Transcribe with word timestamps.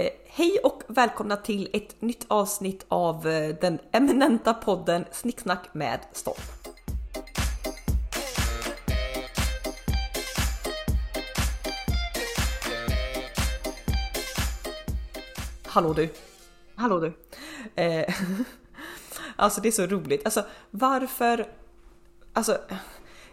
Eh, 0.00 0.10
hej 0.26 0.58
och 0.62 0.82
välkomna 0.86 1.36
till 1.36 1.68
ett 1.72 2.02
nytt 2.02 2.24
avsnitt 2.28 2.84
av 2.88 3.28
eh, 3.28 3.56
den 3.60 3.78
eminenta 3.92 4.54
podden 4.54 5.04
Snicksnack 5.12 5.74
med 5.74 6.00
Stopp. 6.12 6.40
Hallå 15.66 15.92
du! 15.92 16.08
Hallå 16.74 17.00
du! 17.00 17.12
Eh, 17.82 18.14
alltså 19.36 19.60
det 19.60 19.68
är 19.68 19.72
så 19.72 19.86
roligt. 19.86 20.24
Alltså 20.24 20.44
varför... 20.70 21.46
Alltså 22.32 22.58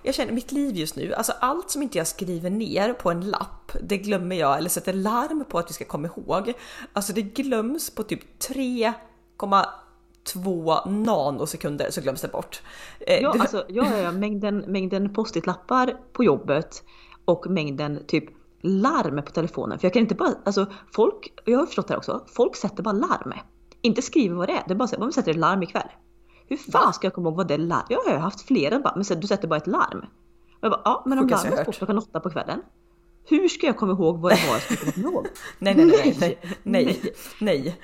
jag 0.06 0.16
känner 0.16 0.34
mitt 0.34 0.52
liv 0.52 0.76
just 0.76 0.96
nu, 0.96 1.14
alltså 1.14 1.34
allt 1.40 1.70
som 1.70 1.82
inte 1.82 1.98
jag 1.98 2.08
skriver 2.08 2.50
ner 2.50 2.94
på 2.94 3.12
en 3.12 3.21
lapp, 3.21 3.71
det 3.82 3.98
glömmer 3.98 4.36
jag 4.36 4.58
eller 4.58 4.70
sätter 4.70 4.94
larm 4.94 5.46
på 5.50 5.60
att 5.60 5.70
vi 5.70 5.74
ska 5.74 5.86
komma 5.86 6.08
ihåg. 6.08 6.54
Alltså 6.94 7.14
det 7.14 7.21
glöms 7.21 7.89
på 7.89 8.04
typ 8.04 8.39
3,2 8.39 10.89
nanosekunder 10.89 11.92
så 11.92 12.02
glöms 12.02 12.21
det 12.21 12.28
bort. 12.28 12.62
Eh, 13.00 13.21
ja, 13.21 13.36
alltså 13.39 13.65
ja, 13.68 13.98
ja, 13.98 14.12
mängden, 14.12 14.57
mängden 14.57 15.14
post-it-lappar 15.14 15.98
på 16.14 16.24
jobbet 16.24 16.84
och 17.26 17.50
mängden 17.50 18.04
typ 18.07 18.26
larm 18.62 19.21
på 19.26 19.32
telefonen. 19.32 19.79
För 19.79 19.86
jag 19.86 19.93
kan 19.93 20.01
inte 20.01 20.15
bara, 20.15 20.34
alltså 20.46 20.65
folk, 20.93 21.34
jag 21.46 21.60
har 21.60 21.65
förstått 21.65 21.87
det 21.87 21.93
här 21.93 21.98
också, 21.98 22.24
folk 22.28 22.56
sätter 22.56 22.84
bara 22.84 22.93
larm. 22.93 23.34
Inte 23.82 24.01
skriver 24.01 24.36
vad 24.36 24.50
det 24.50 24.54
är, 24.54 24.64
det 24.68 24.74
är 24.74 24.76
bara 24.76 24.87
så 24.87 25.00
man 25.00 25.14
sätter 25.14 25.32
ett 25.32 25.37
larm 25.37 25.64
ikväll. 25.64 25.90
Hur 26.48 26.58
fan 26.58 26.94
ska 26.94 27.06
jag 27.08 27.14
komma 27.14 27.30
ihåg 27.30 27.38
vad 27.38 27.48
det 27.48 27.54
är 27.54 27.58
larm? 27.58 27.86
Jag 27.90 28.02
har 28.04 28.18
haft 28.18 28.42
flera 28.42 28.80
bara, 28.80 28.94
men 28.96 29.20
du 29.20 29.28
sätter 29.28 29.48
bara 29.48 29.58
ett 29.58 29.68
larm. 29.68 30.00
Och 30.00 30.60
jag 30.62 30.71
bara, 30.71 30.82
ja 30.86 31.04
men 31.06 31.20
om 31.20 31.28
larmet 31.28 31.66
går 31.66 31.74
klockan 31.74 31.98
åtta 31.98 32.20
på 32.20 32.30
kvällen. 32.30 32.62
Hur 33.28 33.48
ska 33.48 33.68
jag 33.68 33.78
komma 33.78 33.92
ihåg 33.92 34.20
vad 34.20 34.31
det 34.31 34.48
var 34.48 34.54
jag 34.54 34.62
skulle 34.62 34.92
komma 34.92 35.08
ihåg? 35.08 35.28
nej, 35.59 35.76
nej, 35.76 35.86
nej, 35.86 36.16
nej, 36.20 36.38
nej, 36.64 37.14
nej. 37.40 37.80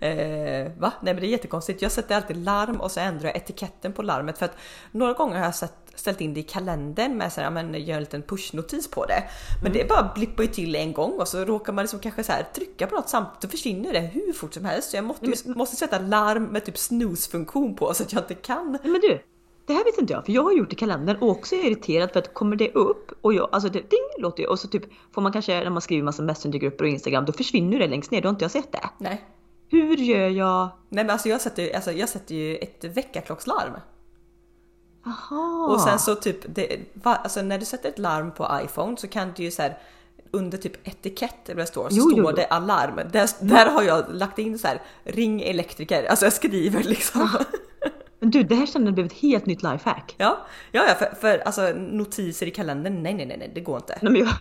Eh, 0.00 0.72
va? 0.78 0.92
Nej 1.02 1.14
men 1.14 1.20
det 1.20 1.26
är 1.26 1.30
jättekonstigt. 1.30 1.82
Jag 1.82 1.92
sätter 1.92 2.16
alltid 2.16 2.36
larm 2.36 2.80
och 2.80 2.90
så 2.90 3.00
ändrar 3.00 3.28
jag 3.28 3.36
etiketten 3.36 3.92
på 3.92 4.02
larmet 4.02 4.38
för 4.38 4.44
att 4.44 4.56
några 4.90 5.12
gånger 5.12 5.38
har 5.38 5.44
jag 5.44 5.54
sett, 5.54 5.74
ställt 5.94 6.20
in 6.20 6.34
det 6.34 6.40
i 6.40 6.42
kalendern 6.42 7.16
med 7.16 7.32
så 7.32 7.40
här, 7.40 7.50
men 7.50 7.74
gör 7.74 7.94
en 7.94 8.00
liten 8.00 8.22
pushnotis 8.22 8.90
på 8.90 9.06
det. 9.06 9.24
Men 9.62 9.72
mm. 9.72 9.78
det 9.78 9.88
bara 9.88 10.12
blippar 10.14 10.42
ju 10.42 10.48
till 10.48 10.74
en 10.74 10.92
gång 10.92 11.12
och 11.20 11.28
så 11.28 11.44
råkar 11.44 11.72
man 11.72 11.84
liksom 11.84 12.00
kanske 12.00 12.24
så 12.24 12.32
här 12.32 12.46
trycka 12.54 12.86
på 12.86 12.94
något 12.94 13.08
samtidigt 13.08 13.40
då 13.40 13.48
försvinner 13.48 13.92
det 13.92 14.00
hur 14.00 14.32
fort 14.32 14.54
som 14.54 14.64
helst. 14.64 14.90
Så 14.90 14.96
jag 14.96 15.04
måste, 15.04 15.26
men, 15.26 15.58
måste 15.58 15.76
sätta 15.76 15.98
larm 15.98 16.44
med 16.44 16.64
typ 16.64 16.78
snooze-funktion 16.78 17.76
på 17.76 17.94
så 17.94 18.02
att 18.02 18.12
jag 18.12 18.22
inte 18.22 18.34
kan. 18.34 18.78
Men 18.82 19.00
du, 19.00 19.20
det 19.66 19.72
här 19.72 19.84
vet 19.84 19.98
inte 19.98 20.12
jag, 20.12 20.24
för 20.24 20.32
jag 20.32 20.42
har 20.42 20.52
gjort 20.52 20.72
i 20.72 20.76
kalendern 20.76 21.16
och 21.16 21.28
också 21.28 21.54
är 21.54 21.66
irriterad 21.66 22.10
för 22.10 22.18
att 22.18 22.34
kommer 22.34 22.56
det 22.56 22.72
upp 22.72 23.12
och 23.20 23.34
jag, 23.34 23.48
alltså 23.52 23.68
det 23.68 23.90
ding 23.90 24.08
låter 24.18 24.42
ju 24.42 24.48
och 24.48 24.58
så 24.58 24.68
typ 24.68 24.82
får 25.12 25.22
man 25.22 25.32
kanske 25.32 25.64
när 25.64 25.70
man 25.70 25.82
skriver 25.82 26.02
massa 26.02 26.22
messengergrupper 26.22 26.84
och 26.84 26.90
instagram 26.90 27.24
då 27.24 27.32
försvinner 27.32 27.78
det 27.78 27.86
längst 27.86 28.10
ner, 28.10 28.22
då 28.22 28.28
har 28.28 28.30
inte 28.30 28.44
jag 28.44 28.50
sett 28.52 28.72
det. 28.72 28.88
Nej. 28.98 29.24
Hur 29.68 29.96
gör 29.96 30.28
jag? 30.28 30.68
Nej 30.88 31.04
men 31.04 31.10
alltså 31.10 31.28
jag 31.28 31.40
sätter, 31.40 31.74
alltså 31.74 31.92
jag 31.92 32.08
sätter 32.08 32.34
ju 32.34 32.56
ett 32.56 32.84
väckarklockslarm. 32.84 33.72
Aha. 35.06 35.68
Och 35.74 35.80
sen 35.80 35.98
så 35.98 36.14
typ, 36.14 36.36
det, 36.48 36.78
alltså 37.02 37.42
när 37.42 37.58
du 37.58 37.64
sätter 37.64 37.88
ett 37.88 37.98
larm 37.98 38.30
på 38.30 38.60
iPhone 38.64 38.96
så 38.96 39.08
kan 39.08 39.32
du 39.36 39.42
ju 39.42 39.50
så 39.50 39.62
här, 39.62 39.78
under 40.30 40.58
typ 40.58 40.88
etikett 40.88 41.48
eller 41.48 41.64
står, 41.64 41.88
så 41.88 41.96
jo, 41.96 42.02
står 42.02 42.18
jo, 42.18 42.32
det 42.32 42.46
alarm. 42.46 43.00
Där, 43.12 43.28
där 43.40 43.70
har 43.70 43.82
jag 43.82 44.04
lagt 44.14 44.38
in 44.38 44.58
så 44.58 44.68
här, 44.68 44.82
ring 45.04 45.42
elektriker, 45.42 46.04
alltså 46.04 46.26
jag 46.26 46.32
skriver 46.32 46.82
liksom. 46.82 47.28
Men 48.18 48.30
du, 48.30 48.42
det 48.42 48.54
här 48.54 48.66
känner 48.66 48.86
jag 48.86 48.94
blev 48.94 49.06
ett 49.06 49.12
helt 49.12 49.46
nytt 49.46 49.62
lifehack. 49.62 50.14
Ja, 50.18 50.46
ja, 50.72 50.84
ja 50.88 50.94
för, 50.94 51.14
för 51.20 51.38
alltså 51.38 51.72
notiser 51.72 52.46
i 52.46 52.50
kalendern, 52.50 53.02
nej, 53.02 53.14
nej, 53.14 53.26
nej, 53.26 53.36
nej 53.38 53.52
det 53.54 53.60
går 53.60 53.76
inte. 53.76 53.98
Nej, 54.02 54.12
men 54.12 54.20
jag, 54.20 54.34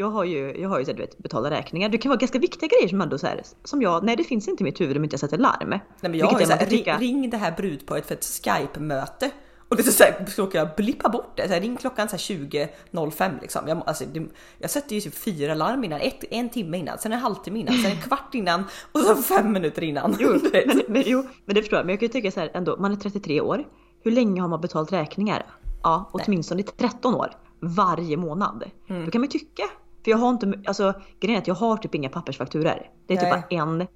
jag 0.00 0.10
har 0.10 0.24
ju, 0.24 0.54
jag 0.60 0.68
har 0.68 0.78
ju 0.78 0.84
så 0.84 0.90
här, 0.90 0.96
du 0.96 1.02
vet, 1.02 1.18
betala 1.18 1.50
räkningar. 1.50 1.88
Det 1.88 1.98
kan 1.98 2.08
vara 2.08 2.18
ganska 2.18 2.38
viktiga 2.38 2.68
grejer 2.68 2.88
som 2.88 3.00
ändå 3.00 3.18
så 3.18 3.26
här, 3.26 3.42
som 3.64 3.82
jag, 3.82 4.04
nej 4.04 4.16
det 4.16 4.24
finns 4.24 4.48
inte 4.48 4.62
i 4.62 4.64
mitt 4.64 4.80
huvud 4.80 4.96
om 4.96 5.04
inte 5.04 5.14
jag 5.14 5.20
sätter 5.20 5.38
larm. 5.38 5.68
Nej 5.70 5.80
men 6.00 6.14
jag 6.14 6.26
har 6.26 6.40
ju 6.40 6.46
så 6.46 6.52
här, 6.52 6.66
ring, 6.66 6.84
ring 6.98 7.30
det 7.30 7.36
här 7.36 7.52
brudparet 7.56 8.06
för 8.06 8.14
ett 8.14 8.24
Skype-möte. 8.24 9.30
Och 9.68 9.76
det 9.76 9.86
är 9.86 9.90
så, 9.90 10.04
här, 10.04 10.26
så 10.26 10.48
jag 10.52 10.68
blippa 10.76 11.08
bort 11.08 11.36
det. 11.36 11.48
Så 11.48 11.54
här, 11.54 11.60
ring 11.60 11.76
klockan 11.76 12.08
20.05 12.08 13.40
liksom. 13.40 13.68
Jag, 13.68 13.82
alltså, 13.86 14.04
det, 14.12 14.26
jag 14.58 14.70
sätter 14.70 14.94
ju 14.94 15.00
typ 15.00 15.14
fyra 15.14 15.54
larm 15.54 15.84
innan, 15.84 16.00
ett, 16.00 16.24
en 16.30 16.48
timme 16.48 16.78
innan, 16.78 16.98
sen 16.98 17.12
en 17.12 17.18
halvtimme 17.18 17.58
innan, 17.58 17.74
sen 17.74 17.90
en 17.90 18.00
kvart 18.00 18.34
innan 18.34 18.64
och 18.92 19.00
så 19.00 19.16
fem 19.16 19.52
minuter 19.52 19.82
innan. 19.82 20.16
Jo, 20.20 20.28
men, 20.52 20.82
men, 20.88 21.02
jo, 21.06 21.26
men 21.44 21.54
det 21.54 21.62
förstår 21.62 21.76
jag. 21.76 21.86
Men 21.86 21.92
jag 21.92 22.00
kan 22.00 22.06
ju 22.06 22.12
tycka 22.12 22.30
så 22.30 22.40
här 22.40 22.50
ändå, 22.54 22.76
man 22.78 22.92
är 22.92 22.96
33 22.96 23.40
år. 23.40 23.64
Hur 24.02 24.10
länge 24.10 24.40
har 24.40 24.48
man 24.48 24.60
betalt 24.60 24.92
räkningar? 24.92 25.46
Ja, 25.82 26.10
åtminstone 26.12 26.60
i 26.60 26.64
13 26.64 27.14
år. 27.14 27.30
Varje 27.60 28.16
månad. 28.16 28.64
Mm. 28.88 29.04
Då 29.04 29.10
kan 29.10 29.20
man 29.20 29.28
ju 29.28 29.38
tycka 29.38 29.62
för 30.04 30.10
jag 30.10 30.18
har 30.18 30.30
inte, 30.30 30.60
alltså 30.66 30.94
grejen 31.20 31.36
är 31.36 31.42
att 31.42 31.48
jag 31.48 31.54
har 31.54 31.76
typ 31.76 31.94
inga 31.94 32.08
pappersfakturor. 32.08 32.86
Det 33.06 33.14
är 33.14 33.20
typ 33.20 33.30
bara 33.30 33.42
en. 33.50 33.86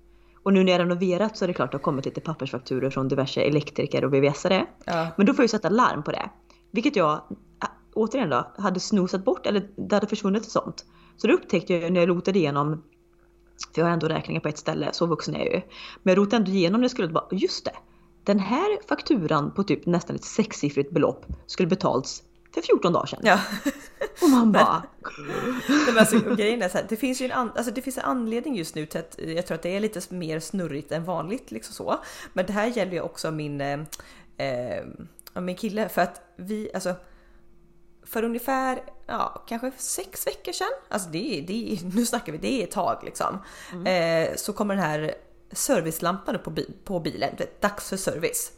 Och 0.42 0.53
nu 0.53 0.65
när 0.65 0.72
jag 0.72 0.78
renoverat 0.78 1.37
så 1.37 1.44
är 1.44 1.47
det 1.47 1.54
klart 1.54 1.66
att 1.66 1.72
det 1.72 1.78
har 1.78 1.82
kommit 1.82 2.04
lite 2.04 2.20
pappersfakturor 2.20 2.91
från 2.91 3.09
diverse 3.09 3.41
elektriker 3.41 4.04
och 4.04 4.14
VVS-are. 4.14 4.66
Ja. 4.84 5.09
Men 5.16 5.26
då 5.26 5.34
får 5.34 5.43
jag 5.43 5.50
sätta 5.50 5.69
larm 5.69 6.03
på 6.03 6.10
det. 6.10 6.31
Vilket 6.70 6.97
jag, 6.97 7.20
återigen 7.94 8.31
då, 8.31 8.53
hade 8.59 8.81
snosat 8.81 9.25
bort 9.25 9.47
eller 9.47 9.69
det 9.76 9.97
hade 9.97 10.06
försvunnit 10.06 10.43
ett 10.43 10.50
sånt. 10.50 10.84
Så 11.16 11.26
då 11.26 11.34
upptäckte 11.34 11.75
jag 11.75 11.93
när 11.93 12.00
jag 12.00 12.09
rotade 12.09 12.38
igenom, 12.38 12.82
för 13.75 13.81
jag 13.81 13.87
har 13.87 13.93
ändå 13.93 14.09
räkningar 14.09 14.41
på 14.41 14.48
ett 14.48 14.59
ställe, 14.59 14.88
så 14.93 15.06
vuxen 15.06 15.37
är 15.37 15.38
jag 15.38 15.54
ju. 15.54 15.60
Men 16.03 16.14
jag 16.14 16.19
rotade 16.19 16.37
ändå 16.37 16.50
igenom 16.50 16.81
det 16.81 16.88
skulle 16.88 17.09
bara, 17.09 17.26
just 17.31 17.64
det. 17.64 17.75
Den 18.25 18.38
här 18.38 18.88
fakturan 18.88 19.54
på 19.54 19.64
typ 19.64 19.87
nästan 19.87 20.16
ett 20.16 20.25
sexsiffrigt 20.25 20.91
belopp 20.91 21.26
skulle 21.47 21.69
betalts 21.69 22.22
för 22.54 22.62
14 22.62 22.92
dagar 22.92 23.06
sedan. 23.06 23.20
Ja. 23.22 23.41
Och 24.22 24.31
man 24.31 24.53
bara... 24.53 24.82
men 25.87 25.98
alltså, 25.98 26.34
grejen 26.34 26.62
är 26.62 26.69
så 26.69 26.78
här, 26.78 26.87
det 26.88 26.97
finns 26.97 27.20
ju 27.20 27.25
en, 27.25 27.32
an, 27.32 27.53
alltså, 27.56 27.72
det 27.72 27.82
finns 27.82 27.98
en 27.98 28.04
anledning 28.04 28.56
just 28.56 28.75
nu 28.75 28.87
till 28.87 29.00
att 29.00 29.19
jag 29.19 29.47
tror 29.47 29.54
att 29.54 29.62
det 29.62 29.76
är 29.76 29.81
lite 29.81 30.15
mer 30.15 30.41
snurrigt 30.41 30.93
än 30.93 31.04
vanligt. 31.04 31.50
Liksom 31.50 31.75
så. 31.75 31.98
Men 32.32 32.47
det 32.47 32.53
här 32.53 32.66
gäller 32.66 32.93
ju 32.93 33.00
också 33.00 33.31
min, 33.31 33.60
eh, 33.60 33.81
eh 34.37 34.84
min 35.34 35.56
kille 35.56 35.88
för 35.88 36.03
att 36.03 36.20
vi, 36.37 36.70
alltså 36.75 36.94
för 38.03 38.22
ungefär, 38.22 38.82
ja 39.06 39.44
kanske 39.48 39.72
sex 39.76 40.26
veckor 40.26 40.53
sedan, 40.53 40.72
alltså 40.88 41.09
det 41.09 41.44
det 41.47 41.78
nu 41.94 42.06
snackar 42.06 42.32
vi, 42.32 42.38
det 42.38 42.60
är 42.60 42.64
ett 42.64 42.70
tag 42.70 43.00
liksom. 43.04 43.38
Mm. 43.72 43.87
Eh, 44.31 44.37
så 44.37 44.53
kommer 44.53 44.75
den 44.75 44.84
här 44.84 45.14
servicelampan 45.54 46.34
upp 46.34 46.44
på, 46.44 46.53
på 46.84 47.00
bilen, 47.00 47.37
dags 47.60 47.88
för 47.88 47.97
service. 47.97 48.53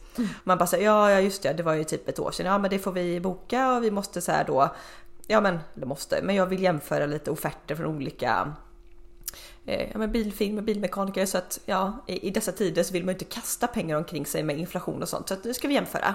Man 0.44 0.58
bara 0.58 0.66
säger 0.66 0.84
ja, 0.84 1.10
ja 1.10 1.20
just 1.20 1.42
det, 1.42 1.52
det 1.52 1.62
var 1.62 1.74
ju 1.74 1.84
typ 1.84 2.08
ett 2.08 2.18
år 2.18 2.30
sedan. 2.30 2.46
Ja, 2.46 2.58
men 2.58 2.70
det 2.70 2.78
får 2.78 2.92
vi 2.92 3.20
boka 3.20 3.72
och 3.72 3.84
vi 3.84 3.90
måste 3.90 4.20
så 4.20 4.32
här 4.32 4.44
då. 4.44 4.74
Ja, 5.26 5.40
men 5.40 5.58
det 5.74 5.86
måste, 5.86 6.22
men 6.22 6.36
jag 6.36 6.46
vill 6.46 6.62
jämföra 6.62 7.06
lite 7.06 7.30
offerter 7.30 7.74
från 7.74 7.86
olika 7.86 8.52
eh, 9.66 9.90
ja, 9.92 9.98
men 9.98 10.12
bilfilm 10.12 10.58
och 10.58 10.64
bilmekaniker 10.64 11.26
så 11.26 11.38
att 11.38 11.60
ja, 11.66 12.04
i, 12.06 12.28
i 12.28 12.30
dessa 12.30 12.52
tider 12.52 12.82
så 12.82 12.92
vill 12.92 13.04
man 13.04 13.08
ju 13.08 13.14
inte 13.14 13.24
kasta 13.24 13.66
pengar 13.66 13.96
omkring 13.96 14.26
sig 14.26 14.42
med 14.42 14.58
inflation 14.58 15.02
och 15.02 15.08
sånt 15.08 15.28
så 15.28 15.34
att 15.34 15.44
nu 15.44 15.54
ska 15.54 15.68
vi 15.68 15.74
jämföra. 15.74 16.14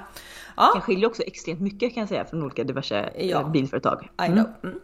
Ja. 0.57 0.71
Det 0.75 0.81
skiljer 0.81 1.07
också 1.07 1.23
extremt 1.23 1.61
mycket 1.61 1.93
kan 1.93 2.01
jag 2.01 2.09
säga 2.09 2.25
från 2.25 2.43
olika 2.43 2.63
diverse 2.63 2.99
eh, 2.99 3.29
ja. 3.29 3.43
bilföretag. 3.43 4.09
Mm. 4.17 4.31
I 4.31 4.35
know. 4.35 4.53
Mm. 4.63 4.79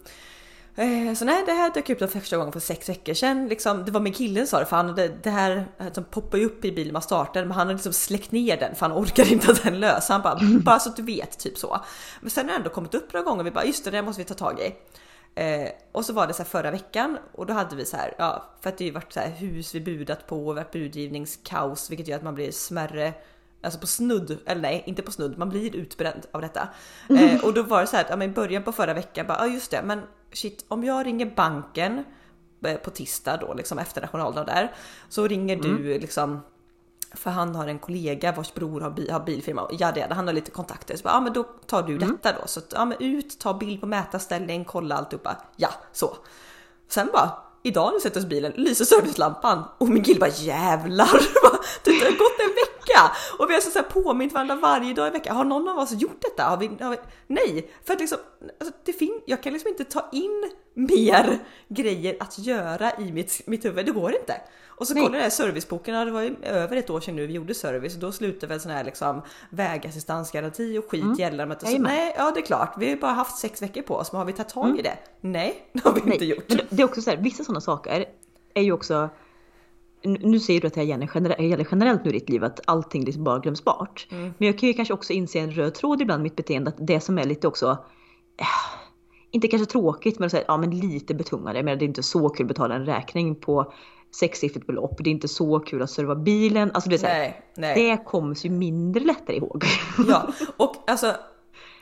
Eh, 0.79 1.13
så 1.13 1.25
nej, 1.25 1.43
det 1.45 1.51
här 1.51 1.73
dök 1.73 1.89
upp 1.89 1.99
för 1.99 2.07
första 2.07 2.37
gången 2.37 2.53
för 2.53 2.59
sex 2.59 2.89
veckor 2.89 3.13
sedan. 3.13 3.47
Liksom, 3.47 3.85
det 3.85 3.91
var 3.91 3.99
min 3.99 4.13
kille 4.13 4.39
som 4.39 4.47
sa 4.47 4.59
det, 4.59 4.65
för 4.65 4.75
han 4.75 4.89
hade, 4.89 5.07
det 5.07 5.29
här 5.29 5.65
som 5.93 6.03
poppar 6.03 6.37
ju 6.37 6.45
upp 6.45 6.65
i 6.65 6.71
bilen 6.71 6.93
man 6.93 7.01
startar, 7.01 7.41
men 7.41 7.51
han 7.51 7.67
hade 7.67 7.73
liksom 7.73 7.93
släckt 7.93 8.31
ner 8.31 8.57
den 8.57 8.75
för 8.75 8.85
han 8.89 8.97
orkar 8.97 9.31
inte 9.31 9.51
att 9.51 9.63
den 9.63 9.79
lös. 9.79 10.09
Han 10.09 10.21
bara, 10.21 10.39
bara 10.63 10.79
så 10.79 10.89
att 10.89 10.95
du 10.95 11.01
vet, 11.01 11.39
typ 11.39 11.57
så. 11.57 11.81
Men 12.21 12.29
sen 12.29 12.45
har 12.45 12.53
det 12.53 12.57
ändå 12.57 12.69
kommit 12.69 12.93
upp 12.93 13.13
några 13.13 13.25
gånger, 13.25 13.43
vi 13.43 13.51
bara 13.51 13.65
just 13.65 13.85
det, 13.85 13.91
det 13.91 14.01
måste 14.01 14.21
vi 14.21 14.25
ta 14.25 14.33
tag 14.33 14.59
i. 14.59 14.75
Eh, 15.41 15.69
och 15.91 16.05
så 16.05 16.13
var 16.13 16.27
det 16.27 16.33
så 16.33 16.43
här 16.43 16.49
förra 16.49 16.71
veckan 16.71 17.17
och 17.31 17.45
då 17.45 17.53
hade 17.53 17.75
vi 17.75 17.85
så 17.85 17.97
här, 17.97 18.15
ja, 18.17 18.43
för 18.61 18.69
att 18.69 18.77
det 18.77 18.85
ju 18.85 18.91
varit 18.91 19.13
så 19.13 19.19
här 19.19 19.29
hus 19.29 19.75
vi 19.75 19.81
budat 19.81 20.27
på, 20.27 20.53
varit 20.53 20.71
budgivningskaos, 20.71 21.89
vilket 21.89 22.07
gör 22.07 22.17
att 22.17 22.23
man 22.23 22.35
blir 22.35 22.51
smärre 22.51 23.13
Alltså 23.61 23.79
på 23.79 23.87
snudd, 23.87 24.37
eller 24.45 24.61
nej 24.61 24.83
inte 24.85 25.01
på 25.01 25.11
snudd, 25.11 25.37
man 25.37 25.49
blir 25.49 25.75
utbränd 25.75 26.25
av 26.31 26.41
detta. 26.41 26.69
Eh, 27.09 27.45
och 27.45 27.53
då 27.53 27.63
var 27.63 27.81
det 27.81 27.87
så 27.87 27.95
här 27.95 28.03
att 28.03 28.09
ja, 28.09 28.23
i 28.23 28.27
början 28.27 28.63
på 28.63 28.71
förra 28.71 28.93
veckan 28.93 29.27
bara, 29.27 29.37
ja 29.37 29.47
just 29.47 29.71
det, 29.71 29.81
men 29.83 30.01
shit 30.41 30.65
om 30.67 30.83
jag 30.83 31.05
ringer 31.05 31.25
banken 31.35 32.03
eh, 32.63 32.77
på 32.77 32.89
tisdag 32.89 33.37
då 33.37 33.53
liksom 33.53 33.79
efter 33.79 34.01
nationaldagen 34.01 34.45
där 34.45 34.71
så 35.09 35.27
ringer 35.27 35.55
mm. 35.55 35.77
du 35.77 35.99
liksom 35.99 36.41
för 37.11 37.31
han 37.31 37.55
har 37.55 37.67
en 37.67 37.79
kollega 37.79 38.31
vars 38.31 38.53
bror 38.53 38.81
har, 38.81 38.91
bil, 38.91 39.11
har 39.11 39.19
bilfirma 39.19 39.69
ja 39.71 39.91
det 39.91 40.07
han 40.11 40.27
har 40.27 40.33
lite 40.33 40.51
kontakter 40.51 40.97
så 40.97 41.03
bara, 41.03 41.13
ja 41.13 41.21
men 41.21 41.33
då 41.33 41.43
tar 41.43 41.83
du 41.83 41.95
mm. 41.95 42.09
detta 42.09 42.39
då 42.41 42.47
så 42.47 42.61
ja 42.71 42.85
men 42.85 42.97
ut, 42.99 43.39
ta 43.39 43.53
bild 43.53 43.81
på 43.81 43.87
mätarställning, 43.87 44.65
kolla 44.65 44.95
alltihopa. 44.95 45.37
Ja 45.55 45.69
så. 45.91 46.17
Sen 46.87 47.09
bara 47.13 47.46
idag 47.67 47.85
när 47.85 47.93
vi 47.93 47.99
sätter 47.99 48.19
oss 48.19 48.25
i 48.25 48.29
bilen 48.29 48.51
lyser 48.55 48.85
servicelampan 48.85 49.63
och 49.77 49.89
min 49.89 50.03
kille 50.03 50.19
bara 50.19 50.29
jävlar. 50.29 51.19
det 51.83 51.91
har 51.91 52.11
gått 52.11 52.39
en 52.39 52.55
vecka 52.55 52.77
vecka! 52.87 53.15
Och 53.39 53.49
vi 53.49 53.53
har 53.53 53.61
så 53.61 53.79
här 53.79 53.83
påmint 53.83 54.33
varandra 54.33 54.55
varje 54.55 54.93
dag 54.93 55.07
i 55.07 55.11
veckan. 55.11 55.35
Har 55.35 55.45
någon 55.45 55.69
av 55.69 55.77
oss 55.77 55.91
gjort 55.91 56.21
detta? 56.21 56.43
Har 56.43 56.57
vi, 56.57 56.67
har 56.67 56.91
vi? 56.91 56.97
Nej, 57.27 57.71
för 57.85 57.93
att 57.93 57.99
liksom, 57.99 58.17
alltså 58.59 58.75
det 58.85 58.93
fin 58.93 59.21
jag 59.25 59.43
kan 59.43 59.53
liksom 59.53 59.69
inte 59.69 59.83
ta 59.83 60.09
in 60.11 60.51
mer 60.77 61.39
grejer 61.67 62.17
att 62.19 62.39
göra 62.39 62.91
i 62.99 63.11
mitt, 63.11 63.41
mitt 63.45 63.65
huvud. 63.65 63.85
Det 63.85 63.91
går 63.91 64.15
inte. 64.15 64.41
Och 64.67 64.87
så 64.87 64.93
kollade 64.93 65.23
jag 65.23 65.33
serviceboken, 65.33 65.95
ja, 65.95 66.05
det 66.05 66.11
var 66.11 66.21
ju 66.21 66.35
över 66.43 66.77
ett 66.77 66.89
år 66.89 66.99
sedan 66.99 67.15
nu 67.15 67.27
vi 67.27 67.33
gjorde 67.33 67.53
service 67.53 67.93
och 67.93 67.99
då 67.99 68.11
slutade 68.11 68.47
väl 68.47 68.59
sån 68.59 68.71
här 68.71 68.83
liksom 68.83 69.21
vägassistansgaranti 69.49 70.77
och 70.77 70.91
skit 70.91 71.03
mm. 71.03 71.15
gällande. 71.15 71.57
Så, 71.59 71.77
nej, 71.77 72.15
ja 72.17 72.31
det 72.31 72.39
är 72.39 72.45
klart, 72.45 72.73
vi 72.79 72.89
har 72.89 72.97
bara 72.97 73.11
haft 73.11 73.37
sex 73.37 73.61
veckor 73.61 73.81
på 73.81 73.95
oss, 73.95 74.11
men 74.11 74.19
har 74.19 74.25
vi 74.25 74.33
tagit 74.33 74.49
tag 74.49 74.67
i 74.67 74.69
mm. 74.69 74.83
det? 74.83 74.97
Nej, 75.21 75.69
det 75.73 75.83
har 75.83 75.93
vi 75.93 76.01
Nej. 76.01 76.13
inte 76.13 76.25
gjort. 76.25 76.49
Men 76.49 76.59
det 76.69 76.81
är 76.81 76.85
också 76.85 77.01
så 77.01 77.09
här, 77.09 77.17
vissa 77.17 77.43
sådana 77.43 77.61
saker 77.61 78.05
är 78.53 78.61
ju 78.61 78.71
också 78.71 79.09
nu 80.03 80.39
säger 80.39 80.61
du 80.61 80.67
att 80.67 80.73
det 80.73 80.83
gäller 80.83 81.09
generellt, 81.13 81.67
generellt 81.71 82.05
nu 82.05 82.09
i 82.09 82.13
ditt 82.13 82.29
liv, 82.29 82.43
att 82.43 82.59
allting 82.65 83.05
liksom 83.05 83.23
bara 83.23 83.39
glöms 83.39 83.63
bort. 83.63 84.07
Mm. 84.11 84.33
Men 84.37 84.47
jag 84.47 84.59
kan 84.59 84.69
ju 84.69 84.73
kanske 84.73 84.93
också 84.93 85.13
inse 85.13 85.39
en 85.39 85.51
röd 85.51 85.73
tråd 85.73 86.01
ibland 86.01 86.21
i 86.21 86.23
mitt 86.23 86.35
beteende, 86.35 86.69
att 86.69 86.87
det 86.87 86.99
som 86.99 87.17
är 87.17 87.23
lite 87.23 87.47
också, 87.47 87.77
eh, 88.39 88.86
inte 89.31 89.47
kanske 89.47 89.71
tråkigt, 89.71 90.19
men, 90.19 90.29
så 90.29 90.37
här, 90.37 90.45
ja, 90.47 90.57
men 90.57 90.69
lite 90.79 91.13
betungande. 91.13 91.63
Men 91.63 91.79
det 91.79 91.85
är 91.85 91.87
inte 91.87 92.03
så 92.03 92.29
kul 92.29 92.43
att 92.43 92.47
betala 92.47 92.75
en 92.75 92.85
räkning 92.85 93.35
på 93.35 93.73
sexsiffrigt 94.11 94.67
belopp. 94.67 94.95
Det 94.97 95.09
är 95.09 95.11
inte 95.11 95.27
så 95.27 95.59
kul 95.59 95.81
att 95.81 95.89
serva 95.89 96.15
bilen. 96.15 96.71
Alltså 96.73 96.89
det, 96.89 96.95
är 96.95 96.99
så 96.99 97.05
här, 97.07 97.19
Nej, 97.19 97.41
nej. 97.55 97.89
det 97.89 97.97
kommer 98.05 98.45
ju 98.45 98.49
mindre 98.49 99.03
lättare 99.03 99.37
ihåg. 99.37 99.63
Ja, 100.07 100.27
och 100.57 100.75
alltså 100.87 101.13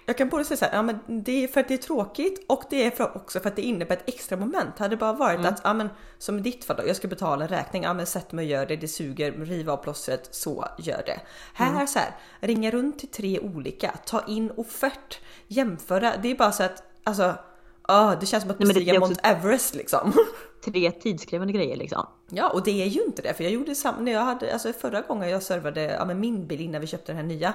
jag 0.08 0.18
kan 0.18 0.30
både 0.30 0.46
säga 0.46 0.58
så 0.58 0.66
här, 0.66 0.74
ja 0.74 0.82
men 0.82 1.00
det 1.24 1.44
är 1.44 1.48
för 1.48 1.60
att 1.60 1.68
det 1.68 1.74
är 1.74 1.78
tråkigt 1.78 2.46
och 2.48 2.64
det 2.70 2.86
är 2.86 2.92
för, 2.92 3.18
också 3.18 3.40
för 3.40 3.50
att 3.50 3.56
det 3.56 3.62
innebär 3.62 3.96
ett 3.96 4.10
extra 4.10 4.38
moment. 4.38 4.80
Hade 4.80 4.96
det 4.96 5.00
bara 5.00 5.14
varit 5.14 5.40
Mm. 5.40 5.54
att, 5.54 5.62
ja 5.64 5.74
men 5.74 5.90
som 6.18 6.38
i 6.40 6.42
ditt 6.42 6.66
fall 6.66 6.76
då, 6.76 6.88
jag 6.88 6.96
ska 6.96 7.08
betala 7.08 7.44
en 7.44 7.50
räkning, 7.50 7.84
ja 7.84 7.94
men 7.94 8.06
sätt 8.06 8.32
mig 8.32 8.46
och 8.46 8.52
gör 8.52 8.66
det, 8.66 8.76
det 8.76 8.88
suger, 8.88 9.32
riva 9.32 9.74
av 9.74 9.78
plåstret, 9.78 10.28
så 10.36 10.66
gör 10.78 11.04
det. 11.06 11.20
Här 11.54 11.74
Mm. 11.74 11.88
så 11.88 12.00
här, 12.00 12.10
ringa 12.40 12.72
runt 12.72 13.00
till 13.00 13.08
tre 13.10 13.40
olika, 13.40 13.92
ta 14.06 14.24
in 14.28 14.52
offert, 14.58 15.20
jämföra, 15.48 16.14
det 16.22 16.32
är 16.32 16.36
bara 16.36 16.52
så 16.52 16.64
att, 16.64 16.84
alltså, 17.06 17.36
ah, 17.82 18.16
det 18.16 18.26
känns 18.26 18.42
som 18.44 18.52
att 18.52 18.60
Nej, 18.60 18.68
bestiga 18.68 19.00
Mount 19.00 19.20
Everest 19.24 19.76
liksom. 19.76 20.14
Tre 20.66 20.92
tidskrävande 20.92 21.54
grejer 21.54 21.76
liksom. 21.78 22.06
Ja, 22.30 22.50
och 22.50 22.64
det 22.64 22.82
är 22.84 22.88
ju 22.88 23.04
inte 23.04 23.22
det, 23.22 23.34
för 23.34 23.44
jag 23.44 23.54
gjorde 23.54 23.76
samma 23.76 24.00
när 24.00 24.12
jag 24.12 24.22
hade, 24.22 24.54
alltså 24.54 24.74
förra 24.74 25.02
gången 25.02 25.30
jag 25.30 25.44
servade 25.44 25.82
ja, 25.82 26.06
men 26.06 26.20
min 26.20 26.48
bil 26.48 26.62
innan 26.62 26.82
vi 26.82 26.88
köpte 26.88 27.12
den 27.12 27.18
här 27.18 27.28
nya. 27.28 27.54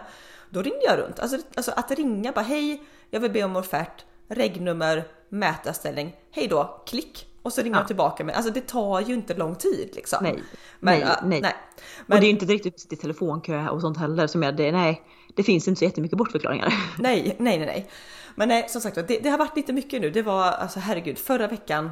Då 0.50 0.62
ringde 0.62 0.85
jag 0.85 0.99
runt, 0.99 1.20
alltså, 1.20 1.38
alltså 1.55 1.73
att 1.76 1.91
ringa 1.91 2.32
bara 2.32 2.44
hej, 2.44 2.82
jag 3.11 3.20
vill 3.20 3.31
be 3.31 3.44
om 3.44 3.56
offert, 3.56 4.05
regnummer, 4.29 5.05
mätarställning, 5.29 6.17
hej 6.31 6.49
då, 6.49 6.82
klick 6.87 7.26
och 7.43 7.53
så 7.53 7.62
ringer 7.62 7.76
Ja. 7.76 7.81
de 7.82 7.87
tillbaka 7.87 8.25
med. 8.25 8.35
Alltså 8.37 8.53
det 8.53 8.61
tar 8.61 9.00
ju 9.00 9.14
inte 9.14 9.35
lång 9.35 9.55
tid 9.55 9.91
liksom. 9.94 10.19
Nej, 10.23 10.43
Men, 10.81 10.99
nej, 10.99 11.08
ja, 11.08 11.20
nej. 11.26 11.41
nej. 11.41 11.55
och 11.76 12.05
Men, 12.06 12.20
det 12.20 12.25
är 12.25 12.26
ju 12.29 12.32
inte 12.32 12.46
direkt 12.46 12.67
ut 12.67 12.93
i 12.93 12.96
telefonkö 12.96 13.69
och 13.69 13.81
sånt 13.81 13.99
heller 13.99 14.26
som 14.26 14.43
är 14.43 14.53
det. 14.53 14.73
Nej, 14.73 15.03
det 15.35 15.43
finns 15.43 15.69
inte 15.69 15.79
så 15.79 15.85
jättemycket 15.85 16.19
bortförklaringar. 16.19 16.75
nej, 16.99 17.37
nej, 17.38 17.58
nej, 17.58 17.67
nej. 17.67 17.91
Men 18.40 18.48
nej, 18.48 18.69
som 18.69 18.81
sagt 18.81 18.94
det, 18.94 19.19
det 19.22 19.28
har 19.31 19.38
varit 19.38 19.56
lite 19.56 19.72
mycket 19.72 20.00
nu. 20.00 20.10
Det 20.10 20.22
var 20.22 20.42
alltså 20.44 20.81
herregud, 20.81 21.19
förra 21.19 21.46
veckan. 21.46 21.90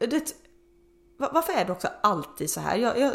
äh, 0.00 0.08
Det, 0.08 0.36
va- 1.16 1.30
varför 1.34 1.52
är 1.52 1.64
det 1.64 1.72
också 1.72 1.88
alltid 2.02 2.50
så 2.50 2.60
här? 2.60 2.76
Jag, 2.76 2.98
jag, 2.98 3.12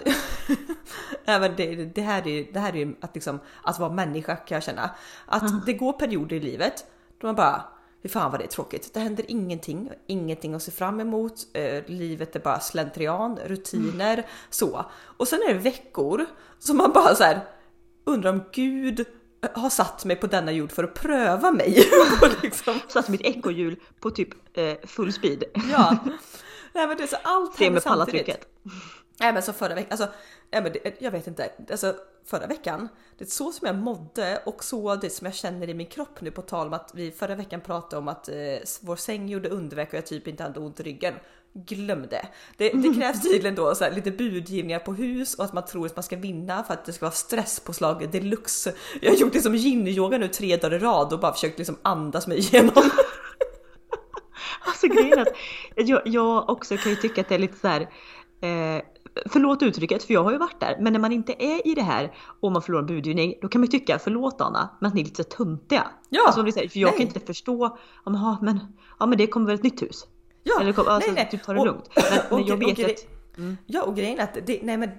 även 1.25 1.55
det, 1.55 1.75
det, 1.85 2.01
här 2.01 2.27
är, 2.27 2.53
det 2.53 2.59
här 2.59 2.73
är 2.73 2.77
ju 2.77 2.95
att, 3.01 3.15
liksom, 3.15 3.39
att 3.63 3.79
vara 3.79 3.89
människa 3.93 4.35
kan 4.35 4.55
jag 4.55 4.63
känna. 4.63 4.89
Att 5.25 5.65
det 5.65 5.73
går 5.73 5.93
perioder 5.93 6.35
i 6.35 6.39
livet 6.39 6.85
då 7.17 7.27
man 7.27 7.35
bara 7.35 7.63
Fy 8.03 8.09
fan 8.09 8.31
vad 8.31 8.39
det 8.39 8.45
är 8.45 8.47
tråkigt. 8.47 8.93
Det 8.93 8.99
händer 8.99 9.25
ingenting, 9.27 9.91
ingenting 10.07 10.53
att 10.53 10.63
se 10.63 10.71
fram 10.71 10.99
emot. 10.99 11.33
Eh, 11.53 11.83
livet 11.85 12.35
är 12.35 12.39
bara 12.39 12.59
slentrian, 12.59 13.39
rutiner, 13.45 14.27
så. 14.49 14.85
Och 15.17 15.27
sen 15.27 15.39
är 15.49 15.53
det 15.53 15.59
veckor 15.59 16.25
som 16.59 16.77
man 16.77 16.91
bara 16.91 17.15
så 17.15 17.23
här 17.23 17.41
undrar 18.03 18.29
om 18.33 18.43
Gud 18.51 19.05
har 19.53 19.69
satt 19.69 20.05
mig 20.05 20.15
på 20.15 20.27
denna 20.27 20.51
jord 20.51 20.71
för 20.71 20.83
att 20.83 20.93
pröva 20.93 21.51
mig. 21.51 21.89
Liksom, 22.43 22.79
Satt 22.87 23.09
mitt 23.09 23.21
ekorrhjul 23.21 23.79
på 23.99 24.11
typ 24.11 24.57
eh, 24.57 24.73
full 24.83 25.13
speed. 25.13 25.43
ja. 25.71 25.97
Nej 26.73 26.87
men 26.87 26.97
det 26.97 27.03
är 27.03 27.07
så 27.07 27.17
allt 27.23 27.59
händer 27.59 27.81
samtidigt. 27.81 28.47
Nej 29.19 29.33
men 29.33 29.43
så 29.43 29.53
förra 29.53 29.75
veckan, 29.75 29.91
alltså, 29.91 30.07
nej, 30.51 30.61
men 30.63 30.71
det, 30.71 31.01
jag 31.01 31.11
vet 31.11 31.27
inte, 31.27 31.51
alltså 31.71 31.95
förra 32.25 32.47
veckan, 32.47 32.87
det 33.17 33.23
är 33.23 33.29
så 33.29 33.51
som 33.51 33.67
jag 33.67 33.75
mådde 33.75 34.41
och 34.45 34.63
så 34.63 34.95
det 34.95 35.09
som 35.09 35.25
jag 35.25 35.35
känner 35.35 35.69
i 35.69 35.73
min 35.73 35.87
kropp 35.87 36.21
nu 36.21 36.31
på 36.31 36.41
tal 36.41 36.67
om 36.67 36.73
att 36.73 36.91
vi 36.93 37.11
förra 37.11 37.35
veckan 37.35 37.61
pratade 37.61 37.97
om 37.97 38.07
att 38.07 38.29
eh, 38.29 38.35
vår 38.81 38.95
säng 38.95 39.29
gjorde 39.29 39.49
underverk 39.49 39.89
och 39.89 39.93
jag 39.93 40.05
typ 40.05 40.27
inte 40.27 40.43
hade 40.43 40.59
ont 40.59 40.79
i 40.79 40.83
ryggen. 40.83 41.13
Glöm 41.53 42.07
det. 42.09 42.27
Det, 42.57 42.69
krävs 42.95 43.21
tydligen 43.21 43.55
då 43.55 43.75
så 43.75 43.83
här, 43.83 43.91
lite 43.91 44.11
budgivningar 44.11 44.79
på 44.79 44.93
hus 44.93 45.35
och 45.35 45.45
att 45.45 45.53
man 45.53 45.65
tror 45.65 45.85
att 45.85 45.95
man 45.95 46.03
ska 46.03 46.15
vinna 46.15 46.63
för 46.63 46.73
att 46.73 46.85
det 46.85 46.93
ska 46.93 47.05
vara 47.05 47.11
stresspåslag 47.11 48.11
deluxe. 48.11 48.73
Jag 49.01 49.11
har 49.11 49.17
gjort 49.17 49.33
det 49.33 49.41
som 49.41 49.55
yin-yoga 49.55 50.17
nu 50.17 50.27
tre 50.27 50.57
dagar 50.57 50.75
i 50.75 50.79
rad 50.79 51.13
och 51.13 51.19
bara 51.19 51.33
försökt 51.33 51.57
liksom 51.57 51.77
andas 51.81 52.27
mig 52.27 52.37
igenom. 52.37 52.73
Alltså 54.65 54.87
grejen 54.87 55.19
är 55.19 55.21
att 55.21 55.33
jag, 55.75 56.01
jag 56.05 56.49
också 56.49 56.77
kan 56.77 56.91
ju 56.91 56.95
tycka 56.95 57.21
att 57.21 57.29
det 57.29 57.35
är 57.35 57.39
lite 57.39 57.59
så 57.59 57.67
här. 57.67 57.81
Eh, 58.41 58.81
förlåt 59.29 59.63
uttrycket 59.63 60.03
för 60.03 60.13
jag 60.13 60.23
har 60.23 60.31
ju 60.31 60.37
varit 60.37 60.59
där. 60.59 60.77
Men 60.79 60.93
när 60.93 60.99
man 60.99 61.11
inte 61.11 61.33
är 61.39 61.67
i 61.67 61.75
det 61.75 61.81
här 61.81 62.13
och 62.41 62.51
man 62.51 62.61
förlorar 62.61 62.81
en 62.81 62.87
budgivning 62.87 63.33
då 63.41 63.47
kan 63.47 63.61
man 63.61 63.65
ju 63.65 63.79
tycka 63.79 63.99
förlåt 63.99 64.41
Anna 64.41 64.69
men 64.81 64.87
att 64.87 64.93
ni 64.93 65.01
är 65.01 65.05
lite 65.05 65.23
så 65.23 65.29
töntiga. 65.29 65.87
Ja, 66.09 66.21
Alltså, 66.25 66.41
om 66.41 66.51
för 66.51 66.79
jag 66.79 66.89
nej. 66.89 66.97
kan 66.97 67.07
inte 67.07 67.19
förstå. 67.19 67.77
Ja, 68.05 68.37
men, 68.41 68.59
ja, 68.99 69.05
men 69.05 69.17
det 69.17 69.27
kommer 69.27 69.47
väl 69.47 69.55
ett 69.55 69.63
nytt 69.63 69.81
hus. 69.81 70.07
Ja, 70.43 70.61
Eller 70.61 70.69
alltså, 70.89 71.11
nej, 71.11 71.23
nej. 71.23 71.27
typ 71.31 71.43
ta 71.43 71.53
det 71.53 71.59
Och- 71.59 71.65
lugnt. 71.65 71.89
Men, 71.95 72.19
och- 72.39 72.47
jag 72.47 72.57
vet 72.57 72.85
att 72.85 73.07
Ja 73.65 73.83
och 73.83 73.95
grejen 73.95 74.19
är 74.19 74.23
att 74.23 74.37
det, 74.45 74.59
nej 74.63 74.77
men 74.77 74.89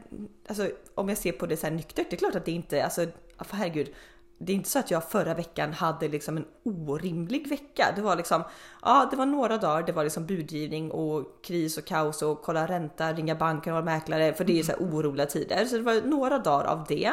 alltså 0.49 0.71
om 0.95 1.09
jag 1.09 1.19
ser 1.19 1.33
på 1.33 1.47
det 1.47 1.57
så 1.57 1.67
här 1.67 1.75
nyktert, 1.75 2.07
det 2.11 2.17
är 2.17 2.19
klart 2.19 2.35
att 2.35 2.45
det 2.45 2.53
inte, 2.53 2.85
alltså 2.85 3.07
för 3.45 3.57
herregud, 3.57 3.89
det 4.47 4.53
är 4.53 4.57
inte 4.57 4.71
så 4.71 4.79
att 4.79 4.91
jag 4.91 5.11
förra 5.11 5.35
veckan 5.35 5.73
hade 5.73 6.09
liksom 6.09 6.37
en 6.37 6.45
orimlig 6.65 7.49
vecka. 7.49 7.93
Det 7.97 8.03
var 8.03 8.17
liksom, 8.17 8.43
ja 8.83 9.09
det 9.11 9.17
var 9.17 9.27
några 9.27 9.59
dagar, 9.59 9.83
det 9.83 9.93
var 9.93 10.05
liksom 10.05 10.27
budgivning 10.27 10.91
och 10.91 11.45
kris 11.45 11.79
och 11.79 11.85
kaos 11.85 12.23
och 12.23 12.43
kolla 12.43 12.67
ränta, 12.67 13.13
ringa 13.13 13.35
banken 13.35 13.75
och 13.75 13.85
mäklare 13.85 14.35
för 14.35 14.45
det 14.45 14.59
är 14.59 14.63
så 14.63 14.73
här 14.73 14.79
oroliga 14.79 15.27
tider. 15.27 15.65
Så 15.65 15.77
det 15.77 15.83
var 15.83 16.09
några 16.09 16.39
dagar 16.39 16.65
av 16.65 16.85
det. 16.89 17.13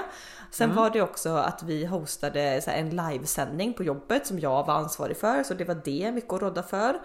Sen 0.51 0.75
var 0.75 0.89
det 0.89 1.01
också 1.01 1.29
att 1.29 1.63
vi 1.63 1.85
hostade 1.85 2.61
så 2.61 2.71
en 2.71 2.89
livesändning 2.89 3.73
på 3.73 3.83
jobbet 3.83 4.27
som 4.27 4.39
jag 4.39 4.65
var 4.65 4.73
ansvarig 4.73 5.17
för, 5.17 5.43
så 5.43 5.53
det 5.53 5.65
var 5.65 5.81
det 5.85 6.11
mycket 6.11 6.33
att 6.33 6.41
rodda 6.41 6.63
för. 6.63 6.99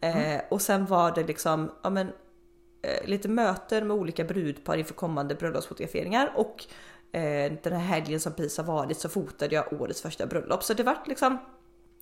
Eh, 0.00 0.40
och 0.50 0.62
sen 0.62 0.86
var 0.86 1.12
det 1.14 1.24
liksom, 1.24 1.70
ja 1.82 1.90
men 1.90 2.06
eh, 2.82 3.08
lite 3.08 3.28
möten 3.28 3.86
med 3.86 3.96
olika 3.96 4.24
brudpar 4.24 4.76
inför 4.76 4.94
kommande 4.94 5.34
bröllopsfotograferingar 5.34 6.32
och 6.36 6.64
eh, 6.64 6.74
Eh, 7.12 7.52
den 7.62 7.72
här 7.72 7.78
helgen 7.78 8.20
som 8.20 8.32
precis 8.32 8.58
har 8.58 8.64
varit 8.64 8.98
så 8.98 9.08
fotade 9.08 9.54
jag 9.54 9.72
årets 9.80 10.02
första 10.02 10.26
bröllop. 10.26 10.64
Så 10.64 10.74
det 10.74 10.82
vart 10.82 11.06
liksom, 11.06 11.38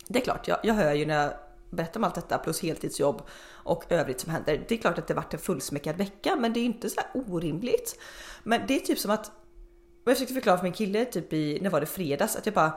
det 0.08 0.19
är 0.19 0.25
klart, 0.25 0.49
jag, 0.49 0.58
jag 0.62 0.75
hör 0.75 0.93
ju 0.94 1.06
när 1.06 1.23
jag 1.23 1.32
berättar 1.70 2.00
om 2.00 2.05
allt 2.05 2.14
detta 2.14 2.38
plus 2.38 2.62
heltidsjobb 2.62 3.23
och 3.50 3.85
övrigt 3.88 4.20
som 4.20 4.32
händer. 4.32 4.64
Det 4.69 4.75
är 4.75 4.79
klart 4.79 4.99
att 4.99 5.06
det 5.06 5.14
vart 5.14 5.35
en 5.35 5.41
fullsmäckad 5.41 5.97
vecka, 5.97 6.37
men 6.37 6.53
det 6.53 6.61
är 6.61 6.64
inte 6.64 6.91
så 6.91 7.00
här 7.00 7.23
orimligt. 7.31 7.99
Men 8.43 8.61
det 8.69 8.76
är 8.76 8.81
typ 8.81 8.99
som 8.99 9.11
att, 9.11 9.32
jag 10.05 10.14
försökte 10.14 10.35
förklara 10.35 10.56
för 10.56 10.64
min 10.64 10.73
kille 10.73 11.05
typ 11.05 11.32
i, 11.32 11.58
när 11.62 11.70
var 11.70 11.81
det 11.81 11.87
fredags, 11.87 12.37
att 12.37 12.47
jag 12.47 12.55
bara 12.55 12.73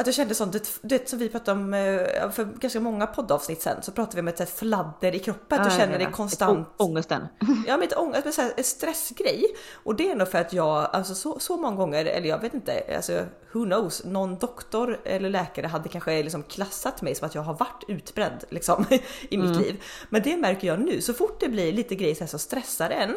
att 0.00 0.06
jag 0.06 0.14
kände 0.14 0.34
sånt, 0.34 0.52
det, 0.52 0.78
det 0.82 1.08
som 1.08 1.18
vi 1.18 1.28
pratade 1.28 1.60
om 1.60 1.74
eh, 1.74 2.30
för 2.30 2.44
ganska 2.60 2.80
många 2.80 3.06
poddavsnitt 3.06 3.62
sen 3.62 3.82
så 3.82 3.92
pratade 3.92 4.14
vi 4.16 4.20
om 4.20 4.28
ett 4.28 4.38
här 4.38 4.46
fladder 4.46 5.14
i 5.14 5.18
kroppen. 5.18 5.64
Du 5.64 5.70
känner 5.70 5.98
dig 5.98 6.08
konstant 6.12 6.68
Å- 6.68 6.84
Ångesten. 6.84 7.22
Ja 7.66 7.76
men 7.76 7.88
ett 7.88 7.96
ångest, 7.98 8.24
men 8.24 8.32
så 8.32 8.42
här, 8.42 8.52
en 8.56 8.64
stressgrej. 8.64 9.44
Och 9.84 9.94
det 9.94 10.10
är 10.10 10.16
nog 10.16 10.28
för 10.28 10.38
att 10.38 10.52
jag, 10.52 10.88
alltså 10.92 11.14
så, 11.14 11.38
så 11.40 11.56
många 11.56 11.76
gånger, 11.76 12.04
eller 12.04 12.28
jag 12.28 12.40
vet 12.40 12.54
inte, 12.54 12.82
alltså 12.96 13.24
who 13.52 13.64
knows, 13.64 14.04
någon 14.04 14.38
doktor 14.38 15.00
eller 15.04 15.30
läkare 15.30 15.66
hade 15.66 15.88
kanske 15.88 16.22
liksom 16.22 16.42
klassat 16.42 17.02
mig 17.02 17.14
som 17.14 17.26
att 17.26 17.34
jag 17.34 17.42
har 17.42 17.54
varit 17.54 17.84
utbränd 17.88 18.44
liksom 18.48 18.84
i 19.30 19.38
mitt 19.38 19.56
liv. 19.56 19.82
Men 20.08 20.22
det 20.22 20.36
märker 20.36 20.68
jag 20.68 20.80
nu, 20.80 21.00
så 21.00 21.14
fort 21.14 21.40
det 21.40 21.48
blir 21.48 21.72
lite 21.72 21.94
grejer 21.94 22.26
som 22.26 22.38
stressar 22.38 22.90
en, 22.90 23.16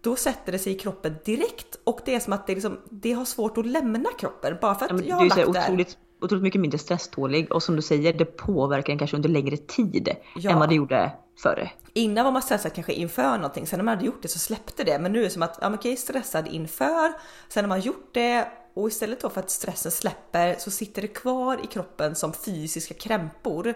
då 0.00 0.16
sätter 0.16 0.52
det 0.52 0.58
sig 0.58 0.72
i 0.72 0.78
kroppen 0.78 1.14
direkt 1.24 1.76
och 1.84 2.00
det 2.04 2.14
är 2.14 2.20
som 2.20 2.32
att 2.32 2.46
det, 2.46 2.54
liksom, 2.54 2.80
det 2.90 3.12
har 3.12 3.24
svårt 3.24 3.58
att 3.58 3.66
lämna 3.66 4.10
kroppen 4.18 4.56
bara 4.60 4.74
för 4.74 4.84
att 4.84 4.90
Ja, 4.92 4.96
du 4.98 5.04
jag 5.08 5.16
har 5.16 5.24
lagt 5.24 5.36
där. 5.52 5.62
otroligt, 5.64 5.98
otroligt 6.22 6.42
mycket 6.42 6.60
mindre 6.60 6.78
stresstålig 6.78 7.52
och 7.52 7.62
som 7.62 7.76
du 7.76 7.82
säger, 7.82 8.12
det 8.12 8.24
påverkar 8.24 8.92
en 8.92 8.98
kanske 8.98 9.16
under 9.16 9.28
längre 9.28 9.56
tid 9.56 10.08
Ja. 10.36 10.50
än 10.50 10.58
vad 10.58 10.68
det 10.68 10.74
gjorde 10.74 11.12
förr. 11.42 11.70
Innan 11.92 12.24
var 12.24 12.32
man 12.32 12.42
stressad 12.42 12.72
kanske 12.74 12.92
inför 12.92 13.36
någonting, 13.36 13.66
sen 13.66 13.78
när 13.78 13.84
man 13.84 13.94
hade 13.96 14.06
gjort 14.06 14.22
det 14.22 14.28
så 14.28 14.38
släppte 14.38 14.84
det. 14.84 14.98
Men 14.98 15.12
nu 15.12 15.18
är 15.18 15.24
det 15.24 15.30
som 15.30 15.42
att, 15.42 15.58
ja 15.60 15.68
men 15.68 15.78
okej, 15.78 15.96
stressad 15.96 16.48
inför, 16.48 17.12
sen 17.48 17.64
har 17.64 17.68
man 17.68 17.80
gjort 17.80 18.08
det 18.12 18.48
och 18.74 18.88
istället 18.88 19.20
då 19.20 19.30
för 19.30 19.40
att 19.40 19.50
stressen 19.50 19.90
släpper 19.92 20.54
så 20.58 20.70
sitter 20.70 21.02
det 21.02 21.08
kvar 21.08 21.60
i 21.64 21.66
kroppen 21.66 22.14
som 22.14 22.32
fysiska 22.32 22.94
krämpor 22.94 23.74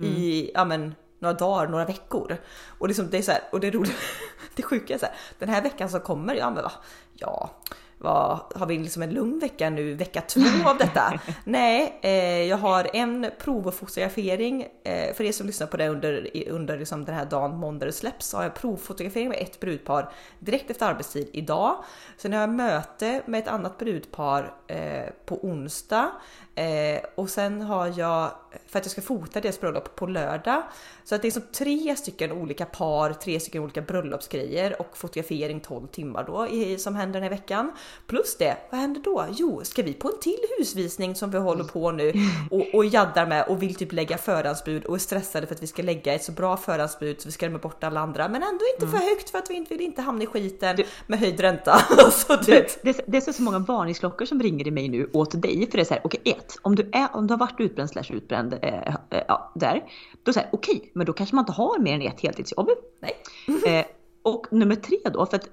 i, 0.00 0.50
ja 0.54 0.64
men 0.64 0.94
några 1.18 1.34
dagar, 1.34 1.68
några 1.68 1.84
veckor. 1.84 2.36
Och 2.78 2.88
liksom 2.88 3.10
det 3.10 3.18
är 3.18 3.22
så 3.22 3.32
här, 3.32 3.40
och 3.52 3.60
det 3.60 3.66
är 3.66 3.72
roligt, 3.72 3.96
det 4.54 4.62
sjuka 4.62 4.94
är 4.94 4.98
så 4.98 5.06
här, 5.06 5.14
den 5.38 5.48
här 5.48 5.62
veckan 5.62 5.88
som 5.90 6.00
kommer, 6.00 6.34
ja 6.34 6.50
men 6.50 6.62
va, 6.62 6.72
ja, 7.14 7.50
vad, 7.98 8.40
har 8.54 8.66
vi 8.66 8.78
liksom 8.78 9.02
en 9.02 9.14
lugn 9.14 9.38
vecka 9.38 9.70
nu, 9.70 9.94
vecka 9.94 10.20
två 10.20 10.68
av 10.68 10.78
detta? 10.78 11.20
Nej, 11.44 11.98
eh, 12.02 12.42
jag 12.42 12.56
har 12.56 12.90
en 12.92 13.30
prov 13.38 13.66
och 13.66 13.74
fotografering. 13.74 14.66
Eh, 14.84 15.14
för 15.14 15.24
er 15.24 15.32
som 15.32 15.46
lyssnar 15.46 15.66
på 15.66 15.76
det 15.76 15.88
under, 15.88 16.30
under 16.48 16.78
liksom 16.78 17.04
den 17.04 17.14
här 17.14 17.24
dagen 17.24 17.56
måndag 17.56 17.86
det 17.86 17.92
släpps 17.92 18.26
så 18.26 18.36
har 18.36 18.44
jag 18.44 18.54
provfotografering 18.54 19.28
med 19.28 19.38
ett 19.40 19.60
brudpar 19.60 20.12
direkt 20.38 20.70
efter 20.70 20.86
arbetstid 20.86 21.28
idag. 21.32 21.84
Sen 22.16 22.32
har 22.32 22.40
jag 22.40 22.50
möte 22.50 23.22
med 23.26 23.38
ett 23.38 23.48
annat 23.48 23.78
brudpar 23.78 24.54
eh, 24.66 25.10
på 25.26 25.44
onsdag. 25.44 26.12
Eh, 26.56 27.00
och 27.14 27.30
sen 27.30 27.62
har 27.62 27.92
jag, 27.96 28.30
för 28.66 28.78
att 28.78 28.84
jag 28.84 28.92
ska 28.92 29.02
fota 29.02 29.40
deras 29.40 29.60
bröllop 29.60 29.96
på 29.96 30.06
lördag. 30.06 30.62
Så 31.04 31.14
att 31.14 31.22
det 31.22 31.28
är 31.28 31.32
som 31.32 31.42
tre 31.52 31.96
stycken 31.96 32.32
olika 32.32 32.64
par, 32.64 33.12
tre 33.12 33.40
stycken 33.40 33.62
olika 33.62 33.82
bröllopsgrejer 33.82 34.80
och 34.80 34.96
fotografering 34.96 35.60
12 35.60 35.86
timmar 35.86 36.24
då 36.24 36.48
i, 36.48 36.78
som 36.78 36.94
händer 36.94 37.12
den 37.12 37.22
här 37.22 37.30
veckan. 37.30 37.72
Plus 38.06 38.36
det, 38.36 38.56
vad 38.70 38.80
händer 38.80 39.00
då? 39.00 39.26
Jo, 39.30 39.60
ska 39.64 39.82
vi 39.82 39.92
på 39.92 40.08
en 40.08 40.20
till 40.20 40.38
husvisning 40.58 41.14
som 41.14 41.30
vi 41.30 41.38
håller 41.38 41.64
på 41.64 41.92
nu 41.92 42.12
och, 42.50 42.74
och 42.74 42.84
jaddar 42.84 43.26
med 43.26 43.48
och 43.48 43.62
vill 43.62 43.74
typ 43.74 43.92
lägga 43.92 44.18
förhandsbud 44.18 44.84
och 44.84 44.94
är 44.94 44.98
stressade 44.98 45.46
för 45.46 45.54
att 45.54 45.62
vi 45.62 45.66
ska 45.66 45.82
lägga 45.82 46.14
ett 46.14 46.24
så 46.24 46.32
bra 46.32 46.56
förhandsbud 46.56 47.20
så 47.20 47.28
vi 47.28 47.32
skrämmer 47.32 47.58
bort 47.58 47.84
alla 47.84 48.00
andra 48.00 48.28
men 48.28 48.42
ändå 48.42 48.64
inte 48.74 48.86
för 48.86 49.08
högt 49.08 49.30
för 49.30 49.38
att 49.38 49.50
vi 49.50 49.54
inte 49.54 49.74
vill 49.74 49.86
inte 49.86 50.02
hamna 50.02 50.22
i 50.22 50.26
skiten 50.26 50.76
med 51.06 51.18
höjd 51.18 51.40
ränta. 51.40 51.78
så, 52.10 52.36
du 52.36 52.52
vet. 52.52 52.82
Det, 52.82 53.00
det 53.06 53.28
är 53.28 53.32
så 53.32 53.42
många 53.42 53.58
varningsklockor 53.58 54.26
som 54.26 54.42
ringer 54.42 54.66
i 54.66 54.70
mig 54.70 54.88
nu 54.88 55.10
åt 55.12 55.42
dig 55.42 55.68
för 55.70 55.78
det 55.78 55.82
är 55.82 55.84
så 55.84 55.94
här, 55.94 56.00
okej 56.04 56.20
ett, 56.24 56.45
om 56.62 56.74
du, 56.74 56.90
är, 56.92 57.08
om 57.12 57.26
du 57.26 57.34
har 57.34 57.38
varit 57.38 57.60
utbränd 57.60 57.90
slash 57.90 58.12
utbränd 58.12 58.58
eh, 58.62 58.74
eh, 59.10 59.22
ja, 59.28 59.52
där, 59.54 59.84
då 60.22 60.32
säger 60.32 60.48
okej, 60.52 60.90
men 60.94 61.06
då 61.06 61.12
kanske 61.12 61.36
man 61.36 61.42
inte 61.42 61.52
har 61.52 61.78
mer 61.78 61.94
än 61.94 62.02
ett 62.02 62.20
heltidsjobb. 62.20 62.68
Nej. 63.00 63.12
Eh, 63.66 63.84
och 64.22 64.46
nummer 64.50 64.74
tre 64.74 64.98
då, 65.12 65.26
för 65.26 65.36
att 65.36 65.48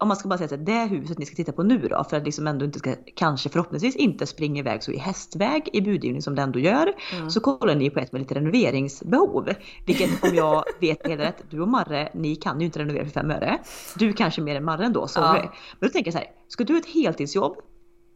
om 0.00 0.08
man 0.08 0.16
ska 0.16 0.28
bara 0.28 0.38
säga 0.38 0.48
så 0.48 0.56
här, 0.56 0.62
det 0.62 0.86
huset 0.86 1.18
ni 1.18 1.26
ska 1.26 1.36
titta 1.36 1.52
på 1.52 1.62
nu 1.62 1.78
då, 1.78 2.04
för 2.10 2.16
att 2.16 2.24
liksom 2.24 2.46
ändå 2.46 2.64
inte 2.64 2.78
ska, 2.78 2.94
kanske 3.14 3.48
förhoppningsvis 3.48 3.96
inte 3.96 4.26
springa 4.26 4.58
iväg 4.60 4.82
så 4.82 4.92
i 4.92 4.96
hästväg 4.96 5.68
i 5.72 5.80
budgivning 5.80 6.22
som 6.22 6.34
det 6.34 6.42
ändå 6.42 6.58
gör, 6.58 6.92
så 7.28 7.40
kollar 7.40 7.74
ni 7.74 7.90
på 7.90 8.00
ett 8.00 8.12
med 8.12 8.20
lite 8.20 8.34
renoveringsbehov. 8.34 9.48
Vilket 9.86 10.24
om 10.24 10.34
jag 10.34 10.64
vet 10.80 11.06
helt 11.06 11.20
rätt, 11.20 11.44
du 11.50 11.60
och 11.60 11.68
Marre, 11.68 12.10
ni 12.14 12.36
kan 12.36 12.60
ju 12.60 12.66
inte 12.66 12.78
renovera 12.78 13.04
för 13.04 13.10
fem 13.10 13.30
öre. 13.30 13.58
Du 13.96 14.12
kanske 14.12 14.40
mer 14.40 14.56
än 14.56 14.64
Marre 14.64 14.84
ändå, 14.84 15.06
sorry. 15.06 15.26
Ja. 15.26 15.52
Men 15.78 15.88
då 15.88 15.92
tänker 15.92 16.08
jag 16.08 16.12
så 16.12 16.18
här, 16.18 16.28
ska 16.48 16.64
du 16.64 16.72
ha 16.72 16.80
ett 16.80 16.94
heltidsjobb, 16.94 17.56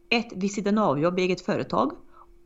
ett 0.09 0.27
vid 0.35 0.51
sidan 0.51 0.77
av 0.77 0.99
jobb 0.99 1.19
i 1.19 1.21
eget 1.21 1.41
företag 1.41 1.91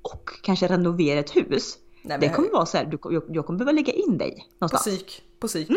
och 0.01 0.29
kanske 0.43 0.67
renovera 0.67 1.19
ett 1.19 1.35
hus. 1.35 1.77
Nej, 2.01 2.17
det 2.21 2.29
kommer 2.29 2.49
vara 2.49 2.65
så 2.65 2.77
här, 2.77 2.85
du, 2.85 2.97
jag, 3.03 3.23
jag 3.29 3.45
kommer 3.45 3.59
behöva 3.59 3.71
lägga 3.71 3.93
in 3.93 4.17
dig 4.17 4.31
På 4.59 4.65
någonstans. 4.65 4.81
psyk. 4.97 5.21
På 5.39 5.47
psyk. 5.47 5.69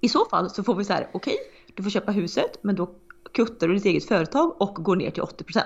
I 0.00 0.08
så 0.08 0.24
fall 0.24 0.50
så 0.50 0.62
får 0.64 0.74
vi 0.74 0.84
så 0.84 0.92
här, 0.92 1.10
okej, 1.14 1.36
du 1.74 1.82
får 1.82 1.90
köpa 1.90 2.12
huset 2.12 2.58
men 2.62 2.74
då 2.74 2.90
kuttar 3.32 3.68
du 3.68 3.74
ditt 3.74 3.84
eget 3.84 4.04
företag 4.04 4.62
och 4.62 4.74
går 4.74 4.96
ner 4.96 5.10
till 5.10 5.22
80%. 5.22 5.60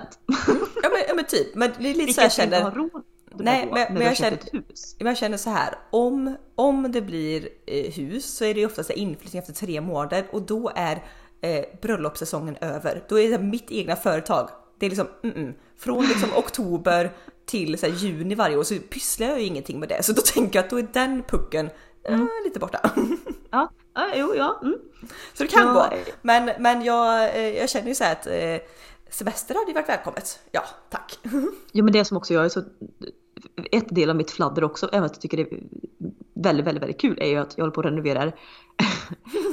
Ja 0.83 0.89
men, 0.89 1.01
ja 1.07 1.13
men 1.15 1.25
typ, 1.25 1.55
men 1.55 1.71
det 1.79 1.89
är 1.89 1.93
lite 1.95 2.13
så 2.13 2.21
jag 2.21 2.31
du 2.37 2.43
inte 2.43 2.55
har 2.55 2.71
känner. 2.71 2.75
råd 2.93 3.03
Nej, 3.37 3.69
men- 3.73 3.93
men 3.93 4.03
jag 4.03 4.17
känner- 4.17 4.37
ett 4.37 4.53
hus. 4.53 4.95
Men 4.99 5.07
jag 5.07 5.17
känner 5.17 5.37
så 5.37 5.49
här, 5.49 5.75
om, 5.91 6.35
om 6.55 6.91
det 6.91 7.01
blir 7.01 7.49
eh, 7.65 7.91
hus 7.93 8.25
så 8.37 8.45
är 8.45 8.53
det 8.53 8.65
oftast 8.65 8.89
inflyttning 8.89 9.39
efter 9.39 9.53
tre 9.53 9.81
månader 9.81 10.25
och 10.31 10.41
då 10.41 10.71
är 10.75 11.03
eh, 11.41 11.65
bröllopssäsongen 11.81 12.55
över. 12.61 13.03
Då 13.09 13.19
är 13.19 13.29
det 13.29 13.39
mitt 13.39 13.71
egna 13.71 13.95
företag. 13.95 14.49
Det 14.79 14.85
är 14.85 14.89
liksom 14.89 15.07
mm, 15.23 15.35
mm. 15.35 15.53
från 15.77 16.05
liksom 16.05 16.29
oktober 16.35 17.11
till 17.45 17.77
så 17.77 17.85
här, 17.85 17.93
juni 17.93 18.35
varje 18.35 18.57
år 18.57 18.63
så 18.63 18.75
pysslar 18.75 19.27
jag 19.27 19.39
ju 19.39 19.45
ingenting 19.45 19.79
med 19.79 19.89
det. 19.89 20.03
Så 20.03 20.13
då 20.13 20.21
tänker 20.21 20.59
jag 20.59 20.63
att 20.63 20.69
då 20.69 20.79
är 20.79 20.87
den 20.93 21.23
pucken 21.23 21.69
eh, 22.03 22.19
lite 22.45 22.59
borta. 22.59 22.89
Ja, 23.51 23.69
ja, 23.93 24.07
jo, 24.15 24.35
ja. 24.35 24.59
Mm. 24.63 24.79
Så 25.33 25.43
det 25.43 25.49
kan 25.49 25.67
Ja, 25.67 25.73
gå. 25.73 25.97
Men, 26.21 26.51
men 26.59 26.81
jag, 26.81 27.35
eh, 27.35 27.57
jag 27.57 27.69
känner 27.69 27.87
ju 27.87 27.95
så 27.95 28.03
här 28.03 28.11
att 28.11 28.27
eh, 28.27 28.67
semester 29.09 29.55
hade 29.55 29.67
ju 29.67 29.73
varit 29.73 29.89
välkommet. 29.89 30.39
Ja, 30.51 30.63
tack. 30.89 31.19
Jo 31.71 31.83
men 31.85 31.93
det 31.93 32.05
som 32.05 32.17
också 32.17 32.33
jag 32.33 32.45
är 32.45 32.49
så 32.49 32.63
ett 33.71 33.95
del 33.95 34.09
av 34.09 34.15
mitt 34.15 34.31
fladder 34.31 34.63
också, 34.63 34.89
även 34.91 35.03
att 35.03 35.11
jag 35.11 35.21
tycker 35.21 35.37
det 35.37 35.43
är 35.43 35.59
väldigt, 36.33 36.65
väldigt, 36.65 36.83
väldigt 36.83 37.01
kul 37.01 37.17
är 37.21 37.27
ju 37.27 37.35
att 37.35 37.53
jag 37.57 37.63
håller 37.63 37.73
på 37.73 37.77
och 37.77 37.83
renoverar. 37.83 38.35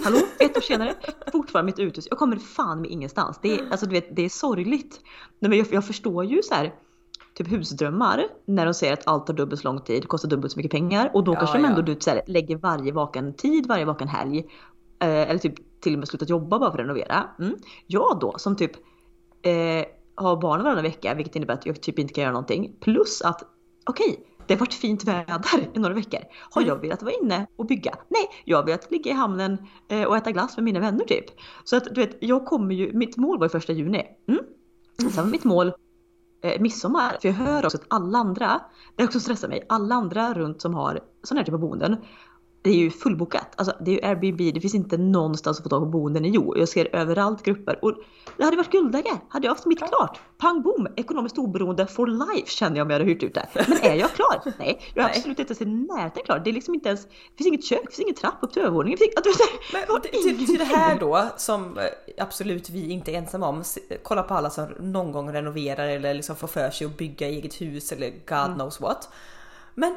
Hallå, 0.05 0.19
ett 0.39 0.57
år 0.57 0.61
senare, 0.61 0.95
fortfarande 1.33 1.67
mitt 1.67 1.79
uthus. 1.79 2.07
Jag 2.11 2.19
kommer 2.19 2.37
fan 2.37 2.81
med 2.81 2.91
ingenstans. 2.91 3.39
Det 3.43 3.55
är, 3.55 3.71
alltså, 3.71 3.87
du 3.87 3.93
vet, 3.93 4.17
det 4.17 4.25
är 4.25 4.29
sorgligt. 4.29 5.01
Nej, 5.39 5.49
men 5.49 5.59
jag, 5.59 5.67
jag 5.71 5.87
förstår 5.87 6.25
ju 6.25 6.43
så 6.43 6.55
här, 6.55 6.75
typ 7.35 7.53
husdrömmar 7.53 8.27
när 8.47 8.65
de 8.65 8.75
säger 8.75 8.93
att 8.93 9.07
allt 9.07 9.27
tar 9.27 9.35
dubbelt 9.35 9.61
så 9.61 9.69
lång 9.69 9.81
tid, 9.81 10.09
kostar 10.09 10.29
dubbelt 10.29 10.53
så 10.53 10.59
mycket 10.59 10.73
pengar 10.73 11.11
och 11.15 11.25
då 11.25 11.33
Ja, 11.33 11.39
kanske 11.39 11.59
de 11.59 11.65
ändå 11.65 11.81
ja. 11.81 11.83
du, 11.83 11.97
så 12.01 12.11
här, 12.11 12.23
lägger 12.27 12.57
varje 12.57 12.93
vaken 12.93 13.35
tid, 13.35 13.67
varje 13.67 13.85
vaken 13.85 14.09
helg. 14.09 14.39
Eh, 14.99 15.09
eller 15.09 15.39
typ 15.39 15.81
till 15.81 15.93
och 15.93 15.99
med 15.99 16.09
slutat 16.09 16.29
jobba 16.31 16.59
bara 16.59 16.71
för 16.71 16.79
att 16.79 16.85
renovera. 16.85 17.29
Mm. 17.39 17.57
Jag 17.87 18.19
då 18.21 18.35
som 18.39 18.57
typ 18.57 18.73
eh, 19.43 19.85
har 20.15 20.37
barn 20.37 20.63
varannan 20.63 20.83
vecka, 20.83 21.15
vilket 21.15 21.37
innebär 21.37 21.55
att 21.55 21.67
jag 21.67 21.81
typ 21.81 21.99
inte 21.99 22.15
kan 22.15 22.23
göra 22.23 22.33
någonting. 22.33 22.77
Plus 22.81 23.23
att, 23.23 23.43
okej, 23.87 24.27
det 24.47 24.55
har 24.55 24.59
varit 24.61 24.75
fint 24.75 25.05
väder 25.05 25.69
i 25.75 25.79
några 25.79 25.95
veckor. 25.95 26.21
Har 26.51 26.63
jag 26.63 26.81
velat 26.81 27.03
vara 27.03 27.15
inne 27.23 27.47
och 27.57 27.67
bygga? 27.67 27.95
Nej, 28.09 28.29
jag 28.45 28.59
har 28.59 28.65
velat 28.65 28.91
ligga 28.91 29.11
i 29.11 29.15
hamnen 29.15 29.59
eh, 29.89 30.05
och 30.05 30.17
äta 30.17 30.33
glass 30.33 30.57
med 30.57 30.65
mina 30.65 30.81
vänner 30.81 31.05
typ. 31.05 31.25
Så 31.65 31.77
att 31.77 31.85
du 31.85 32.01
vet, 32.01 32.17
jag 32.21 32.45
kommer 32.47 32.75
ju, 32.75 32.93
mitt 32.93 33.17
mål 33.17 33.39
var 33.39 33.47
ju 33.47 33.51
första 33.51 33.73
juni. 33.73 34.07
Mm. 34.29 34.45
Sen 34.99 35.25
var 35.25 35.31
mitt 35.31 35.45
mål 35.45 35.73
eh, 36.43 36.61
midsommar. 36.61 37.19
För 37.21 37.29
jag 37.29 37.35
hör 37.35 37.67
också 37.67 37.79
att 37.79 37.87
alla 37.89 38.19
andra, 38.19 38.61
det 38.97 39.05
också 39.05 39.21
stressar 39.21 39.49
mig, 39.49 39.67
alla 39.69 39.95
andra 39.95 40.35
runt 40.35 40.63
som 40.63 40.75
har 40.75 41.01
sådana 41.23 41.41
här 41.41 41.47
typ 41.47 41.55
av 41.55 41.61
boenden 41.61 41.97
det 42.63 42.71
är 42.71 42.75
ju 42.75 42.91
fullbokat. 42.91 43.47
Alltså 43.57 43.75
det 43.81 43.91
är 43.91 43.95
ju 43.95 44.01
Airbnb, 44.09 44.55
det 44.55 44.61
finns 44.61 44.75
inte 44.75 44.97
någonstans 44.97 45.59
att 45.59 45.63
få 45.63 45.69
tag 45.69 45.81
på 45.83 45.87
boenden 45.87 46.25
i 46.25 46.29
Jo. 46.29 46.55
Jag 46.57 46.69
ser 46.69 46.97
överallt 46.97 47.43
grupper. 47.43 47.79
Och 47.85 47.95
det 48.37 48.45
hade 48.45 48.57
varit 48.57 48.71
guldläge. 48.73 49.11
Hade 49.29 49.47
jag 49.47 49.53
haft 49.55 49.67
mitt 49.67 49.79
klart. 49.79 50.21
Pang 50.39 50.63
bom! 50.63 50.87
Ekonomiskt 50.97 51.39
oberoende 51.39 51.87
for 51.87 52.07
life 52.07 52.51
känner 52.51 52.77
jag 52.77 52.85
om 52.85 52.91
jag 52.91 52.99
hade 52.99 53.11
hyrt 53.11 53.23
ut 53.23 53.35
det. 53.35 53.49
Men 53.69 53.79
är 53.83 53.95
jag 53.95 54.11
klar? 54.11 54.53
Nej, 54.59 54.81
jag 54.95 55.05
är 55.05 55.09
Nej. 55.09 55.17
absolut 55.17 55.39
inte 55.39 55.53
ens 55.53 55.63
i 55.63 55.65
närheten 55.65 56.23
klar. 56.25 56.39
Det 56.45 56.51
är 56.51 56.55
liksom 56.55 56.75
inte 56.75 56.89
ens, 56.89 57.05
det 57.05 57.37
finns 57.37 57.47
inget 57.47 57.65
kök, 57.65 57.81
det 57.83 57.87
finns 57.97 58.01
ingen 58.01 58.15
trapp 58.15 58.35
upp 58.41 58.53
till 58.53 58.63
övervåningen. 58.63 58.99
Finns- 58.99 59.17
att 59.17 59.27
Men 59.91 60.01
till, 60.01 60.47
till 60.47 60.59
det 60.59 60.65
här 60.65 61.01
då 61.01 61.29
som 61.37 61.79
eh, 61.79 61.85
absolut 62.19 62.71
vi 62.71 62.91
inte 62.91 63.13
är 63.13 63.19
ensamma 63.19 63.49
om. 63.49 63.63
Kolla 64.03 64.23
på 64.23 64.35
alla 64.35 64.51
som 64.51 64.67
någon 64.81 65.13
gång 65.13 65.33
renoverar 65.33 65.89
eller 65.89 66.15
liksom 66.15 66.37
får 66.37 66.49
för 66.49 66.71
sig 66.71 66.87
att 66.87 66.97
bygga 66.97 67.29
eget 67.29 67.61
hus 67.61 67.93
eller 67.93 68.11
God 68.11 68.55
knows 68.55 68.81
what. 68.81 69.09
Men 69.75 69.97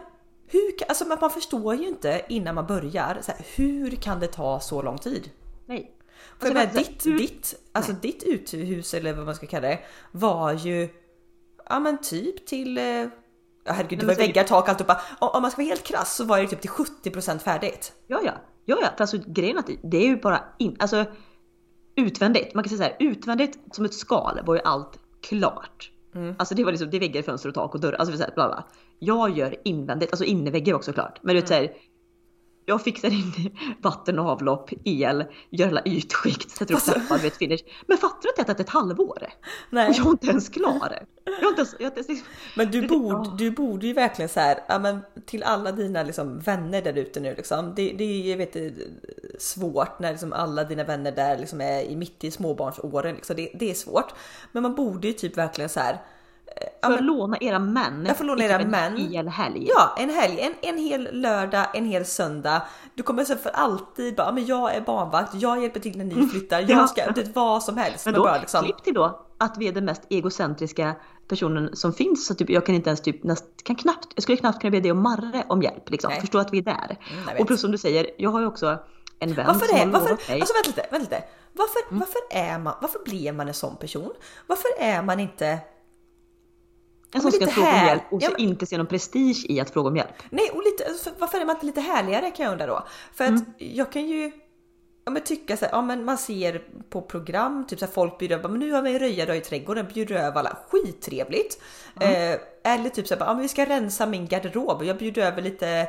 hur 0.55 0.87
alltså 0.89 1.05
man 1.05 1.29
förstår 1.29 1.75
ju 1.75 1.87
inte 1.87 2.21
innan 2.29 2.55
man 2.55 2.65
börjar. 2.65 3.17
Så 3.21 3.31
här, 3.31 3.45
hur 3.55 3.91
kan 3.91 4.19
det 4.19 4.27
ta 4.27 4.59
så 4.59 4.81
lång 4.81 4.97
tid? 4.97 5.29
Nej. 5.65 5.91
För 6.39 6.47
Alltså, 6.47 6.53
vänta, 6.63 6.77
ditt, 6.77 7.05
hur- 7.05 7.17
ditt, 7.17 7.55
alltså 7.71 7.91
ditt 7.91 8.23
uthus 8.23 8.93
eller 8.93 9.13
vad 9.13 9.25
man 9.25 9.35
ska 9.35 9.47
kalla 9.47 9.67
det 9.67 9.79
var 10.11 10.53
ju 10.53 10.89
ja 11.69 11.79
men 11.79 12.01
typ 12.01 12.45
till 12.47 12.77
eh, 12.77 12.83
Ja 12.83 13.73
herregud, 13.73 13.99
det 13.99 14.05
men 14.05 14.15
var 14.15 14.23
väggar, 14.23 14.43
tak, 14.43 14.69
alltihopa. 14.69 15.01
Om 15.19 15.41
man 15.41 15.51
ska 15.51 15.61
vara 15.61 15.67
helt 15.67 15.83
krass 15.83 16.15
så 16.15 16.23
var 16.23 16.39
det 16.39 16.47
typ 16.47 16.61
till 16.61 16.69
70% 16.69 17.39
färdigt. 17.39 17.93
Ja, 18.07 18.21
ja. 18.23 18.31
Ja, 18.65 18.77
ja. 18.81 18.89
Alltså 18.97 19.17
grejen 19.27 19.55
är 19.57 19.59
att 19.59 19.69
det 19.83 19.97
är 19.97 20.07
ju 20.07 20.17
bara 20.17 20.43
in, 20.59 20.75
alltså 20.79 21.05
utvändigt. 21.95 22.53
Man 22.53 22.63
kan 22.63 22.69
säga 22.69 22.77
så 22.77 22.83
här, 22.83 23.11
utvändigt 23.11 23.59
som 23.71 23.85
ett 23.85 23.93
skal 23.93 24.39
var 24.45 24.55
ju 24.55 24.61
allt 24.61 24.99
klart. 25.21 25.91
Alltså 26.37 26.55
det 26.55 26.63
var 26.63 26.71
liksom, 26.71 26.89
det 26.89 26.97
är 26.97 26.99
väggar, 26.99 27.21
fönster 27.21 27.49
och 27.49 27.55
tak 27.55 27.75
och 27.75 27.81
dörrar. 27.81 27.97
Alltså 27.97 28.17
så 28.17 28.23
här, 28.23 28.31
bla 28.35 28.47
bla. 28.47 28.63
Jag 28.99 29.37
gör 29.37 29.55
invändigt, 29.63 30.11
alltså 30.11 30.25
inneväggar 30.25 30.73
också 30.73 30.93
klart. 30.93 31.19
Men 31.23 31.35
du 31.35 31.41
vet 31.41 31.47
så 31.47 31.53
här, 31.53 31.73
jag 32.65 32.81
fixar 32.81 33.09
in 33.09 33.57
vatten 33.81 34.19
och 34.19 34.29
avlopp, 34.29 34.69
el, 34.83 35.25
gör 35.49 35.67
alla 35.67 35.81
ytskikt, 35.85 36.49
sätter 36.51 36.75
upp 36.75 36.81
trappar, 36.81 37.17
vet 37.17 37.37
finish. 37.37 37.63
Men 37.87 37.97
fattar 37.97 38.21
du 38.21 38.29
att 38.29 38.35
det 38.35 38.43
tagit 38.43 38.59
ett 38.59 38.69
halvår? 38.69 39.27
Nej. 39.69 39.89
Och 39.89 39.95
jag 39.95 40.05
är 40.05 40.11
inte 40.11 40.27
ens 40.27 40.49
klar. 40.49 41.05
Jag 41.41 41.49
inte 41.49 41.61
ens, 41.61 41.75
jag 41.79 41.97
inte 41.97 42.11
ens, 42.11 42.23
Men 42.55 42.71
du 42.71 42.87
borde, 42.87 43.37
du 43.37 43.51
borde 43.51 43.87
ju 43.87 43.93
verkligen 43.93 44.29
så 44.29 44.39
här, 44.39 44.59
ja 44.67 44.79
men 44.79 44.99
till 45.25 45.43
alla 45.43 45.71
dina 45.71 46.03
liksom 46.03 46.39
vänner 46.39 46.81
där 46.81 46.97
ute 46.97 47.19
nu 47.19 47.35
liksom. 47.35 47.73
Det, 47.75 47.93
det 47.97 48.33
är 48.33 48.37
vet, 48.37 48.55
är 48.55 48.73
svårt 49.39 49.99
när 49.99 50.11
liksom 50.11 50.33
alla 50.33 50.63
dina 50.63 50.83
vänner 50.83 51.11
där 51.11 51.37
liksom 51.37 51.61
är 51.61 51.81
i 51.81 51.95
mitt 51.95 52.23
i 52.23 52.31
småbarnsåren. 52.31 53.15
Liksom. 53.15 53.35
Det, 53.35 53.51
det 53.53 53.69
är 53.69 53.73
svårt. 53.73 54.13
Men 54.51 54.63
man 54.63 54.75
borde 54.75 55.07
ju 55.07 55.13
typ 55.13 55.37
verkligen 55.37 55.69
så 55.69 55.79
här. 55.79 56.01
Får 56.83 56.93
jag 56.93 57.03
låna 57.03 57.37
era 57.41 57.59
män? 57.59 58.05
Jag 58.07 58.17
får 58.17 58.25
låna 58.25 58.43
i 58.43 58.45
era 58.45 58.57
typ 58.57 58.65
en 58.65 58.71
män. 58.71 58.97
hel 58.97 59.27
helg? 59.27 59.67
ja, 59.75 59.95
en 59.97 60.09
helg, 60.09 60.39
en, 60.39 60.53
en 60.61 60.77
hel 60.77 61.09
lördag, 61.21 61.65
en 61.73 61.85
hel 61.85 62.05
söndag. 62.05 62.61
Du 62.95 63.03
kommer 63.03 63.23
så 63.23 63.35
för 63.35 63.49
alltid 63.49 64.15
bara, 64.15 64.31
men 64.31 64.45
jag 64.45 64.75
är 64.75 64.81
barnvakt, 64.81 65.33
jag 65.33 65.61
hjälper 65.61 65.79
till 65.79 65.97
när 65.97 66.05
ni 66.05 66.27
flyttar, 66.27 66.59
Mm. 66.61 66.69
Ja. 66.71 66.77
jag 66.77 66.89
ska, 66.89 67.11
det 67.11 67.35
vad 67.35 67.63
som 67.63 67.77
helst. 67.77 68.05
Men 68.05 68.13
då, 68.13 68.23
bara 68.23 68.37
liksom, 68.39 68.63
klipp 68.63 68.83
till 68.83 68.93
då 68.93 69.25
att 69.37 69.57
vi 69.57 69.67
är 69.67 69.71
den 69.71 69.85
mest 69.85 70.01
egocentriska 70.09 70.95
personen 71.27 71.75
som 71.75 71.93
finns. 71.93 72.25
Så 72.27 72.35
typ, 72.35 72.49
jag 72.49 72.65
kan 72.65 72.75
inte 72.75 72.89
ens 72.89 73.01
typ, 73.01 73.23
näst, 73.23 73.45
kan 73.63 73.75
knappt, 73.75 74.07
jag 74.15 74.23
skulle 74.23 74.37
knappt 74.37 74.61
kunna 74.61 74.71
be 74.71 74.79
dig 74.79 74.91
och 74.91 74.97
Marre 74.97 75.43
om 75.47 75.61
hjälp. 75.61 75.89
Liksom. 75.89 76.09
Nej. 76.11 76.21
Förstå 76.21 76.37
att 76.37 76.53
vi 76.53 76.57
är 76.57 76.61
där. 76.61 76.97
Mm, 77.11 77.41
och 77.41 77.47
plus 77.47 77.61
som 77.61 77.71
du 77.71 77.77
säger, 77.77 78.07
jag 78.17 78.29
har 78.29 78.39
ju 78.39 78.45
också 78.47 78.77
en 79.19 79.33
vän 79.33 79.45
Varför 79.47 79.65
som 79.67 79.77
är, 79.77 79.85
varför, 79.85 80.09
alltså 80.11 80.29
vänta 80.53 80.67
lite, 80.67 80.81
vänta 80.91 80.97
lite. 80.97 81.23
Varför, 81.53 81.79
Mm. 81.89 81.99
varför 81.99 82.21
är 82.31 82.59
man, 82.59 82.73
varför 82.81 82.99
blir 83.05 83.31
man 83.31 83.47
en 83.47 83.53
sån 83.53 83.75
person? 83.75 84.11
Varför 84.47 84.69
är 84.79 85.01
man 85.01 85.19
inte 85.19 85.59
en 87.13 87.21
som 87.21 87.31
men 87.39 87.47
ska 87.47 87.47
fråga 87.47 87.69
om 87.81 87.87
hjälp 87.87 88.03
och 88.09 88.21
Ja, 88.23 88.29
men- 88.31 88.41
inte 88.41 88.65
se 88.65 88.77
någon 88.77 88.87
prestige 88.87 89.45
i 89.49 89.59
att 89.59 89.69
fråga 89.69 89.89
om 89.89 89.95
hjälp. 89.97 90.09
Nej, 90.29 90.49
och 90.53 90.63
lite, 90.65 90.85
alltså, 90.85 91.09
varför 91.19 91.41
är 91.41 91.45
man 91.45 91.55
inte 91.55 91.65
lite 91.65 91.81
härligare 91.81 92.31
kan 92.31 92.43
jag 92.45 92.51
undra 92.51 92.65
då? 92.67 92.87
För 93.13 93.23
att 93.23 93.29
Mm. 93.29 93.45
jag 93.57 93.91
kan 93.91 94.07
ju 94.07 94.31
ja, 95.05 95.11
men 95.11 95.21
tycka 95.23 95.57
så 95.57 95.65
här, 95.65 95.71
ja 95.71 95.81
men 95.81 96.05
man 96.05 96.17
ser 96.17 96.61
på 96.89 97.01
program, 97.01 97.65
typ 97.67 97.79
så 97.79 97.85
här, 97.85 97.93
folk 97.93 98.17
bjuder 98.19 98.35
över, 98.37 98.49
men 98.49 98.59
nu 98.59 98.71
har 98.71 98.81
vi 98.81 98.93
en 98.93 98.99
röja 98.99 99.35
i 99.35 99.41
trädgården, 99.41 99.87
bjuder 99.93 100.15
över 100.15 100.39
alla, 100.39 100.57
skittrevligt. 100.71 101.61
Mm. 101.99 102.33
Eh, 102.33 102.73
eller 102.73 102.89
typ 102.89 103.07
så 103.07 103.15
här, 103.15 103.25
ja 103.25 103.33
men 103.33 103.41
vi 103.41 103.47
ska 103.47 103.65
rensa 103.65 104.05
min 104.05 104.27
garderob, 104.27 104.83
jag 104.83 104.97
bjuder 104.97 105.21
över 105.21 105.41
lite, 105.41 105.87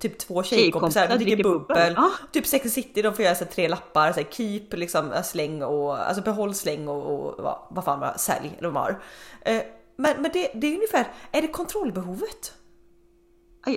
typ 0.00 0.18
två 0.18 0.42
Tjejkompisar 0.42 1.00
tjejkompisar, 1.00 1.08
de 1.08 1.14
dricker 1.14 1.36
dricker 1.36 1.50
bubbel. 1.50 1.92
Ja. 1.96 2.10
Typ 2.32 2.46
Sex 2.46 2.70
City, 2.74 3.02
de 3.02 3.14
får 3.14 3.24
göra 3.24 3.34
så 3.34 3.44
här, 3.44 3.50
tre 3.52 3.68
lappar, 3.68 4.12
så 4.12 4.20
här, 4.20 4.26
keep, 4.30 4.66
liksom, 4.70 5.12
släng 5.24 5.62
och, 5.62 5.98
alltså 5.98 6.22
behåll, 6.22 6.54
släng 6.54 6.88
och, 6.88 7.02
och 7.14 7.44
vad, 7.44 7.58
vad 7.70 7.84
fan 7.84 8.00
var 8.00 8.14
sälj 8.18 8.58
de 8.60 8.76
har. 8.76 9.00
Eh, 9.40 9.62
men 9.96 10.22
men 10.22 10.30
det, 10.32 10.50
det 10.54 10.66
är 10.66 10.74
ungefär, 10.74 11.06
är 11.32 11.42
det 11.42 11.48
kontrollbehovet? 11.48 12.52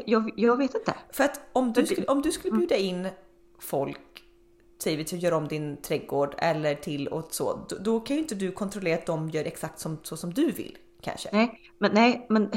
Jag, 0.05 0.31
jag 0.35 0.57
vet 0.57 0.75
inte. 0.75 0.93
För 1.11 1.23
att 1.23 1.41
om 1.53 1.73
du 1.73 1.85
skulle, 1.85 2.05
om 2.05 2.21
du 2.21 2.31
skulle 2.31 2.57
bjuda 2.57 2.75
in 2.75 3.07
folk 3.59 4.23
säger 4.83 4.97
vi 4.97 5.03
till 5.03 5.17
att 5.17 5.23
göra 5.23 5.37
om 5.37 5.47
din 5.47 5.77
trädgård 5.77 6.35
eller 6.37 6.75
till 6.75 7.07
och 7.07 7.27
så, 7.29 7.65
då, 7.69 7.75
då 7.79 7.99
kan 7.99 8.15
ju 8.15 8.21
inte 8.21 8.35
du 8.35 8.51
kontrollera 8.51 8.97
att 8.97 9.05
de 9.05 9.29
gör 9.29 9.45
exakt 9.45 9.79
som, 9.79 9.97
så 10.03 10.17
som 10.17 10.33
du 10.33 10.51
vill 10.51 10.77
kanske. 11.01 11.29
Nej, 11.31 11.59
men 11.77 11.91
nej, 11.93 12.25
men 12.29 12.51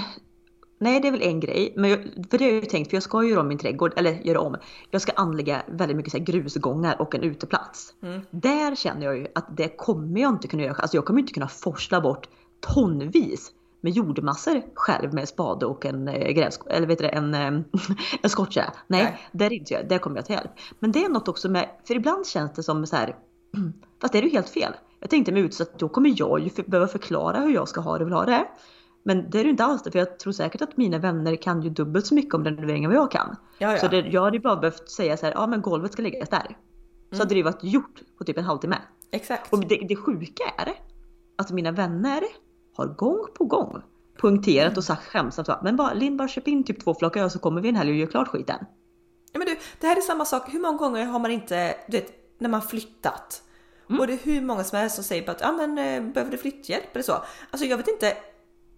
Nej, 0.82 1.00
det 1.00 1.08
är 1.08 1.12
väl 1.12 1.22
en 1.22 1.40
grej. 1.40 1.72
Men 1.76 1.90
jag, 1.90 2.02
för 2.30 2.38
det 2.38 2.44
har 2.44 2.52
jag 2.52 2.60
ju 2.62 2.66
tänkt, 2.66 2.90
för 2.90 2.96
jag 2.96 3.02
ska 3.02 3.24
göra 3.24 3.40
om 3.40 3.48
min 3.48 3.58
trädgård, 3.58 3.92
eller 3.96 4.12
göra 4.12 4.40
om. 4.40 4.56
Jag 4.90 5.02
ska 5.02 5.12
anlägga 5.12 5.62
väldigt 5.68 5.96
mycket 5.96 6.12
så 6.12 6.18
här 6.18 6.24
grusgångar 6.24 7.00
och 7.00 7.14
en 7.14 7.22
uteplats. 7.22 7.94
Mm. 8.02 8.20
Där 8.30 8.74
känner 8.74 9.06
jag 9.06 9.16
ju 9.16 9.26
att 9.34 9.56
det 9.56 9.68
kommer 9.68 10.20
jag 10.20 10.30
inte 10.30 10.48
kunna 10.48 10.62
göra. 10.62 10.74
Alltså 10.74 10.96
jag 10.96 11.04
kommer 11.04 11.20
inte 11.20 11.32
kunna 11.32 11.48
forsla 11.48 12.00
bort 12.00 12.28
tonvis 12.74 13.52
med 13.80 13.92
jordmassor 13.92 14.62
själv 14.74 15.14
med 15.14 15.28
spade 15.28 15.66
och 15.66 15.86
en 15.86 16.08
eh, 16.08 16.32
gräs, 16.32 16.60
eller 16.66 16.86
vet 16.86 16.98
du, 16.98 17.08
en, 17.08 17.34
eh, 17.34 17.46
en 18.22 18.30
skottkärra. 18.30 18.72
Nej, 18.86 19.02
Nej. 19.02 19.28
där 19.32 19.52
inte 19.52 19.74
jag. 19.74 19.88
Där 19.88 19.98
kommer 19.98 20.16
jag 20.16 20.26
till 20.26 20.34
hjälp. 20.34 20.50
Men 20.78 20.92
det 20.92 21.04
är 21.04 21.08
något 21.08 21.28
också 21.28 21.48
med, 21.48 21.68
för 21.84 21.94
ibland 21.94 22.26
känns 22.26 22.52
det 22.52 22.62
som 22.62 22.86
så 22.86 22.96
här, 22.96 23.16
fast 24.00 24.12
det 24.12 24.18
är 24.18 24.22
ju 24.22 24.30
helt 24.30 24.48
fel. 24.48 24.72
Jag 25.00 25.10
tänkte 25.10 25.32
mig 25.32 25.42
ut 25.42 25.54
så 25.54 25.62
att 25.62 25.78
då 25.78 25.88
kommer 25.88 26.14
jag 26.16 26.40
ju 26.40 26.50
för, 26.50 26.62
behöva 26.62 26.88
förklara 26.88 27.40
hur 27.40 27.54
jag 27.54 27.68
ska 27.68 27.80
ha 27.80 27.98
det 27.98 28.04
och 28.04 28.08
vill 28.08 28.14
ha 28.14 28.24
det. 28.24 28.46
Men 29.04 29.30
det 29.30 29.38
är 29.38 29.42
det 29.42 29.46
ju 29.46 29.50
inte 29.50 29.64
alls 29.64 29.82
det, 29.82 29.90
för 29.90 29.98
jag 29.98 30.18
tror 30.18 30.32
säkert 30.32 30.62
att 30.62 30.76
mina 30.76 30.98
vänner 30.98 31.36
kan 31.36 31.62
ju 31.62 31.70
dubbelt 31.70 32.06
så 32.06 32.14
mycket 32.14 32.34
om 32.34 32.44
renovering 32.44 32.84
än 32.84 32.90
vad 32.90 32.98
jag 32.98 33.10
kan. 33.10 33.36
Ja, 33.58 33.72
ja. 33.72 33.78
Så 33.78 33.88
det, 33.88 33.96
jag 33.96 34.22
hade 34.22 34.36
ju 34.36 34.42
bara 34.42 34.56
behövt 34.56 34.90
säga 34.90 35.16
så 35.16 35.26
här, 35.26 35.32
ja 35.32 35.46
men 35.46 35.62
golvet 35.62 35.92
ska 35.92 36.02
läggas 36.02 36.28
där. 36.28 36.56
Så 37.12 37.18
hade 37.18 37.34
det 37.34 37.42
varit 37.42 37.64
gjort 37.64 38.02
på 38.18 38.24
typ 38.24 38.38
en 38.38 38.44
halvtimme. 38.44 38.76
Exakt. 39.10 39.52
Och 39.52 39.60
det, 39.60 39.86
det 39.88 39.96
sjuka 39.96 40.44
är 40.58 40.72
att 41.36 41.50
mina 41.50 41.72
vänner 41.72 42.22
har 42.74 42.86
gång 42.86 43.26
på 43.34 43.44
gång 43.44 43.82
poängterat 44.20 44.76
och 44.76 44.84
sagt 44.84 45.04
skämtsamt 45.04 45.46
så, 45.46 45.58
men 45.62 45.76
bara 45.76 45.94
Linn 45.94 46.16
bara 46.16 46.28
köp 46.28 46.48
in 46.48 46.64
typ 46.64 46.84
två 46.84 46.94
flak 46.94 47.16
öl 47.16 47.30
så 47.30 47.38
kommer 47.38 47.60
vi 47.60 47.68
en 47.68 47.76
helg 47.76 47.90
och 47.90 47.96
gör 47.96 48.06
klart 48.06 48.28
skiten. 48.28 48.66
Ja, 49.32 49.38
men 49.38 49.46
du, 49.46 49.56
det 49.80 49.86
här 49.86 49.96
är 49.96 50.00
samma 50.00 50.24
sak. 50.24 50.54
Hur 50.54 50.60
många 50.60 50.78
gånger 50.78 51.04
har 51.04 51.18
man 51.18 51.30
inte, 51.30 51.74
du 51.88 51.96
vet, 51.96 52.40
när 52.40 52.48
man 52.48 52.62
flyttat 52.62 53.42
Mm. 53.88 54.00
och 54.00 54.06
det 54.06 54.12
är 54.12 54.18
hur 54.18 54.40
många 54.40 54.64
som 54.64 54.78
helst 54.78 54.94
som 54.94 55.04
säger 55.04 55.30
att 55.30 55.44
ah, 55.44 55.52
men, 55.52 55.78
eh, 55.78 56.12
behöver 56.12 56.30
du 56.30 56.38
flytthjälp 56.38 56.92
eller 56.92 57.02
så. 57.02 57.12
Alltså 57.50 57.66
jag 57.66 57.76
vet 57.76 57.88
inte. 57.88 58.16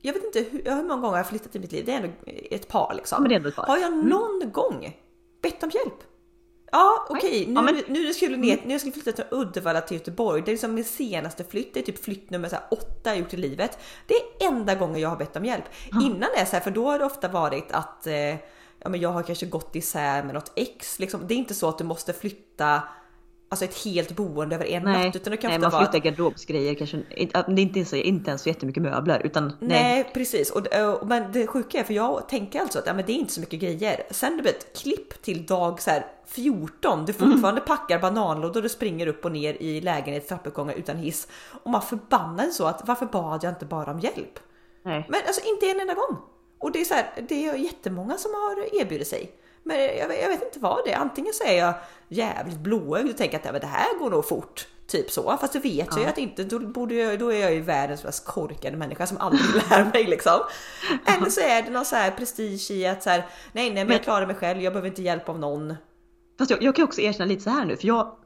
Jag 0.00 0.12
vet 0.12 0.24
inte 0.24 0.40
hur, 0.50 0.62
hur 0.64 0.82
många 0.82 1.02
gånger 1.02 1.16
jag 1.16 1.24
har 1.24 1.30
flyttat 1.30 1.56
i 1.56 1.58
mitt 1.58 1.72
liv. 1.72 1.84
Det 1.86 1.92
är 1.92 1.96
ändå 1.96 2.08
ett 2.26 2.68
par 2.68 2.94
liksom. 2.94 3.26
Ja, 3.30 3.36
ett 3.36 3.56
par. 3.56 3.64
Mm. 3.64 3.70
Har 3.70 3.78
jag 3.78 4.06
någon 4.06 4.52
gång 4.52 5.00
bett 5.42 5.62
om 5.62 5.70
hjälp? 5.70 6.02
Ja 6.72 7.06
okej, 7.10 7.46
nu, 7.46 7.54
Ja, 7.54 7.62
men- 7.62 7.74
nu, 7.74 7.84
nu 8.02 8.14
skulle 8.14 8.36
ner, 8.36 8.60
nu 8.64 8.72
jag 8.74 8.80
skulle 8.80 8.92
flytta 8.92 9.12
till 9.12 9.24
Uddevalla 9.30 9.80
till 9.80 9.96
Göteborg. 9.96 10.42
Det 10.42 10.50
är 10.50 10.52
liksom 10.52 10.74
min 10.74 10.84
senaste 10.84 11.44
flytt, 11.44 11.74
det 11.74 11.80
är 11.80 11.84
typ 11.84 12.04
flytt 12.04 12.30
nummer 12.30 12.48
så 12.48 12.54
här 12.56 12.64
åtta 12.70 13.10
jag 13.10 13.18
gjort 13.18 13.34
i 13.34 13.36
livet. 13.36 13.78
Det 14.06 14.14
är 14.14 14.48
enda 14.48 14.74
gången 14.74 15.00
jag 15.00 15.08
har 15.08 15.16
bett 15.16 15.36
om 15.36 15.44
hjälp. 15.44 15.64
Innan 16.02 16.28
det, 16.36 16.46
så 16.46 16.52
här, 16.56 16.60
för 16.60 16.70
då 16.70 16.90
har 16.90 16.98
det 16.98 17.04
ofta 17.04 17.28
varit 17.28 17.72
att 17.72 18.06
eh, 18.06 18.14
ja, 18.78 18.88
men 18.88 19.00
jag 19.00 19.08
har 19.10 19.22
kanske 19.22 19.46
gått 19.46 19.76
isär 19.76 20.22
med 20.22 20.34
något 20.34 20.52
ex. 20.56 20.98
Liksom. 20.98 21.20
Det 21.26 21.34
är 21.34 21.38
inte 21.38 21.54
så 21.54 21.68
att 21.68 21.78
du 21.78 21.84
måste 21.84 22.12
flytta 22.12 22.82
alltså 23.48 23.64
ett 23.64 23.84
helt 23.84 24.16
boende 24.16 24.54
över 24.54 24.64
en 24.66 24.82
Nej, 24.82 25.06
natt. 25.06 25.16
Utan 25.16 25.30
det 25.30 25.36
kan 25.36 25.48
nej 25.50 25.58
ofta 25.58 25.68
man 25.70 25.80
vara 25.80 25.90
flyttar 25.92 26.04
garderobsgrejer 26.10 26.74
kanske, 26.74 27.02
inte- 27.16 27.44
det 27.48 27.62
inte, 27.62 27.78
ens- 27.78 27.92
inte 27.94 28.30
ens 28.30 28.42
så 28.42 28.48
jättemycket 28.48 28.82
möbler 28.82 29.20
utan 29.24 29.44
Nej, 29.46 29.58
nej. 29.60 30.10
precis. 30.14 30.50
Och, 30.50 30.66
och, 31.00 31.06
men 31.08 31.32
det 31.32 31.46
sjuka 31.46 31.80
är 31.80 31.84
för 31.84 31.94
jag 31.94 32.28
tänker 32.28 32.60
alltså 32.60 32.78
att 32.78 32.86
ja, 32.86 32.94
men 32.94 33.04
det 33.06 33.12
är 33.12 33.14
inte 33.14 33.32
så 33.32 33.40
mycket 33.40 33.60
grejer. 33.60 34.02
Sen 34.10 34.36
du 34.36 34.42
vet 34.42 34.76
klipp 34.78 35.22
till 35.22 35.46
dag 35.46 35.80
så 35.82 35.90
här 35.90 36.06
14. 36.26 37.04
Du 37.06 37.12
fortfarande 37.12 37.60
packar 37.60 37.98
bananlådor 37.98 38.56
och 38.56 38.62
du 38.62 38.68
springer 38.68 39.06
upp 39.06 39.24
och 39.24 39.32
ner 39.32 39.54
i 39.54 39.80
lägenhet 39.80 40.28
trappuppgångar 40.28 40.74
utan 40.74 40.96
hiss. 40.96 41.28
Och 41.62 41.70
man 41.70 41.82
förbannar 41.82 42.46
så 42.46 42.66
att 42.66 42.88
varför 42.88 43.06
bad 43.06 43.44
jag 43.44 43.50
inte 43.52 43.66
bara 43.66 43.90
om 43.90 44.00
hjälp? 44.00 44.38
nej. 44.84 45.06
Men 45.08 45.20
alltså 45.26 45.40
inte 45.48 45.66
en 45.66 45.80
enda 45.80 45.94
gång. 45.94 46.16
Och 46.58 46.72
det 46.72 46.80
är 46.80 46.84
så 46.84 46.94
här, 46.94 47.06
det 47.28 47.46
är 47.48 47.54
jättemånga 47.54 48.16
som 48.18 48.30
har 48.34 48.80
erbjudit 48.82 49.08
sig. 49.08 49.30
Men 49.66 49.76
jag, 49.98 50.08
vet- 50.08 50.22
jag 50.22 50.28
vet 50.28 50.42
inte 50.42 50.58
vad 50.58 50.84
det 50.84 50.92
är. 50.92 50.96
Antingen 50.98 51.32
så 51.34 51.44
är 51.44 51.58
jag 51.58 51.74
jävligt 52.08 52.58
blåögd 52.58 53.10
och 53.10 53.16
tänker 53.16 53.38
att 53.38 53.44
ja, 53.44 53.52
men 53.52 53.60
det 53.60 53.66
här 53.66 53.98
går 53.98 54.10
nog 54.10 54.28
fort. 54.28 54.66
Typ 54.86 55.10
så. 55.10 55.36
Fast 55.40 55.52
det 55.52 55.58
vet 55.58 55.86
jag 55.90 55.98
ju 56.00 56.06
att 56.06 56.18
inte. 56.18 56.44
Då, 56.44 56.58
borde 56.58 56.94
jag, 56.94 57.18
då 57.18 57.32
är 57.32 57.40
jag 57.40 57.54
ju 57.54 57.60
världens 57.60 58.04
mest 58.04 58.26
korkade 58.26 58.76
människa 58.76 59.06
som 59.06 59.18
aldrig 59.18 59.42
lär 59.70 59.84
mig 59.92 60.04
liksom. 60.04 60.40
Eller 61.06 61.30
så 61.30 61.40
är 61.40 61.62
det 61.62 61.70
någon 61.70 61.84
så 61.84 61.96
här 61.96 62.10
prestige 62.10 62.70
i 62.70 62.86
att 62.86 63.02
så 63.02 63.10
här, 63.10 63.26
nej 63.52 63.70
nej 63.74 63.84
men 63.84 63.92
jag 63.92 64.02
klarar 64.02 64.26
mig 64.26 64.36
själv. 64.36 64.60
Jag 64.62 64.72
behöver 64.72 64.88
inte 64.88 65.02
hjälp 65.02 65.28
av 65.28 65.38
någon. 65.38 65.74
Fast 66.38 66.50
jag, 66.50 66.62
jag 66.62 66.74
kan 66.76 66.84
också 66.84 67.00
erkänna 67.00 67.24
lite 67.24 67.42
så 67.42 67.50
här 67.50 67.64
nu 67.64 67.76
för 67.76 67.86
jag 67.86 68.16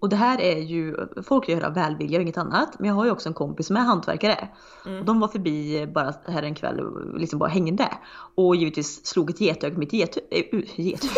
och 0.00 0.08
det 0.08 0.16
här 0.16 0.40
är 0.40 0.58
ju, 0.58 0.96
folk 1.22 1.48
gör 1.48 1.64
av 1.64 1.74
välvilja 1.74 2.18
och 2.18 2.22
inget 2.22 2.38
annat. 2.38 2.78
Men 2.78 2.88
jag 2.88 2.94
har 2.94 3.04
ju 3.04 3.10
också 3.10 3.28
en 3.28 3.34
kompis 3.34 3.66
som 3.66 3.76
är 3.76 3.80
hantverkare. 3.80 4.48
Och 4.84 5.04
de 5.04 5.20
var 5.20 5.28
förbi 5.28 5.86
bara 5.86 6.14
här 6.26 6.42
en 6.42 6.54
kväll 6.54 6.80
och 6.80 7.18
liksom 7.20 7.38
bara 7.38 7.48
hängde. 7.48 7.88
Och 8.34 8.56
givetvis 8.56 9.06
slog 9.06 9.30
ett 9.30 9.40
getöga 9.40 9.74
på 9.74 9.80
mitt 9.80 9.92
get, 9.92 10.18
äh, 10.30 10.44
gethus. 10.76 11.10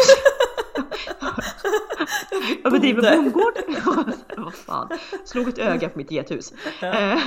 jag 2.62 2.72
bedriver 2.72 3.16
bondgård. 3.16 3.54
Vad 4.36 4.54
fan. 4.54 4.88
Slog 5.24 5.48
ett 5.48 5.58
öga 5.58 5.88
på 5.88 5.98
mitt 5.98 6.10
gethus. 6.10 6.52
Eh, 6.82 7.18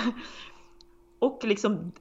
och 1.20 1.40
liksom, 1.44 1.92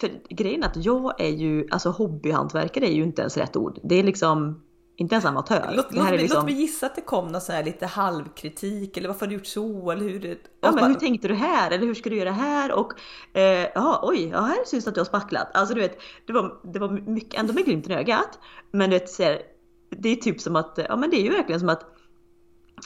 för 0.00 0.10
grejen 0.28 0.62
är 0.62 0.66
att 0.66 0.84
jag 0.84 1.20
är 1.20 1.30
ju, 1.30 1.66
alltså 1.70 1.90
hobbyhantverkare 1.90 2.86
är 2.86 2.94
ju 2.94 3.02
inte 3.02 3.22
ens 3.22 3.36
rätt 3.36 3.56
ord. 3.56 3.78
Det 3.82 3.94
är 3.94 4.02
liksom 4.02 4.62
inte 5.00 5.14
ens 5.14 5.24
amatör. 5.24 5.72
Låt, 5.72 5.90
det 5.90 5.96
låt, 5.96 6.10
liksom, 6.10 6.36
låt 6.36 6.44
mig 6.44 6.54
gissa 6.54 6.86
att 6.86 6.94
det 6.94 7.00
kom 7.00 7.28
någon 7.28 7.40
sån 7.40 7.54
här 7.54 7.64
lite 7.64 7.86
halvkritik 7.86 8.96
eller 8.96 9.08
varför 9.08 9.20
har 9.20 9.26
du 9.26 9.34
gjort 9.34 9.46
så 9.46 9.90
eller 9.90 10.02
hur 10.02 10.20
det... 10.20 10.38
Ja 10.60 10.72
men 10.72 10.84
hur 10.84 10.94
tänkte 10.94 11.28
du 11.28 11.34
här? 11.34 11.70
Eller 11.70 11.86
hur 11.86 11.94
ska 11.94 12.10
du 12.10 12.16
göra 12.16 12.30
här? 12.30 12.72
Och 12.72 12.92
eh, 13.32 13.68
ja, 13.74 14.00
oj, 14.02 14.28
ja, 14.28 14.40
här 14.40 14.64
syns 14.66 14.84
det 14.84 14.88
att 14.88 14.94
du 14.94 15.00
har 15.00 15.04
spacklat. 15.04 15.48
Alltså 15.54 15.74
du 15.74 15.80
vet, 15.80 15.98
det 16.26 16.32
var, 16.32 16.60
det 16.62 16.78
var 16.78 16.88
mycket, 16.88 17.40
ändå 17.40 17.52
med 17.52 17.64
glimten 17.64 17.92
i 17.92 17.94
ögat. 17.94 18.38
Men 18.70 18.90
du 18.90 18.98
vet, 18.98 19.10
så 19.10 19.22
här, 19.22 19.42
det 19.90 20.08
är 20.08 20.16
typ 20.16 20.40
som 20.40 20.56
att, 20.56 20.78
ja 20.88 20.96
men 20.96 21.10
det 21.10 21.16
är 21.16 21.22
ju 21.22 21.30
verkligen 21.30 21.60
som 21.60 21.68
att 21.68 21.84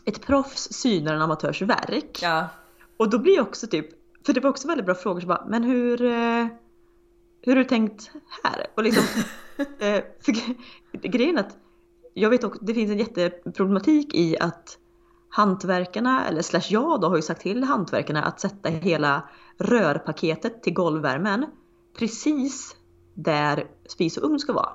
ett 0.05 0.27
proffs 0.27 0.73
synar 0.73 1.15
en 1.15 1.23
amatörs 1.23 1.63
verk. 1.63 2.19
Ja. 2.23 2.49
Och 2.97 3.11
då 3.11 3.19
blir 3.19 3.37
jag 3.37 3.47
också 3.47 3.67
typ, 3.67 3.87
för 4.27 4.33
det 4.33 4.41
var 4.41 4.51
också 4.51 4.69
väldigt 4.69 4.87
bra 4.87 4.95
frågor 4.95 5.21
så 5.21 5.27
bara, 5.27 5.45
men 5.49 5.63
hur, 5.65 6.03
eh, 6.05 6.47
hur 7.43 7.53
har 7.53 7.57
du 7.57 7.65
tänkt 7.65 8.11
här? 8.43 8.67
Och 8.75 8.83
liksom, 8.83 9.05
eh, 9.59 10.03
för 10.21 10.33
gre- 10.33 10.57
grejen 10.93 11.39
är 11.39 11.41
att 11.41 11.57
jag 12.15 12.31
vet 12.31 12.45
också, 12.45 12.65
det 12.65 12.75
finns 12.75 12.91
en 12.91 12.99
jätteproblematik 12.99 14.15
i 14.15 14.39
att 14.39 14.79
hantverkarna, 15.29 16.27
eller 16.27 16.43
slash 16.43 16.67
jag 16.69 17.01
då 17.01 17.09
har 17.09 17.17
ju 17.17 17.23
sagt 17.23 17.41
till 17.41 17.65
hantverkarna 17.65 18.23
att 18.23 18.41
sätta 18.41 18.69
hela 18.69 19.29
rörpaketet 19.59 20.63
till 20.63 20.73
golvvärmen 20.73 21.47
precis 21.99 22.77
där 23.15 23.67
spis 23.89 24.17
och 24.17 24.25
ugn 24.25 24.39
ska 24.39 24.53
vara. 24.53 24.73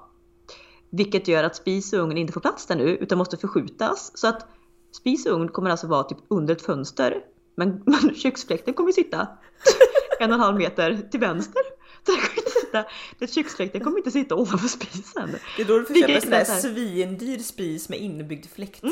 Vilket 0.90 1.28
gör 1.28 1.44
att 1.44 1.56
spis 1.56 1.94
och 1.94 2.00
ugn 2.00 2.18
inte 2.18 2.34
får 2.34 2.42
plats 2.42 2.66
där 2.66 2.76
nu 2.76 2.84
utan 2.84 3.18
måste 3.18 3.38
förskjutas. 3.38 4.12
Så 4.16 4.28
att 4.28 4.48
spis 4.92 5.26
och 5.26 5.34
ugn 5.34 5.48
kommer 5.48 5.70
alltså 5.70 5.88
vara 5.88 6.04
typ 6.04 6.18
under 6.28 6.56
ett 6.56 6.62
fönster. 6.62 7.24
Men, 7.56 7.70
men 7.86 8.16
köksfläkten 8.16 8.74
kommer 8.74 8.92
sitta 8.92 9.28
en 10.20 10.30
och 10.30 10.36
en 10.36 10.42
halv 10.42 10.58
meter 10.58 11.08
till 11.12 11.20
vänster. 11.20 11.62
Så 12.06 12.12
det 12.12 12.47
sitta, 12.68 12.86
det 13.20 13.34
köksfläkten 13.34 13.84
kommer 13.84 13.98
inte 13.98 14.12
sitta 14.12 14.36
ovanför 14.36 14.68
spisen. 14.68 15.36
Det 15.58 15.62
är 15.62 15.66
då 15.66 15.80
du 15.80 15.86
får 15.86 15.96
köpa 15.96 16.14
en 16.14 16.22
sån 16.22 16.30
där 16.30 16.46
svindyr 16.46 17.40
spis 17.40 17.90
med 17.90 18.00
inbyggd 18.00 18.46
fläkt. 18.56 18.84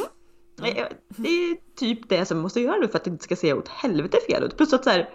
Nej, 0.57 0.89
Det 1.09 1.29
är 1.29 1.57
typ 1.75 2.09
det 2.09 2.25
som 2.25 2.37
man 2.37 2.41
måste 2.43 2.61
göra 2.61 2.77
nu 2.77 2.87
för 2.87 2.97
att 2.97 3.03
det 3.03 3.09
inte 3.09 3.23
ska 3.23 3.35
se 3.35 3.53
åt 3.53 3.67
helvete 3.67 4.17
fel 4.29 4.43
ut. 4.43 4.57
Plus 4.57 4.73
att 4.73 4.83
så 4.83 4.89
här, 4.89 5.09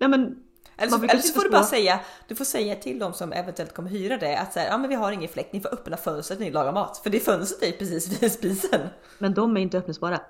nej 0.00 0.08
men 0.10 0.36
Eller 0.76 0.90
så, 0.90 1.04
eller 1.04 1.18
så 1.18 1.34
får 1.34 1.42
du 1.42 1.50
bara 1.50 1.62
säga, 1.62 2.00
du 2.28 2.34
får 2.34 2.44
säga 2.44 2.74
till 2.74 2.98
dem 2.98 3.12
som 3.12 3.32
eventuellt 3.32 3.74
kommer 3.74 3.90
hyra 3.90 4.16
det 4.16 4.38
att 4.38 4.52
så 4.52 4.60
här, 4.60 4.66
ja 4.66 4.78
men 4.78 4.88
vi 4.88 4.94
har 4.94 5.12
ingen 5.12 5.28
fläkt, 5.28 5.52
ni 5.52 5.60
får 5.60 5.74
öppna 5.74 5.96
fönstret 5.96 6.38
när 6.38 6.46
ni 6.46 6.52
lagar 6.52 6.72
mat. 6.72 7.00
För 7.02 7.10
det 7.10 7.20
fönstret 7.20 7.62
är 7.62 7.66
ju 7.66 7.72
precis 7.72 8.22
vid 8.22 8.32
spisen. 8.32 8.80
Men 9.18 9.34
de 9.34 9.56
är 9.56 9.60
inte 9.60 9.78
öppningsbara. 9.78 10.20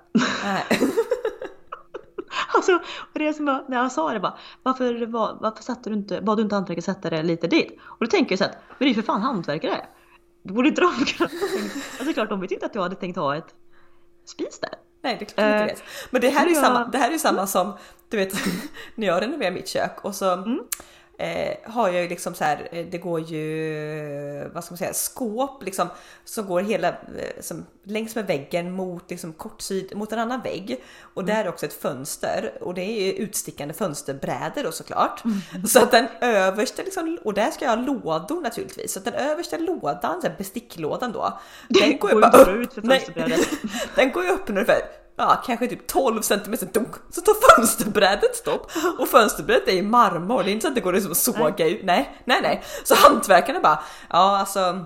Nej. 0.43 0.63
Alltså, 2.73 2.89
och 3.13 3.19
det 3.19 3.33
som 3.33 3.47
jag- 3.47 3.63
när 3.69 3.77
jag 3.77 3.91
sa 3.91 4.13
det 4.13 4.19
bara, 4.19 4.37
varför, 4.63 5.05
var, 5.05 5.37
varför 5.41 5.63
satte 5.63 5.89
du 5.89 5.95
inte, 5.95 6.21
bad 6.21 6.37
du 6.37 6.41
inte 6.43 6.55
hantverkare 6.55 6.81
sätta 6.81 7.09
det 7.09 7.23
lite 7.23 7.47
dit? 7.47 7.77
Och 7.81 7.97
då 7.99 8.07
tänker 8.07 8.31
jag 8.31 8.39
så 8.39 8.45
att, 8.45 8.51
men 8.51 8.75
det 8.79 8.85
är 8.85 8.87
ju 8.89 8.93
för 8.93 9.01
fan 9.01 9.21
hantverkare. 9.21 9.85
Då 10.43 10.53
borde 10.53 10.67
inte 10.69 10.81
de 10.81 10.91
kunna 11.05 11.29
Alltså 11.99 12.13
klart, 12.13 12.29
de 12.29 12.41
vet 12.41 12.51
inte 12.51 12.65
att 12.65 12.75
jag 12.75 12.81
hade 12.81 12.95
tänkt 12.95 13.15
ha 13.17 13.35
ett 13.35 13.55
spis 14.25 14.59
där. 14.59 14.69
Nej, 15.03 15.15
det 15.19 15.25
är 15.25 15.25
klart 15.25 15.37
jag 15.45 15.61
inte 15.61 15.73
Eh, 15.73 15.75
vet. 15.75 15.83
Men 16.09 16.21
det 16.21 16.29
här 16.29 16.45
är 16.45 16.49
ju 16.49 16.55
samma, 16.55 16.85
det 16.87 16.97
här 16.97 17.11
är 17.11 17.17
samma 17.17 17.47
som, 17.47 17.73
du 18.09 18.17
vet, 18.17 18.33
när 18.95 19.07
jag 19.07 19.21
renoverar 19.21 19.51
mitt 19.51 19.67
kök 19.67 20.05
och 20.05 20.15
så 20.15 20.33
Mm. 20.33 20.59
Eh, 21.17 21.71
har 21.71 21.89
jag 21.89 22.01
ju 22.01 22.09
liksom 22.09 22.33
så 22.33 22.43
här, 22.43 22.67
eh, 22.71 22.85
det 22.85 22.97
går 22.97 23.19
ju, 23.19 24.49
vad 24.53 24.63
ska 24.63 24.71
man 24.71 24.77
säga, 24.77 24.93
skåp 24.93 25.63
liksom 25.63 25.87
som 26.25 26.47
går 26.47 26.61
hela, 26.61 26.87
eh, 26.87 27.41
som, 27.41 27.65
längs 27.83 28.15
med 28.15 28.27
väggen 28.27 28.71
mot 28.71 29.09
liksom 29.09 29.33
kortsyd, 29.33 29.95
mot 29.95 30.11
en 30.11 30.19
annan 30.19 30.41
vägg. 30.41 30.83
Och 31.01 31.21
Mm. 31.21 31.35
där 31.35 31.45
är 31.45 31.49
också 31.49 31.65
ett 31.65 31.81
fönster 31.81 32.57
och 32.61 32.73
det 32.73 32.81
är 32.81 33.13
utstickande 33.13 33.73
fönsterbrädor 33.73 34.63
då 34.63 34.71
såklart. 34.71 35.23
Mm. 35.25 35.67
Så 35.67 35.83
att 35.83 35.91
den 35.91 36.07
översta 36.21 36.83
liksom, 36.83 37.17
och 37.23 37.33
där 37.33 37.51
ska 37.51 37.65
jag 37.65 37.77
ha 37.77 37.83
lådor 37.85 38.41
naturligtvis. 38.41 38.93
Så 38.93 38.99
att 38.99 39.05
den 39.05 39.13
översta 39.13 39.57
lådan, 39.57 40.21
så 40.21 40.27
besticklådan 40.37 41.11
då, 41.11 41.39
den 41.67 41.97
går 41.99 42.13
ju 42.13 42.21
bara 42.21 42.41
upp. 42.41 42.69
Nej, 42.83 43.07
den 43.95 44.11
går 44.11 44.23
ju 44.23 44.29
upp 44.29 44.49
ungefär 44.49 45.04
ja, 45.15 45.43
kanske 45.45 45.67
typ 45.67 45.87
12 45.87 46.21
cm 46.21 46.55
dunk, 46.73 46.87
så 47.09 47.21
tar 47.21 47.55
fönsterbrädet 47.55 48.35
stopp 48.35 48.71
och 48.99 49.07
fönsterbrädet 49.07 49.67
är 49.67 49.71
i 49.73 49.81
marmor. 49.81 50.43
Det 50.43 50.49
är 50.49 50.53
inte 50.53 50.63
så 50.63 50.67
att 50.67 50.75
det 50.75 50.81
går 50.81 50.93
liksom 50.93 51.11
att 51.11 51.17
såga 51.17 51.67
ut. 51.67 51.79
Nej, 51.83 52.21
nej, 52.25 52.39
nej. 52.41 52.63
Så 52.83 52.95
hantverkarna 52.95 53.59
bara 53.59 53.79
ja, 54.09 54.37
alltså 54.37 54.85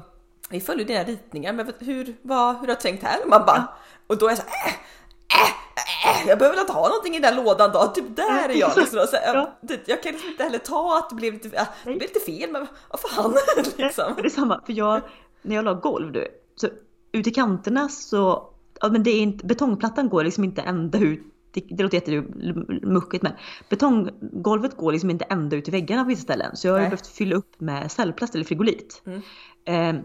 vi 0.49 0.61
följer 0.61 0.85
dina 0.85 1.03
ritningar, 1.03 1.53
men 1.53 1.73
hur, 1.79 2.15
vad, 2.21 2.55
hur 2.55 2.67
har 2.67 2.75
du 2.75 2.75
tänkt 2.75 3.03
här? 3.03 3.21
Och 3.23 3.29
man 3.29 3.45
bara 3.45 3.67
och 4.07 4.17
då 4.17 4.25
är 4.25 4.29
jag 4.29 4.37
så 4.37 4.43
här, 4.47 4.71
äh, 4.71 6.21
äh, 6.21 6.27
jag 6.29 6.39
behöver 6.39 6.59
inte 6.59 6.73
ha 6.73 6.87
någonting 6.87 7.15
i 7.15 7.19
den 7.19 7.35
lådan 7.35 7.71
då, 7.71 7.87
typ 7.87 8.15
där 8.15 8.49
är 8.49 8.53
jag 8.53 8.77
liksom. 8.77 9.07
Så, 9.07 9.17
Ja. 9.25 9.57
jag, 9.61 9.79
jag 9.85 10.03
kan 10.03 10.11
liksom 10.11 10.29
inte 10.29 10.43
heller 10.43 10.57
ta 10.57 10.97
att 10.97 11.09
det 11.09 11.15
blev 11.15 11.33
lite, 11.33 11.57
äh, 11.57 11.63
det 11.83 11.89
blev 11.89 12.01
lite 12.01 12.19
fel, 12.19 12.51
men 12.51 12.67
vad 12.89 12.99
fan 12.99 13.35
liksom. 13.77 14.13
Det 14.17 14.21
är 14.25 14.29
samma, 14.29 14.61
för 14.65 14.73
jag, 14.73 15.01
när 15.41 15.55
jag 15.55 15.65
la 15.65 15.73
golv 15.73 16.11
du, 16.11 16.27
så 16.55 16.67
ut 17.11 17.27
i 17.27 17.31
kanterna 17.31 17.89
så, 17.89 18.49
ja 18.81 18.89
men 18.89 19.03
det 19.03 19.09
är 19.09 19.21
inte, 19.21 19.45
betongplattan 19.45 20.09
går 20.09 20.23
liksom 20.23 20.43
inte 20.43 20.61
ända 20.61 20.99
ut, 20.99 21.19
det, 21.51 21.61
det 21.69 21.83
låter 21.83 21.97
jättemuckigt 21.97 23.23
men 23.23 23.33
betonggolvet 23.69 24.77
går 24.77 24.91
liksom 24.91 25.09
inte 25.09 25.25
ända 25.25 25.55
ut 25.55 25.67
i 25.67 25.71
väggarna 25.71 26.03
på 26.03 26.07
vissa 26.07 26.21
ställen. 26.21 26.55
Så 26.55 26.67
jag 26.67 26.73
har 26.73 26.79
ju 26.79 26.85
behövt 26.85 27.07
fylla 27.07 27.35
upp 27.35 27.61
med 27.61 27.91
cellplast 27.91 28.35
eller 28.35 28.45
frigolit. 28.45 29.01
Mm. 29.05 29.21
Eh, 29.65 30.03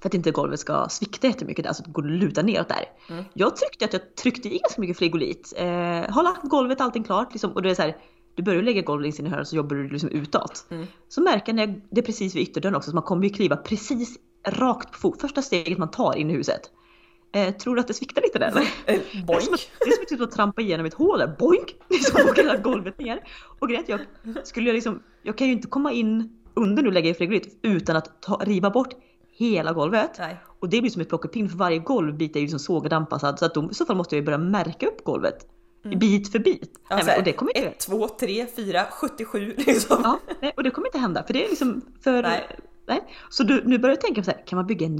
för 0.00 0.08
att 0.08 0.14
inte 0.14 0.30
golvet 0.30 0.60
ska 0.60 0.88
svikta 0.88 1.26
jättemycket 1.26 1.64
där 1.64 1.72
så 1.72 1.82
att 1.82 1.84
det 1.84 1.92
går 1.92 2.04
att 2.04 2.10
luta 2.10 2.42
neråt 2.42 2.68
där. 2.68 2.84
Mm. 3.10 3.24
Jag 3.34 3.56
tyckte 3.56 3.84
att 3.84 3.92
jag 3.92 4.14
tryckte 4.14 4.48
i 4.48 4.58
ganska 4.58 4.80
mycket 4.80 4.98
frigolit. 4.98 5.52
Eh, 5.56 5.66
har 6.14 6.22
lagt 6.22 6.42
golvet, 6.42 6.80
allting 6.80 7.04
klart 7.04 7.32
liksom, 7.32 7.52
och 7.52 7.62
det 7.62 7.70
är 7.70 7.74
så 7.74 7.82
här, 7.82 7.96
du 8.34 8.42
börjar 8.42 8.62
lägga 8.62 8.82
golvet 8.82 9.02
längst 9.02 9.18
in 9.18 9.26
i 9.26 9.28
hörnet 9.28 9.48
så 9.48 9.56
jobbar 9.56 9.76
du 9.76 9.88
liksom 9.88 10.08
utåt. 10.08 10.66
Mm. 10.70 10.86
Så 11.08 11.20
märker 11.20 11.52
jag 11.52 11.56
när 11.56 11.66
jag, 11.66 11.80
det 11.90 12.00
är 12.00 12.04
precis 12.04 12.34
vid 12.34 12.42
ytterdörren 12.42 12.74
också 12.74 12.90
så 12.90 12.96
man 12.96 13.02
kommer 13.02 13.24
ju 13.24 13.30
kliva 13.30 13.56
precis 13.56 14.18
rakt 14.48 14.92
på 14.92 14.98
fot. 14.98 15.20
Första 15.20 15.42
steget 15.42 15.78
man 15.78 15.90
tar 15.90 16.16
in 16.16 16.30
i 16.30 16.34
huset. 16.34 16.60
Eh, 17.32 17.54
tror 17.54 17.74
du 17.74 17.80
att 17.80 17.88
det 17.88 17.94
sviktar 17.94 18.22
lite 18.22 18.38
där 18.38 18.46
eller? 18.46 18.60
Eh, 18.60 19.24
Boink! 19.26 19.70
det 19.78 19.84
är 19.84 19.92
som 19.92 20.02
att 20.02 20.08
typ 20.08 20.20
att 20.20 20.30
trampa 20.30 20.62
igenom 20.62 20.86
ett 20.86 20.94
hål 20.94 21.18
där. 21.18 21.36
Boink! 21.38 21.74
Liksom 21.90 22.30
åker 22.30 22.42
hela 22.42 22.56
golvet 22.56 22.98
ner. 22.98 23.20
Och 23.58 23.68
grejen 23.68 23.84
jag 23.86 24.00
skulle 24.46 24.68
jag 24.68 24.74
liksom, 24.74 25.02
jag 25.22 25.38
kan 25.38 25.46
ju 25.46 25.52
inte 25.52 25.68
komma 25.68 25.92
in 25.92 26.38
under 26.54 26.82
nu 26.82 26.90
lägga 26.90 27.10
i 27.10 27.14
frigolit 27.14 27.58
utan 27.62 27.96
att 27.96 28.22
ta, 28.22 28.40
riva 28.44 28.70
bort 28.70 28.94
hela 29.38 29.72
golvet. 29.72 30.10
Nej. 30.18 30.36
Och 30.60 30.68
det 30.68 30.80
blir 30.80 30.90
som 30.90 31.02
ett 31.02 31.08
plockepinn 31.08 31.48
för 31.48 31.56
varje 31.56 31.78
golvbit 31.78 32.36
är 32.36 32.40
ju 32.40 32.46
liksom 32.46 32.92
anpassad. 32.92 33.38
Så 33.38 33.44
att 33.44 33.54
då, 33.54 33.70
i 33.70 33.74
så 33.74 33.86
fall 33.86 33.96
måste 33.96 34.16
jag 34.16 34.20
ju 34.20 34.24
börja 34.24 34.38
märka 34.38 34.86
upp 34.86 35.04
golvet. 35.04 35.46
Bit 35.94 36.32
för 36.32 36.38
bit. 36.38 36.62
Mm. 36.62 36.70
Ja, 36.88 36.96
Nej, 36.96 37.04
men, 37.06 37.18
och 37.18 37.24
det 37.24 37.32
kommer 37.32 37.56
inte 37.56 37.68
1, 37.68 37.80
2, 37.80 38.08
3, 38.08 38.46
4, 38.56 38.84
77 38.90 39.54
liksom. 39.56 40.00
Ja, 40.02 40.18
nej, 40.40 40.52
och 40.56 40.62
det 40.62 40.70
kommer 40.70 40.88
inte 40.88 40.98
hända 40.98 41.22
för 41.22 41.32
det 41.32 41.44
är 41.44 41.48
liksom 41.48 41.82
för... 42.00 42.22
Nej. 42.22 42.58
Nej. 42.86 43.02
Så 43.30 43.42
du, 43.42 43.62
nu 43.64 43.78
börjar 43.78 43.94
jag 43.94 44.00
tänka 44.00 44.20
på 44.20 44.24
så 44.24 44.30
här, 44.30 44.46
kan 44.46 44.56
man 44.56 44.66
bygga 44.66 44.86
en 44.86 44.96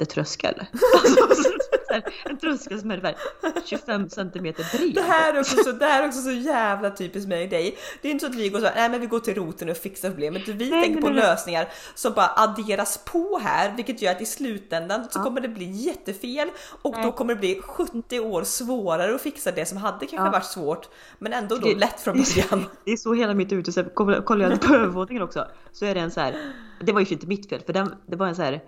jättetröskel? 0.00 0.54
Alltså, 0.94 1.42
så 1.88 1.92
här, 1.94 2.04
en 2.24 2.38
tröskel 2.38 2.80
som 2.80 2.90
är 2.90 2.94
ungefär 2.96 3.16
25 3.64 4.08
centimeter 4.08 4.78
bred. 4.78 4.94
Det 4.94 5.00
här, 5.02 5.34
är 5.34 5.40
också 5.40 5.56
så, 5.64 5.72
det 5.72 5.86
här 5.86 6.02
är 6.02 6.08
också 6.08 6.20
så 6.20 6.30
jävla 6.30 6.90
typiskt 6.90 7.28
mig 7.28 7.44
och 7.44 7.50
dig. 7.50 7.76
Det 8.02 8.08
är 8.08 8.12
inte 8.12 8.24
så 8.26 8.30
att 8.32 8.38
vi 8.38 8.48
går 8.48 8.58
så 8.58 8.66
här, 8.66 8.74
nej 8.74 8.88
men 8.88 9.00
vi 9.00 9.06
går 9.06 9.20
till 9.20 9.34
roten 9.34 9.68
och 9.70 9.76
fixar 9.76 10.08
problemet. 10.10 10.48
Vi 10.48 10.70
Nej, 10.70 10.82
tänker 10.84 11.00
på 11.02 11.08
nej, 11.08 11.16
lösningar 11.16 11.68
som 11.94 12.12
bara 12.12 12.30
adderas 12.36 13.00
på 13.04 13.38
här, 13.42 13.76
vilket 13.76 14.02
gör 14.02 14.12
att 14.12 14.20
i 14.20 14.26
slutändan 14.26 15.04
så 15.10 15.22
kommer 15.22 15.40
det 15.40 15.48
bli 15.48 15.70
jättefel 15.70 16.48
och 16.82 16.92
då 16.94 17.00
Nej. 17.00 17.12
kommer 17.12 17.34
det 17.34 17.40
bli 17.40 17.60
70 17.64 18.20
år 18.20 18.44
svårare 18.44 19.14
att 19.14 19.20
fixa 19.22 19.50
det 19.52 19.66
som 19.66 19.78
hade 19.78 19.98
kanske 19.98 20.16
Ja. 20.16 20.30
varit 20.30 20.44
svårt, 20.44 20.88
men 21.18 21.32
ändå 21.32 21.56
då 21.56 21.68
Det- 21.68 21.74
lätt 21.74 22.00
från 22.00 22.14
början. 22.16 22.64
Det 22.84 22.92
är 22.92 22.96
så 22.96 23.14
hela 23.14 23.34
mitt 23.34 23.52
ute, 23.52 23.72
så 23.72 23.84
kollar 23.84 24.22
kollar 24.22 24.50
jag 24.50 24.60
på 24.60 24.74
övervåningen 24.74 25.22
också. 25.22 25.46
Så 25.72 25.84
är 25.84 25.94
det 25.94 26.00
en 26.00 26.10
så 26.10 26.20
här, 26.20 26.52
det 26.82 26.92
var 26.92 27.00
ju 27.00 27.06
inte 27.06 27.26
mitt 27.26 27.48
fel 27.48 27.60
för 27.66 27.72
den, 27.72 27.94
det 28.06 28.16
var 28.16 28.26
en 28.26 28.36
så 28.36 28.42
här 28.42 28.60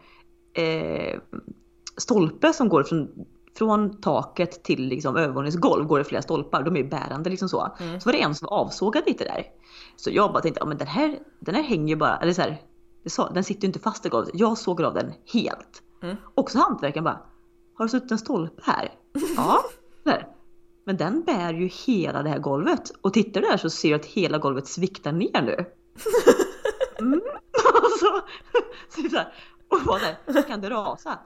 eh, 0.52 1.20
stolpe 1.96 2.52
som 2.52 2.68
går 2.68 2.82
från, 2.82 3.08
från 3.58 4.00
taket 4.00 4.62
till 4.62 4.88
liksom 4.88 5.16
övervåningens 5.16 5.56
golv 5.56 5.86
går 5.86 5.98
det 5.98 6.04
flera 6.04 6.22
stolpar, 6.22 6.62
de 6.62 6.76
är 6.76 6.80
ju 6.80 6.88
bärande 6.88 7.30
liksom 7.30 7.48
så. 7.48 7.76
Mm. 7.80 8.00
Så 8.00 8.08
var 8.08 8.12
det 8.12 8.22
en 8.22 8.34
som 8.34 8.48
var 8.50 8.58
avsågad 8.58 9.02
lite 9.06 9.24
där. 9.24 9.46
Så 9.96 10.10
jag 10.12 10.32
bara 10.32 10.40
tänkte, 10.40 10.60
ja 10.60 10.66
men 10.66 10.78
den 10.78 10.86
här, 10.86 11.18
den 11.40 11.54
här 11.54 11.62
hänger 11.62 11.88
ju 11.88 11.96
bara, 11.96 12.16
eller 12.16 12.32
så 12.32 12.42
här, 12.42 12.62
det 13.04 13.10
sa, 13.10 13.30
den 13.30 13.44
sitter 13.44 13.62
ju 13.62 13.66
inte 13.66 13.78
fast 13.78 14.06
i 14.06 14.08
golvet. 14.08 14.30
Jag 14.34 14.58
sågar 14.58 14.86
av 14.86 14.94
den 14.94 15.12
helt. 15.32 15.82
Mm. 16.02 16.16
Och 16.34 16.50
så 16.50 16.58
hantverkaren 16.58 17.04
bara, 17.04 17.20
har 17.74 17.84
du 17.84 17.88
suttit 17.88 18.10
en 18.10 18.18
stolpe 18.18 18.62
här? 18.64 18.92
ja. 19.36 19.64
Där. 20.04 20.28
Men 20.86 20.96
den 20.96 21.22
bär 21.22 21.52
ju 21.52 21.66
hela 21.66 22.22
det 22.22 22.30
här 22.30 22.38
golvet. 22.38 22.90
Och 23.00 23.12
tittar 23.12 23.40
du 23.40 23.46
där 23.46 23.56
så 23.56 23.70
ser 23.70 23.88
du 23.88 23.94
att 23.94 24.06
hela 24.06 24.38
golvet 24.38 24.66
sviktar 24.66 25.12
ner 25.12 25.42
nu. 25.42 25.64
Mm. 27.00 27.20
Så, 28.00 28.20
så, 28.88 29.08
så 29.10 29.16
här, 29.16 29.32
och 29.80 29.80
bara 29.86 29.98
där, 30.26 30.42
kan 30.42 30.60
det 30.60 30.70
rasa? 30.70 31.18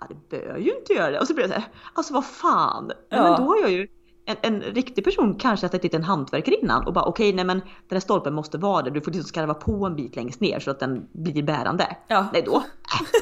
Ja 0.00 0.06
det 0.08 0.28
bör 0.28 0.56
ju 0.56 0.74
inte 0.78 0.92
göra 0.92 1.10
det. 1.10 1.20
Och 1.20 1.26
så 1.26 1.34
blir 1.34 1.44
jag 1.44 1.50
så 1.50 1.60
här, 1.60 1.68
alltså 1.94 2.14
vad 2.14 2.26
fan. 2.26 2.92
Ja. 3.08 3.22
Men 3.22 3.36
då 3.36 3.48
har 3.48 3.60
jag 3.60 3.70
ju 3.70 3.88
en, 4.30 4.36
en 4.42 4.60
riktig 4.60 5.04
person 5.04 5.34
kanske 5.34 5.66
har 5.66 5.70
sett 5.70 5.94
en 5.94 6.02
hantverkare 6.02 6.54
innan 6.54 6.86
och 6.86 6.92
bara 6.92 7.04
okej 7.04 7.32
nej 7.32 7.44
men 7.44 7.58
den 7.58 7.96
här 7.96 8.00
stolpen 8.00 8.34
måste 8.34 8.58
vara 8.58 8.82
där. 8.82 8.90
Du 8.90 9.00
får 9.00 9.10
liksom 9.10 9.28
skarva 9.28 9.54
på 9.54 9.86
en 9.86 9.96
bit 9.96 10.16
längst 10.16 10.40
ner 10.40 10.60
så 10.60 10.70
att 10.70 10.80
den 10.80 11.08
blir 11.12 11.42
bärande. 11.42 11.96
Ja. 12.08 12.26
Nej 12.32 12.42
då, 12.46 12.56
äh, 12.56 12.62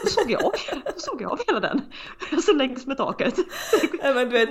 då 0.04 0.10
såg 0.10 0.30
jag 0.30 0.44
av, 0.44 0.52
då 0.84 1.00
såg 1.00 1.22
jag 1.22 1.32
av 1.32 1.38
hela 1.46 1.60
den. 1.60 1.80
Alltså 2.32 2.52
längs 2.52 2.86
med 2.86 2.96
taket. 2.96 3.34
Nej, 4.02 4.14
men 4.14 4.28
du 4.28 4.32
vet, 4.32 4.48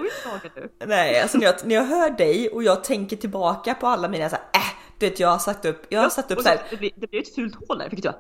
Det. 0.78 0.86
Nej, 0.86 1.22
alltså 1.22 1.38
när 1.38 1.46
jag, 1.46 1.56
när 1.66 1.76
jag 1.76 1.84
hör 1.84 2.10
dig 2.10 2.50
och 2.50 2.64
jag 2.64 2.84
tänker 2.84 3.16
tillbaka 3.16 3.74
på 3.74 3.88
alla 3.88 4.08
mina 4.10 4.30
så 4.30 4.36
här, 4.36 4.46
äh, 4.54 4.62
du 5.00 5.10
vet 5.10 5.20
jag 5.20 5.30
har 5.30 5.40
satt 5.40 5.66
upp, 5.66 5.86
jag 5.90 6.02
har 6.02 6.10
satt 6.10 6.32
upp 6.32 6.38
Och 6.38 6.44
så 6.44 6.50
här, 6.50 6.60
det, 6.70 6.78
blir, 6.78 6.92
det 6.96 7.10
blir 7.10 7.22
ett 7.22 7.36
fult 7.36 7.56
hål 7.68 7.78
där, 7.78 7.90
vilket 7.90 8.06
jag, 8.06 8.14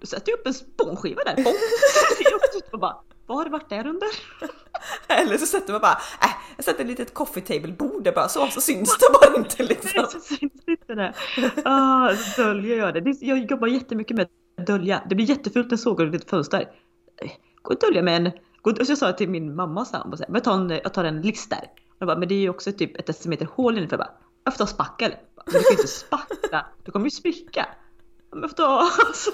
då 0.00 0.06
sätter 0.06 0.32
jag 0.32 0.38
upp 0.38 0.46
en 0.46 0.54
spånskiva 0.54 1.24
där. 1.24 1.40
Ut 2.56 2.72
och 2.72 2.78
bara, 2.78 2.96
vad 3.26 3.38
har 3.38 3.44
det 3.44 3.50
varit 3.50 3.68
där 3.68 3.86
under? 3.86 4.08
eller 5.08 5.38
så 5.38 5.46
sätter 5.46 5.72
man 5.72 5.80
bara, 5.80 5.98
äh, 6.22 6.30
jag 6.56 6.64
sätter 6.64 6.80
ett 6.80 6.86
litet 6.86 7.14
coffee 7.14 7.40
table 7.40 7.72
bord 7.72 8.04
där 8.04 8.12
bara 8.12 8.28
så, 8.28 8.46
så 8.46 8.60
syns 8.60 8.98
det 8.98 9.06
bara 9.12 9.36
inte 9.36 9.62
liksom. 9.74 10.06
Så 10.10 10.20
syns 10.20 10.52
inte 10.66 10.94
det. 10.94 11.14
Ah, 11.64 12.14
så 12.14 12.42
döljer 12.42 12.78
jag 12.78 13.04
det. 13.04 13.16
Jag 13.20 13.50
jobbar 13.50 13.68
jättemycket 13.68 14.16
med 14.16 14.28
att 14.58 14.66
dölja. 14.66 15.02
Det 15.08 15.14
blir 15.14 15.26
jättefult 15.26 15.70
när 15.70 15.76
sågar 15.76 16.06
ut 16.06 16.14
ett 16.14 16.30
fönster. 16.30 16.60
Eh, 17.22 17.30
Gå 17.62 17.74
och 17.74 17.80
dölja 17.80 18.02
med 18.02 18.16
en... 18.16 18.32
Gå, 18.62 18.70
och 18.70 18.86
så 18.86 18.90
jag 18.90 18.98
sa 18.98 19.12
till 19.12 19.28
min 19.28 19.54
mamma 19.54 19.84
sambo, 19.84 20.16
så 20.16 20.22
här, 20.22 20.28
men 20.28 20.34
jag, 20.34 20.44
tar 20.44 20.54
en, 20.54 20.70
jag 20.70 20.94
tar 20.94 21.04
en 21.04 21.20
list 21.20 21.50
där. 21.50 21.64
Jag 21.98 22.06
bara, 22.06 22.18
men 22.18 22.28
det 22.28 22.34
är 22.34 22.38
ju 22.38 22.48
också 22.50 22.72
typ 22.72 22.96
ett 22.96 23.06
decimeter 23.06 23.48
hål 23.54 23.78
innanför. 23.78 23.96
Jag 23.96 24.06
bara, 24.06 24.14
jag 24.44 24.54
får 24.54 24.58
ta 24.58 24.66
spackel. 24.66 25.14
Men 25.36 25.44
du 25.46 25.52
kan 25.52 25.62
ju 25.62 25.70
inte 25.70 25.88
spackla, 25.88 26.66
du 26.84 26.92
kommer 26.92 27.06
ju 27.06 27.10
spricka. 27.10 27.66
Men 28.32 28.48
ta... 28.48 28.90
Alltså, 29.06 29.30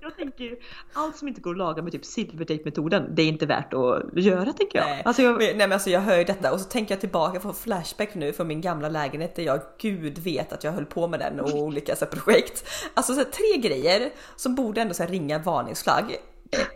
jag 0.00 0.16
tänker 0.16 0.44
ju, 0.44 0.56
allt 0.92 1.16
som 1.16 1.28
inte 1.28 1.40
går 1.40 1.50
att 1.50 1.58
laga 1.58 1.82
med 1.82 1.92
typ 1.92 2.04
silvertejpmetoden, 2.04 3.14
det 3.14 3.22
är 3.22 3.26
inte 3.28 3.46
värt 3.46 3.74
att 3.74 4.22
göra 4.22 4.52
tänker 4.52 4.78
jag. 4.78 4.86
Nej. 4.88 5.02
Alltså, 5.04 5.22
jag 5.22 5.32
Men, 5.32 5.40
nej 5.46 5.54
men 5.56 5.72
alltså 5.72 5.90
jag 5.90 6.00
hör 6.00 6.18
ju 6.18 6.24
detta 6.24 6.52
och 6.52 6.60
så 6.60 6.68
tänker 6.68 6.94
jag 6.94 7.00
tillbaka 7.00 7.40
på 7.40 7.52
flashback 7.52 8.14
nu 8.14 8.32
från 8.32 8.46
min 8.46 8.60
gamla 8.60 8.88
lägenhet 8.88 9.36
där 9.36 9.42
jag 9.42 9.60
gud 9.78 10.18
vet 10.18 10.52
att 10.52 10.64
jag 10.64 10.72
höll 10.72 10.86
på 10.86 11.08
med 11.08 11.20
den 11.20 11.40
och 11.40 11.54
olika 11.54 11.96
så 11.96 12.04
här, 12.04 12.12
projekt. 12.12 12.68
Alltså 12.94 13.12
så 13.14 13.18
här, 13.18 13.26
tre 13.26 13.68
grejer 13.68 14.10
som 14.36 14.54
borde 14.54 14.80
ändå 14.80 14.94
så 14.94 15.02
här, 15.02 15.10
ringa 15.10 15.38
varningsflagg. 15.38 16.16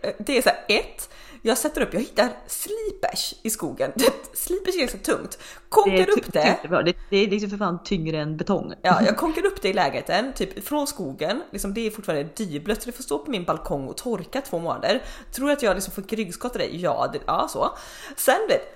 Eh, 0.03 0.11
Det 0.19 0.39
är 0.39 0.43
så 0.43 0.49
här, 0.49 0.65
ett, 0.69 1.11
jag 1.47 1.59
sätter 1.59 1.81
upp, 1.81 1.95
jag 1.95 2.01
hittar 2.01 2.29
slipers 2.47 3.35
i 3.43 3.51
skogen. 3.51 3.93
Slipers 4.33 4.75
är 4.75 4.79
ganska 4.79 4.99
tungt. 4.99 5.39
Konkar 5.69 6.11
upp 6.11 6.33
det. 6.33 6.59
det. 6.63 6.95
Det, 7.11 7.17
är 7.17 7.27
liksom 7.27 7.51
för 7.51 7.57
fan 7.57 7.83
tyngre 7.85 8.19
än 8.19 8.37
betong. 8.37 8.75
Ja, 8.83 9.03
jag 9.03 9.17
konkar 9.17 9.47
upp 9.47 9.63
det 9.63 9.69
i 9.69 9.73
lägenheten, 9.73 10.33
typ 10.33 10.65
från 10.65 10.87
skogen. 10.87 11.43
Liksom, 11.51 11.75
det 11.75 11.87
är 11.87 11.91
fortfarande 11.91 12.29
dyblött 12.37 12.83
så 12.83 12.87
det 12.87 12.97
får 12.97 13.03
stå 13.03 13.19
på 13.19 13.31
min 13.31 13.45
balkong 13.45 13.89
och 13.89 13.97
torka 13.97 14.41
två 14.41 14.59
månader. 14.59 15.03
Tror 15.33 15.51
att 15.51 15.63
jag 15.63 15.75
liksom 15.75 15.93
får 15.93 16.17
ryggskott 16.17 16.53
av 16.53 16.59
det? 16.59 16.69
Ja, 16.77 17.11
det, 17.13 17.21
ja 17.27 17.49
så. 17.49 17.77
Sen 18.17 18.41
vet 18.49 18.73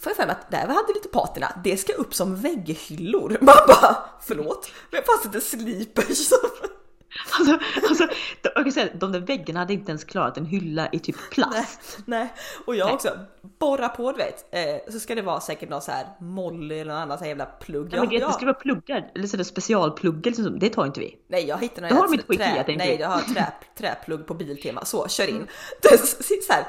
Får 0.00 0.10
jag 0.10 0.16
för 0.16 0.26
mig 0.26 0.36
att 0.40 0.50
där 0.50 0.66
vi 0.66 0.74
hade 0.74 0.92
lite 0.94 1.08
patina, 1.08 1.60
det 1.64 1.76
ska 1.76 1.92
upp 1.92 2.14
som 2.14 2.36
vägghyllor. 2.36 3.38
Man 3.40 3.54
bara, 3.66 3.96
förlåt, 4.20 4.70
men 4.90 5.02
fanns 5.02 5.24
inte 5.24 5.40
slipers? 5.40 6.30
Alltså, 7.38 7.58
alltså, 7.88 8.08
jag 8.42 8.54
kan 8.54 8.72
säga, 8.72 8.88
de 8.94 9.12
där 9.12 9.20
väggarna 9.20 9.60
hade 9.60 9.72
inte 9.72 9.90
ens 9.90 10.04
klarat 10.04 10.36
en 10.38 10.46
hylla 10.46 10.88
i 10.92 10.98
typ 10.98 11.30
plast. 11.30 11.98
Nej, 12.06 12.18
nej. 12.20 12.32
Och 12.64 12.76
jag 12.76 12.86
Nej. 12.86 12.94
också, 12.94 13.18
borra 13.58 13.88
på 13.88 14.12
du 14.12 14.18
vet, 14.18 14.54
eh, 14.54 14.92
så 14.92 15.00
ska 15.00 15.14
det 15.14 15.22
vara 15.22 15.40
säkert 15.40 15.68
någon 15.68 15.82
så 15.82 15.90
här 15.90 16.06
molly 16.20 16.78
eller 16.78 16.92
någon 16.92 17.02
annan 17.02 17.18
så 17.18 17.24
här 17.24 17.28
jävla 17.28 17.46
plugg. 17.46 17.88
Ja, 17.92 18.00
men 18.00 18.08
grejen, 18.08 18.28
Det 18.28 18.32
skulle 18.32 18.52
vara 18.52 18.60
pluggar, 18.60 19.10
eller 19.14 19.26
sådär 19.26 19.44
specialpluggar, 19.44 20.30
liksom, 20.30 20.58
det 20.58 20.68
tar 20.68 20.86
inte 20.86 21.00
vi. 21.00 21.16
Nej 21.28 21.44
jag 21.46 21.58
hittade 21.58 21.88
någon 21.88 21.96
Det 21.96 22.24
har 22.26 22.34
Ikea, 22.34 22.46
trä, 22.46 22.64
tänkte 22.64 22.84
Nej 22.84 22.96
jag 23.00 23.08
har 23.08 23.20
trä, 23.20 23.52
träplugg 23.78 24.26
på 24.26 24.34
Biltema, 24.34 24.84
så 24.84 25.08
kör 25.08 25.28
in. 25.28 25.46
Det 25.82 25.88
är 25.88 25.96
så, 25.96 26.22
så 26.46 26.52
här, 26.52 26.64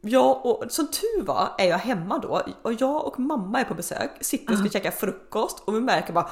jag 0.00 0.46
och 0.46 0.64
som 0.68 0.86
tur 0.86 1.22
var 1.22 1.54
är 1.58 1.68
jag 1.68 1.78
hemma 1.78 2.18
då 2.18 2.42
och 2.62 2.72
jag 2.72 3.06
och 3.06 3.18
mamma 3.18 3.60
är 3.60 3.64
på 3.64 3.74
besök, 3.74 4.10
sitter 4.20 4.52
och 4.52 4.58
ska 4.58 4.68
käka 4.68 4.90
frukost 4.90 5.62
och 5.64 5.74
vi 5.74 5.80
märker 5.80 6.12
bara 6.12 6.30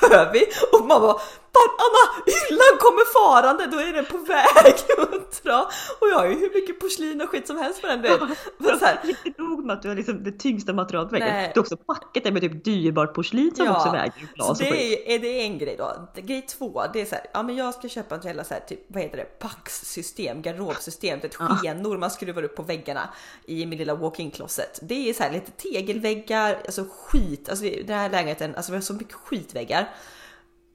hör 0.00 0.32
vi? 0.32 0.46
Och 0.72 0.86
mamma 0.86 1.00
bara 1.00 1.20
"Fan, 1.54 1.70
Anna 1.84 2.04
hyllan 2.26 2.74
kommer 2.78 3.04
farande, 3.18 3.66
då 3.66 3.78
är 3.78 3.92
den 3.92 4.04
på 4.04 4.18
väg 4.18 4.74
att 5.14 5.42
dra 5.42 5.70
och 6.00 6.08
jag 6.08 6.18
har 6.18 6.26
ju 6.26 6.34
hur 6.34 6.54
mycket 6.54 6.80
porslin 6.80 7.20
och 7.20 7.28
skit 7.28 7.46
som 7.46 7.56
helst 7.56 7.80
på 7.80 7.86
den. 7.86 8.02
Vet. 8.02 8.20
Men 8.58 8.78
så 8.78 8.84
här, 8.84 8.98
Inte 9.26 9.42
nog 9.42 9.64
med 9.64 9.76
att 9.76 9.82
du 9.82 9.88
har 9.88 9.94
liksom 9.94 10.24
det 10.24 10.32
tyngsta 10.32 10.72
materialet 10.72 11.10
på 11.10 11.12
väggen, 11.18 11.50
du 11.54 11.60
har 11.60 11.64
också 11.64 11.76
packet 11.76 12.24
där 12.24 12.32
med 12.32 12.42
typ 12.42 12.64
dyrbart 12.64 13.14
porslin 13.14 13.54
som 13.54 13.68
också 13.68 13.90
väger 13.90 14.12
så 14.20 14.34
glas 14.34 14.48
och 14.50 14.56
det 14.58 14.68
är, 14.68 15.14
är 15.14 15.18
det 15.18 15.42
en 15.42 15.58
grej 15.58 15.76
då. 15.78 16.08
Grej 16.14 16.42
två, 16.42 16.82
det 16.92 17.00
är 17.00 17.04
så 17.04 17.14
här, 17.14 17.24
ja 17.32 17.42
men 17.42 17.56
jag 17.56 17.74
ska 17.74 17.88
köpa 17.88 18.14
en 18.14 18.20
jävla 18.20 18.44
så 18.44 18.54
här, 18.54 18.60
typ, 18.60 18.80
vad 18.88 19.02
heter 19.02 19.16
det, 19.16 19.24
paxsystem, 19.24 20.42
garderobsystem, 20.42 21.20
ett 21.22 21.34
skenor 21.34 21.98
man 21.98 22.10
skruvar 22.10 22.42
upp 22.42 22.56
på 22.56 22.62
väggarna 22.62 23.08
i 23.46 23.66
min 23.66 23.78
lilla 23.78 23.94
walk-in 23.94 24.30
closet. 24.30 24.78
Det 24.82 25.10
är 25.10 25.14
så 25.14 25.22
här 25.22 25.32
lite 25.32 25.50
tegelväggar, 25.50 26.58
alltså 26.66 26.84
skit, 26.92 27.48
alltså 27.48 27.64
den 27.64 27.98
här 27.98 28.10
lägenheten, 28.10 28.54
alltså 28.54 28.72
vi 28.72 28.76
har 28.76 28.82
så 28.82 28.94
mycket 28.94 29.14
skitväggar. 29.14 29.88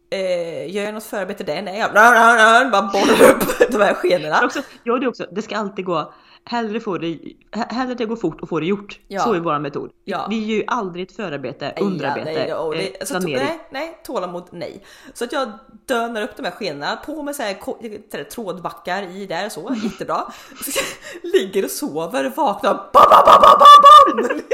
Eh, 0.10 0.76
gör 0.76 0.84
jag 0.84 0.94
något 0.94 1.04
förarbete 1.04 1.44
där? 1.44 1.62
Nej, 1.62 1.80
jag 1.80 1.92
bara 2.72 2.82
borrar 2.82 3.32
upp 3.36 3.70
de 3.72 3.78
här 3.82 3.94
skenorna. 3.94 4.42
Också, 4.46 4.60
ja, 4.84 4.98
det, 4.98 5.08
också, 5.08 5.26
det 5.32 5.42
ska 5.42 5.58
alltid 5.58 5.86
gå 5.86 6.14
hellre, 6.48 6.80
få 6.80 6.98
det, 6.98 7.08
he- 7.08 7.74
hellre 7.74 7.94
det 7.96 8.06
går 8.06 8.16
fort 8.16 8.42
och 8.42 8.50
få 8.50 8.60
det 8.60 8.66
gjort. 8.66 9.00
Ja. 9.08 9.22
Så 9.24 9.34
är 9.34 9.40
vår 9.40 9.60
metod. 9.60 9.92
Ja. 10.04 10.28
Vi 10.30 10.46
gör 10.46 10.56
ju 10.58 10.64
aldrig 10.68 11.10
ett 11.10 11.16
förarbete, 11.16 11.74
Nej, 11.78 11.84
underarbete, 11.88 12.32
nej, 12.34 12.54
och 12.54 12.74
det, 12.76 13.02
eh, 13.02 13.08
planering. 13.08 13.36
nej, 13.36 13.60
nej, 13.72 14.00
tålamod 14.06 14.44
nej. 14.52 14.84
Så 15.14 15.24
att 15.24 15.32
jag 15.32 15.52
dönar 15.86 16.22
upp 16.22 16.36
de 16.38 16.44
här 16.44 16.52
skenorna, 16.52 16.96
på 17.06 17.24
med 17.24 17.36
så 17.36 17.44
här, 17.44 17.58
så 18.12 18.18
här 18.18 18.24
trådbackar 18.24 19.04
i 19.04 19.26
där 19.26 19.50
så, 19.50 19.76
jättebra. 19.84 20.32
Ligger 21.24 21.64
och 21.64 21.72
sover, 21.72 22.32
vaknar, 22.36 22.74
bam, 22.74 22.90
bam, 22.94 23.24
bam, 23.26 23.42
bam, 23.42 23.60
bam, 23.60 24.28
bam! 24.30 24.42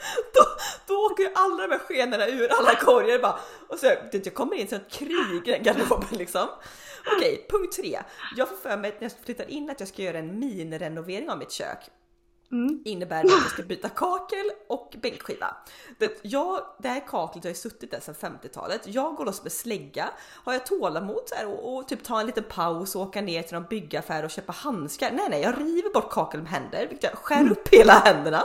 Då, 0.34 0.44
då 0.86 0.94
åker 0.94 1.22
ju 1.22 1.30
alla 1.34 1.66
de 1.66 1.72
här 1.72 1.78
skenorna 1.78 2.26
ur 2.26 2.48
alla 2.58 2.74
korgar 2.74 3.18
bara. 3.18 3.38
Och 3.68 3.78
så 3.78 3.86
det, 3.86 4.26
jag 4.26 4.34
kommer 4.34 4.56
in 4.56 4.68
som 4.68 4.78
ett 4.78 4.90
krig 4.90 5.48
i 5.48 5.50
den 5.50 5.62
garderoben 5.62 6.08
liksom. 6.18 6.48
Okej, 7.16 7.46
punkt 7.50 7.76
tre. 7.76 8.00
Jag 8.36 8.48
får 8.48 8.56
för 8.56 8.76
mig 8.76 8.96
när 8.98 9.02
jag 9.02 9.12
flyttar 9.24 9.50
in 9.50 9.70
att 9.70 9.80
jag 9.80 9.88
ska 9.88 10.02
göra 10.02 10.18
en 10.18 10.38
minirenovering 10.38 11.30
av 11.30 11.38
mitt 11.38 11.52
kök. 11.52 11.78
Mm. 12.52 12.82
Innebär 12.84 13.22
det 13.22 13.28
att 13.34 13.42
jag 13.42 13.50
ska 13.50 13.62
byta 13.62 13.88
kakel 13.88 14.50
och 14.68 14.94
bänkskiva. 15.02 15.56
Det, 15.98 16.18
jag, 16.22 16.60
det 16.78 16.88
här 16.88 17.06
kaklet 17.08 17.44
har 17.44 17.48
ju 17.48 17.54
suttit 17.54 17.90
där 17.90 18.00
sedan 18.00 18.14
50-talet. 18.14 18.80
Jag 18.84 19.14
går 19.14 19.24
loss 19.24 19.42
med 19.42 19.52
slägga. 19.52 20.10
Har 20.44 20.52
jag 20.52 20.66
tålamod 20.66 21.22
så 21.26 21.34
här 21.34 21.46
och, 21.46 21.76
och 21.76 21.88
typ 21.88 22.04
ta 22.04 22.20
en 22.20 22.26
liten 22.26 22.44
paus 22.44 22.94
och 22.94 23.02
åka 23.02 23.20
ner 23.20 23.42
till 23.42 23.54
någon 23.54 23.66
byggaffär 23.70 24.24
och 24.24 24.30
köpa 24.30 24.52
handskar? 24.52 25.10
Nej, 25.12 25.26
nej, 25.30 25.42
jag 25.42 25.60
river 25.60 25.92
bort 25.94 26.12
kakel 26.12 26.42
med 26.42 26.50
händer, 26.50 26.86
vilket 26.88 27.10
jag 27.10 27.18
skär 27.18 27.50
upp 27.50 27.68
hela 27.72 27.92
händerna. 27.92 28.44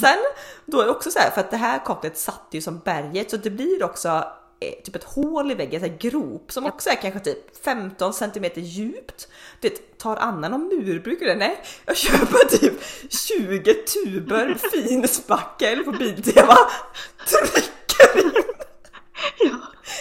Sen 0.00 0.18
då 0.66 0.80
är 0.80 0.84
det 0.84 0.90
också 0.90 1.10
så 1.10 1.18
här 1.18 1.30
för 1.30 1.40
att 1.40 1.50
det 1.50 1.56
här 1.56 1.84
kaklet 1.84 2.18
satt 2.18 2.46
ju 2.50 2.60
som 2.60 2.78
berget 2.78 3.30
så 3.30 3.36
det 3.36 3.50
blir 3.50 3.84
också 3.84 4.24
typ 4.84 4.96
ett 4.96 5.04
hål 5.04 5.50
i 5.50 5.54
väggen, 5.54 5.84
en 5.84 5.98
grop 5.98 6.52
som 6.52 6.66
också 6.66 6.90
är 6.90 6.94
kanske 6.94 7.20
typ 7.20 7.64
15 7.64 8.12
centimeter 8.14 8.60
djupt. 8.60 9.28
Det 9.60 9.98
tar 9.98 10.16
Anna 10.16 10.48
någon 10.48 10.68
murbruk 10.68 11.22
eller 11.22 11.36
Nej, 11.36 11.62
jag 11.86 11.96
köper 11.96 12.58
typ 12.58 12.74
20 13.10 13.74
tuber 13.74 14.54
finspackel 14.72 15.84
på 15.84 15.92
Biltema, 15.92 16.56
trycker 17.26 18.26
in. 18.26 18.51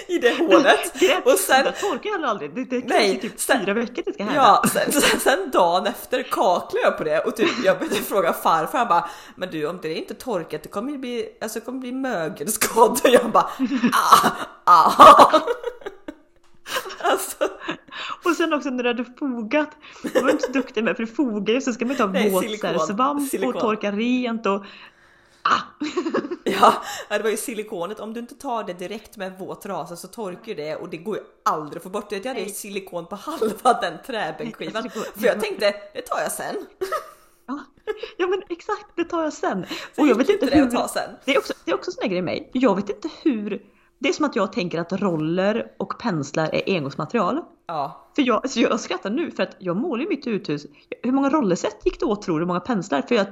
I 0.08 0.18
det 0.20 0.38
hålet 0.38 0.94
och 1.26 1.32
sen 1.40 1.66
det 1.66 1.72
torkar 1.72 2.10
jag 2.10 2.24
aldrig. 2.24 2.56
Det, 2.56 2.64
det 2.64 2.88
Nej, 2.88 3.20
typ 3.20 3.40
sen- 3.40 3.60
fyra 3.66 3.74
veckor 3.74 4.04
det 4.06 4.14
ska 4.14 4.24
hända. 4.24 4.40
Ja, 4.42 4.64
sen, 4.74 4.92
sen, 4.92 5.20
sen 5.20 5.52
dagen 5.52 5.88
efter 5.88 6.24
kaklar 6.24 6.82
jag 6.84 6.98
på 6.98 7.04
det 7.04 7.20
och 7.20 7.36
typ 7.36 7.50
jag 7.66 7.80
började 7.80 7.96
fråga 7.96 8.34
farfar, 8.34 8.78
han 8.80 8.88
bara 8.88 9.10
Men 9.36 9.50
du 9.50 9.66
om 9.68 9.80
det 9.82 9.94
inte 9.94 10.14
torkat 10.14 10.64
det 10.64 10.70
kommer 10.70 10.98
bli, 10.98 11.30
alltså 11.42 11.60
det 11.60 11.66
kommer 11.66 11.80
bli 11.80 11.92
mögelskador. 11.92 13.12
Jag 13.12 13.32
bara 13.32 13.50
ah, 13.94 14.32
ah. 14.64 15.42
Alltså, 17.04 17.44
Och 18.26 18.36
sen 18.36 18.54
också 18.54 18.70
när 18.70 18.84
du 18.84 18.90
hade 18.90 19.06
fogat. 19.20 19.70
Du 20.14 20.22
var 20.22 20.30
inte 20.30 20.44
så 20.46 20.52
duktig 20.52 20.84
med 20.84 20.96
för 20.96 21.04
du 21.04 21.12
fogar 21.12 21.54
ju 21.54 21.62
så 21.62 21.74
ska 21.74 21.86
man 21.86 21.96
ta 21.96 22.06
Nej, 22.06 22.30
våt 22.30 22.44
silikon. 22.44 22.70
så 22.74 22.80
här 22.80 22.86
svamp 22.86 23.30
Silikon. 23.30 23.56
och 23.56 23.62
torka 23.62 23.92
rent 23.92 24.46
och 24.46 24.66
ah! 25.44 25.62
ja, 26.44 26.84
det 27.10 27.24
var 27.24 27.30
ju 27.30 27.38
silikonet. 27.38 28.00
Om 28.00 28.14
du 28.14 28.20
inte 28.20 28.36
tar 28.36 28.64
det 28.64 28.74
direkt 28.74 29.18
med 29.18 29.40
våt 29.40 29.62
trasa 29.62 29.96
så 29.96 30.08
torkar 30.08 30.56
det 30.56 30.76
och 30.76 30.90
det 30.90 30.98
går 30.98 31.16
ju 31.16 31.24
aldrig 31.46 31.78
att 31.78 31.84
få 31.84 31.90
bort 31.90 32.10
det. 32.10 32.16
Jag 32.16 32.26
hade 32.26 32.40
Nej. 32.40 32.50
silikon 32.50 33.06
på 33.06 33.16
halva 33.16 33.74
den 33.82 33.94
träbänkskivan 34.06 34.90
för 34.90 35.26
jag 35.26 35.42
tänkte 35.42 35.74
det 35.94 36.02
tar 36.02 36.20
jag 36.22 36.32
sen. 36.32 36.56
Ja. 37.48 37.60
ja 38.18 38.28
men 38.28 38.42
exakt, 38.50 38.86
det 38.96 39.04
tar 39.04 39.24
jag 39.24 39.34
sen. 39.34 39.66
Så 39.96 40.02
och 40.02 40.08
jag 40.08 40.16
vet 40.16 40.30
inte 40.30 40.46
det 40.46 40.56
hur. 40.56 40.64
att 40.64 40.72
ta 40.72 40.88
sen. 40.88 41.10
Det 41.26 41.36
är 41.36 41.38
också, 41.38 41.54
det 41.66 41.72
är 41.72 41.76
också 41.76 41.90
en 41.92 41.94
sån 41.94 42.02
här 42.02 42.10
grej 42.10 42.22
med 42.22 42.34
mig. 42.34 42.50
Jag 42.54 42.76
vet 42.76 42.90
inte 42.90 43.10
hur. 43.24 43.66
Det 44.00 44.10
är 44.10 44.14
som 44.14 44.26
att 44.26 44.36
jag 44.36 44.54
tänker 44.54 44.80
att 44.80 44.92
roller 44.94 45.72
och 45.80 46.00
penslar 46.00 46.50
är 46.56 46.76
engångsmaterial. 46.76 47.42
Ja, 47.68 48.12
För 48.16 48.22
jag, 48.22 48.36
alltså 48.36 48.60
jag 48.60 48.80
skrattar 48.80 49.10
nu 49.10 49.32
för 49.32 49.44
att 49.44 49.56
jag 49.60 49.78
målar 49.78 50.04
ju 50.04 50.10
mitt 50.10 50.28
uthus. 50.28 50.66
Hur 51.04 51.12
många 51.12 51.30
rollerset 51.30 51.86
gick 51.86 52.00
det 52.00 52.06
åt 52.06 52.22
tror 52.22 52.40
du? 52.40 52.42
Hur 52.42 52.48
många 52.48 52.60
penslar? 52.60 53.02
För 53.02 53.16
jag 53.16 53.28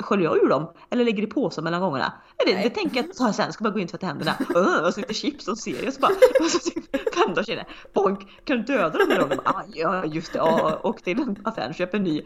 sköljer 0.00 0.28
jag 0.28 0.36
ur 0.36 0.48
dem? 0.48 0.72
Eller 0.90 1.04
lägger 1.04 1.22
i 1.22 1.26
påsar 1.26 1.62
mellan 1.62 1.80
gångerna? 1.80 2.12
Det, 2.46 2.52
det 2.52 2.70
tänker 2.70 2.96
jag 2.96 3.14
ta 3.14 3.32
sen, 3.32 3.52
ska 3.52 3.64
bara 3.64 3.70
gå 3.70 3.78
in 3.78 3.84
och 3.84 3.90
tvätta 3.90 4.06
händerna. 4.06 4.34
Uh, 4.56 4.86
och 4.86 4.94
så 4.94 5.00
lite 5.00 5.14
chips 5.14 5.48
och 5.48 5.58
serie 5.58 5.88
och 5.88 5.94
så 5.94 6.00
bara, 6.00 6.12
och 6.40 6.50
så 6.50 6.58
typ 6.58 7.14
fem 7.14 7.34
dagar 7.34 7.42
senare, 7.42 7.66
bonk, 7.94 8.44
kan 8.44 8.56
du 8.56 8.62
döda 8.62 8.98
de 8.98 9.04
där 9.04 9.20
rollerna? 9.20 9.42
Ah, 9.44 9.62
ja 9.74 10.04
just 10.04 10.32
det, 10.32 10.38
ja, 10.38 10.80
och 10.82 11.02
till 11.02 11.36
affären 11.44 11.74
köpa 11.74 11.96
en 11.96 12.02
ny. 12.02 12.20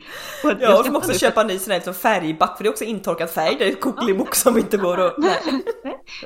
Och 0.45 0.53
ja 0.61 0.79
och 0.79 0.93
de 0.93 1.03
för 1.03 1.13
köpa 1.15 1.41
en 1.41 1.47
ny 1.47 1.59
sån 1.59 1.71
här 1.71 1.79
liksom 1.79 1.95
färgback 1.95 2.57
för 2.57 2.65
det 2.65 2.69
är 2.69 2.73
också 2.73 2.85
intorkad 2.85 3.31
färg. 3.31 3.57
Det 3.59 3.69
är 3.69 3.75
kuckelimuck 3.75 4.35
som 4.35 4.59
inte 4.59 4.77
går 4.77 5.01
att... 5.01 5.19
Nej. 5.19 5.63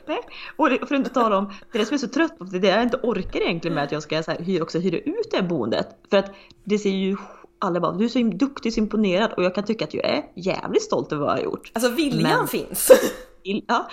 Nej. 0.07 0.21
Och 0.57 0.69
för 0.69 0.85
att 0.85 0.91
inte 0.91 1.11
tala 1.11 1.39
om, 1.39 1.53
det 1.73 1.79
är 1.79 1.81
det 1.81 1.87
som 1.87 1.95
är 1.95 1.99
så 1.99 2.09
trött 2.09 2.39
på, 2.39 2.45
det 2.45 2.57
är 2.57 2.61
det 2.61 2.69
jag 2.69 2.83
inte 2.83 3.01
orkar 3.03 3.41
egentligen 3.41 3.75
med 3.75 3.85
att 3.85 3.93
jag 3.93 4.03
ska 4.03 4.23
så 4.23 4.31
här, 4.31 4.39
hyra, 4.39 4.63
också 4.63 4.79
hyra 4.79 4.99
ut 4.99 5.31
det 5.31 5.37
här 5.37 5.45
boendet. 5.45 5.89
För 6.11 6.17
att 6.17 6.35
det 6.65 6.79
ser 6.79 6.91
ju, 6.91 7.17
alla 7.61 7.81
bara 7.81 7.93
du 7.93 8.05
är 8.05 8.09
så 8.09 8.19
duktig, 8.23 8.73
så 8.73 8.81
imponerad 8.81 9.33
och 9.33 9.43
jag 9.45 9.55
kan 9.55 9.65
tycka 9.65 9.85
att 9.85 9.95
jag 9.95 10.05
är 10.05 10.23
jävligt 10.37 10.83
stolt 10.83 11.13
över 11.13 11.23
vad 11.23 11.31
jag 11.33 11.37
har 11.39 11.45
gjort. 11.45 11.71
Alltså 11.75 11.91
viljan 11.91 12.39
Men- 12.39 12.49
finns. 12.49 12.91
Ja, 13.43 13.89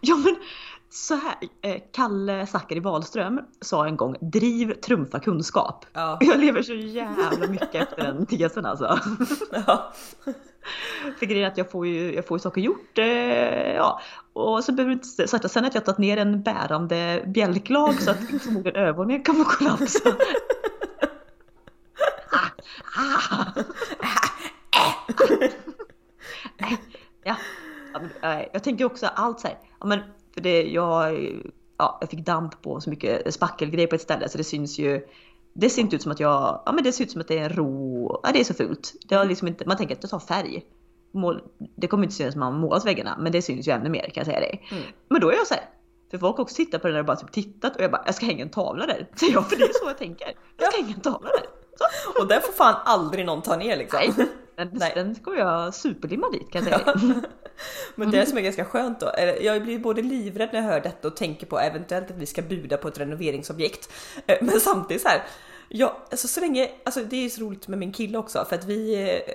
ja 0.00 0.16
men 0.16 0.36
så 0.90 1.14
här, 1.14 1.34
eh, 1.62 1.80
Kalle 1.92 2.46
Zackari 2.46 2.80
Wahlström 2.80 3.40
sa 3.60 3.86
en 3.86 3.96
gång 3.96 4.16
driv 4.20 4.72
trumfa 4.74 5.18
kunskap. 5.20 5.86
Ja. 5.92 6.18
Jag 6.20 6.38
lever 6.40 6.62
så 6.62 6.74
jävla 6.74 7.46
mycket 7.46 7.74
efter 7.74 7.96
den 7.96 8.26
tesen 8.38 8.66
alltså. 8.66 8.98
ja. 9.50 9.92
För 11.18 11.26
grejen 11.26 11.44
är 11.44 11.50
att 11.50 11.58
jag 11.58 11.70
får 11.70 11.86
ju, 11.86 12.14
jag 12.14 12.26
får 12.26 12.38
ju 12.38 12.42
saker 12.42 12.60
gjort. 12.60 12.98
Eh, 12.98 13.74
ja. 13.74 14.00
Och 14.32 14.64
så 14.64 14.72
behöver 14.72 14.92
inte 14.92 15.28
sagt 15.28 15.50
sen 15.50 15.64
att 15.64 15.74
jag 15.74 15.84
tagit 15.84 15.98
ner 15.98 16.16
en 16.16 16.42
bärande 16.42 17.24
bjälklag 17.26 17.94
så 18.02 18.10
att 18.10 18.18
förmodligen 18.42 18.82
övervåningen 18.82 19.24
kommer 19.24 19.40
att 19.40 19.48
kollapsa. 19.58 20.08
ah, 22.32 22.50
ah. 22.96 23.62
ja. 27.24 27.36
ja 27.92 28.00
men, 28.00 28.04
eh, 28.04 28.10
jag 28.52 28.62
tänker 28.62 28.84
också 28.84 29.06
allt 29.06 29.40
så 29.40 29.48
här. 29.48 29.58
Ja, 29.80 29.86
men, 29.86 30.00
för 30.34 30.40
det, 30.40 30.62
jag, 30.62 31.12
ja, 31.78 31.98
jag 32.00 32.10
fick 32.10 32.20
damp 32.20 32.62
på 32.62 32.80
så 32.80 32.90
mycket 32.90 33.34
spackelgrejer 33.34 33.86
på 33.86 33.94
ett 33.94 34.02
ställe 34.02 34.28
så 34.28 34.38
det 34.38 34.44
syns 34.44 34.78
ju 34.78 35.06
det 35.52 35.70
ser 35.70 35.82
inte 35.82 35.96
ut 35.96 36.02
som 36.02 36.12
att 36.12 36.20
jag, 36.20 36.62
ja 36.66 36.72
men 36.72 36.84
det 36.84 36.92
ser 36.92 37.04
ut 37.04 37.10
som 37.10 37.20
att 37.20 37.28
det 37.28 37.38
är 37.38 37.42
en 37.42 37.56
ro, 37.56 38.20
ja 38.22 38.32
det 38.32 38.40
är 38.40 38.44
så 38.44 38.54
fult. 38.54 38.94
Det 39.08 39.14
har 39.14 39.24
liksom 39.24 39.48
inte, 39.48 39.66
man 39.66 39.76
tänker 39.76 39.94
att 39.94 40.02
det 40.02 40.08
tar 40.08 40.18
färg. 40.18 40.64
Mål, 41.12 41.42
det 41.76 41.86
kommer 41.86 42.04
inte 42.04 42.16
synas 42.16 42.34
när 42.34 42.40
man 42.40 42.58
målat 42.58 42.86
väggarna 42.86 43.16
men 43.20 43.32
det 43.32 43.42
syns 43.42 43.68
ju 43.68 43.72
ännu 43.72 43.88
mer 43.88 44.02
kan 44.02 44.12
jag 44.14 44.26
säga 44.26 44.40
dig. 44.40 44.66
Mm. 44.70 44.82
Men 45.08 45.20
då 45.20 45.30
är 45.30 45.34
jag 45.34 45.46
så 45.46 45.54
här, 45.54 45.64
för 46.10 46.18
folk 46.18 46.36
har 46.36 46.42
också 46.42 46.56
tittat 46.56 46.82
på 46.82 46.88
det 46.88 46.94
där 46.94 47.00
och 47.00 47.06
bara 47.06 47.16
typ 47.16 47.32
tittat 47.32 47.76
och 47.76 47.82
jag 47.82 47.90
bara, 47.90 48.02
jag 48.06 48.14
ska 48.14 48.26
hänga 48.26 48.42
en 48.42 48.50
tavla 48.50 48.86
där. 48.86 49.08
Så 49.14 49.26
jag, 49.26 49.48
för 49.48 49.56
det 49.56 49.62
är 49.62 49.72
så 49.72 49.88
jag 49.88 49.98
tänker. 49.98 50.32
Jag 50.56 50.72
ska 50.72 50.82
hänga 50.82 50.94
en 50.94 51.00
tavla 51.00 51.28
där. 51.28 51.46
Så. 51.76 52.22
Och 52.22 52.28
den 52.28 52.40
får 52.42 52.52
fan 52.52 52.74
aldrig 52.84 53.26
någon 53.26 53.42
ta 53.42 53.56
ner 53.56 53.76
liksom. 53.76 54.00
Nej, 54.16 54.28
den, 54.56 54.70
Nej. 54.72 54.92
den 54.94 55.14
kommer 55.14 55.38
jag 55.38 55.74
superlimma 55.74 56.30
dit 56.30 56.50
kan 56.50 56.66
jag 56.66 56.80
säga. 56.80 56.94
Men 57.94 58.10
det 58.10 58.26
som 58.26 58.38
är 58.38 58.42
ganska 58.42 58.64
skönt 58.64 59.00
då, 59.00 59.12
jag 59.40 59.62
blir 59.62 59.78
både 59.78 60.02
livrädd 60.02 60.48
när 60.52 60.60
jag 60.60 60.68
hör 60.68 60.80
detta 60.80 61.08
och 61.08 61.16
tänker 61.16 61.46
på 61.46 61.58
eventuellt 61.58 62.10
att 62.10 62.16
vi 62.16 62.26
ska 62.26 62.42
buda 62.42 62.76
på 62.76 62.88
ett 62.88 62.98
renoveringsobjekt. 62.98 63.92
Eh, 64.26 64.38
Men 64.40 64.60
samtidigt 64.60 65.02
så 65.02 65.08
här, 65.08 65.22
ja, 65.68 66.06
alltså 66.10 66.28
så 66.28 66.40
länge, 66.40 66.70
alltså 66.84 67.00
det 67.00 67.24
är 67.24 67.28
så 67.28 67.40
roligt 67.40 67.68
med 67.68 67.78
min 67.78 67.92
kille 67.92 68.18
också 68.18 68.44
för 68.44 68.56
att 68.56 68.64
vi, 68.64 69.10
eh, 69.10 69.34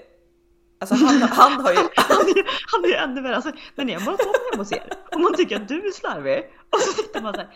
alltså 0.79 0.95
han, 0.95 1.21
han 1.31 1.51
har 1.51 1.71
ju, 1.71 1.77
Han 1.95 2.83
är, 2.83 2.87
ju 2.87 2.95
ännu 2.95 3.21
värre. 3.21 3.35
Alltså, 3.35 3.51
när 3.75 3.85
ni 3.85 3.93
har 3.93 4.01
målat 4.01 4.21
om 4.21 4.33
hemma 4.51 4.63
hos 4.63 4.71
er 4.71 4.93
och 5.11 5.21
man 5.21 5.33
tycker 5.33 5.55
att 5.55 5.67
du 5.67 5.87
är 5.87 5.91
slarvig 5.91 6.51
och 6.69 6.79
så 6.79 7.01
tittar 7.01 7.21
man 7.21 7.33
så 7.33 7.39
här. 7.39 7.49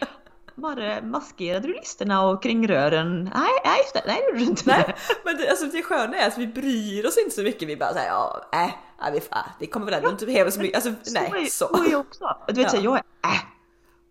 Var 0.56 1.02
maskerade 1.02 1.68
du 1.68 1.74
listerna 1.74 2.26
och 2.28 2.44
kring 2.44 2.68
rören? 2.68 3.24
Nej, 3.24 3.50
nej 3.66 3.80
nej 3.94 4.04
det 4.06 4.26
gjorde 4.26 4.38
du 4.40 4.46
inte. 4.46 4.64
nej, 4.78 4.96
men 5.26 5.38
det, 5.38 5.50
alltså 5.50 5.66
det 5.66 5.82
sköna 5.82 6.18
är 6.18 6.28
att 6.28 6.38
vi 6.38 6.48
bryr 6.48 7.06
oss 7.06 7.18
inte 7.18 7.36
så 7.36 7.42
mycket. 7.42 7.68
Vi 7.70 7.78
bara 7.78 7.94
säger 7.94 8.08
ja, 8.08 8.42
äh, 8.54 8.70
ja, 9.00 9.06
vi, 9.12 9.18
äh, 9.18 9.38
det 9.60 9.68
kommer 9.68 9.86
väl 9.86 9.94
ändå 9.96 10.10
inte 10.10 10.26
behöva 10.26 10.52
så 10.52 10.60
mycket. 10.60 10.76
Alltså 10.76 11.12
nej, 11.14 11.44
är, 11.44 11.46
så. 11.46 11.68
så 11.68 11.84
är 11.84 11.92
jag 11.92 12.00
också. 12.00 12.38
Du 12.48 12.54
vet 12.54 12.64
Ja. 12.64 12.70
så 12.80 12.86
jag 12.86 12.96
är 12.96 13.04
äh. 13.24 13.42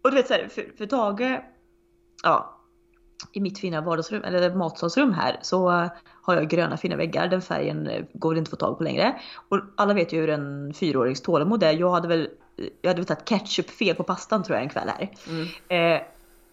Och 0.04 0.10
du 0.10 0.16
vet 0.16 0.26
så 0.28 0.34
här, 0.34 0.48
för, 0.48 0.76
för 0.78 0.86
Tage, 0.86 1.40
ja, 2.22 2.60
i 3.32 3.40
mitt 3.40 3.58
fina 3.58 3.80
vardagsrum, 3.80 4.24
eller 4.24 4.54
matsalsrum 4.54 5.12
här, 5.12 5.38
så 5.42 5.70
eh, 5.70 5.90
har 6.22 6.34
jag 6.34 6.48
gröna 6.48 6.76
fina 6.76 6.96
väggar. 6.96 7.28
Den 7.28 7.42
färgen 7.42 7.86
eh, 7.86 8.04
går 8.12 8.34
det 8.34 8.38
inte 8.38 8.48
att 8.48 8.60
få 8.60 8.66
tag 8.66 8.78
på 8.78 8.84
längre. 8.84 9.20
Och 9.48 9.60
alla 9.76 9.94
vet 9.94 10.12
ju 10.12 10.20
hur 10.20 10.30
en 10.30 10.74
fyraårings 10.74 11.20
tålamod 11.20 11.62
är. 11.62 11.72
Jag 11.72 11.90
hade 11.90 12.08
väl, 12.08 12.28
jag 12.82 12.90
hade 12.90 13.00
väl 13.00 13.06
tagit 13.06 13.24
ketchup 13.24 13.70
fel 13.70 13.96
på 13.96 14.02
pastan 14.02 14.42
tror 14.42 14.56
jag 14.56 14.62
en 14.62 14.70
kväll 14.70 14.88
här. 14.88 15.10
Mm. 15.28 15.96
Eh, 15.96 16.02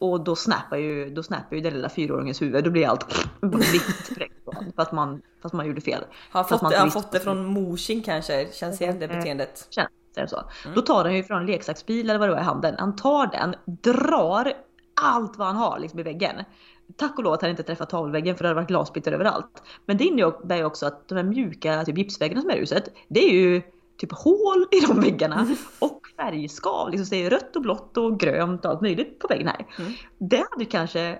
och 0.01 0.23
då 0.23 0.35
snappar 0.35 0.77
ju, 0.77 1.09
då 1.09 1.23
snappar 1.23 1.55
ju 1.55 1.61
den 1.61 1.73
lilla 1.73 1.89
fyraåringens 1.89 2.41
huvud. 2.41 2.63
Då 2.63 2.69
blir 2.71 2.87
allt 2.87 3.27
vitt 3.41 4.29
då, 4.45 4.53
Fast 4.75 4.91
man, 4.91 5.21
fast 5.41 5.53
man 5.53 5.67
gjorde 5.67 5.81
fel. 5.81 6.03
Har 6.31 6.43
fått, 6.43 6.61
man 6.61 6.71
visste- 6.71 6.89
fått 6.89 7.11
det 7.11 7.19
från 7.19 7.45
morsin 7.45 8.01
kanske? 8.03 8.47
Känns 8.53 8.81
igen 8.81 8.99
det 8.99 9.05
Mm. 9.05 9.17
beteendet? 9.17 9.67
Känns 9.69 9.89
det 10.15 10.27
så. 10.27 10.41
Då 10.75 10.81
tar 10.81 11.03
han 11.03 11.15
ju 11.15 11.23
från 11.23 11.37
en 11.39 11.45
leksaksbil 11.45 12.09
eller 12.09 12.19
vad 12.19 12.27
det 12.29 12.33
var 12.33 12.41
i 12.41 12.43
handen. 12.43 12.75
Han 12.79 12.95
tar 12.95 13.27
den, 13.27 13.55
drar 13.65 14.53
allt 15.01 15.37
vad 15.37 15.47
han 15.47 15.55
har 15.55 15.79
liksom 15.79 15.99
i 15.99 16.03
väggen. 16.03 16.35
Tack 16.97 17.17
och 17.17 17.23
lov 17.23 17.33
att 17.33 17.41
han 17.41 17.49
inte 17.51 17.63
träffat 17.63 17.89
tavelväggen 17.89 18.35
för 18.35 18.43
det 18.43 18.47
hade 18.49 18.55
varit 18.61 18.67
glasbitar 18.67 19.11
överallt. 19.11 19.63
Men 19.85 19.97
det 19.97 20.03
innebär 20.03 20.57
ju 20.57 20.63
också 20.65 20.85
att 20.85 21.07
de 21.07 21.15
här 21.15 21.23
mjuka 21.23 21.85
typ 21.85 21.97
gipsväggarna 21.97 22.41
som 22.41 22.49
är 22.49 22.55
i 22.55 22.59
huset, 22.59 22.83
det 23.07 23.19
är 23.29 23.33
ju 23.33 23.61
typ 24.01 24.11
hål 24.11 24.67
i 24.71 24.79
de 24.79 24.99
väggarna 25.01 25.55
och 25.79 26.01
färgskav. 26.17 26.89
Liksom, 26.89 27.05
så 27.05 27.15
det 27.15 27.25
är 27.25 27.29
rött 27.29 27.55
och 27.55 27.61
blått 27.61 27.97
och 27.97 28.19
grönt 28.19 28.65
och 28.65 28.71
allt 28.71 28.81
möjligt 28.81 29.19
på 29.19 29.27
väggen 29.27 29.47
här. 29.47 29.65
Mm. 29.79 29.93
Det 30.17 30.45
hade 30.51 30.65
kanske 30.65 31.19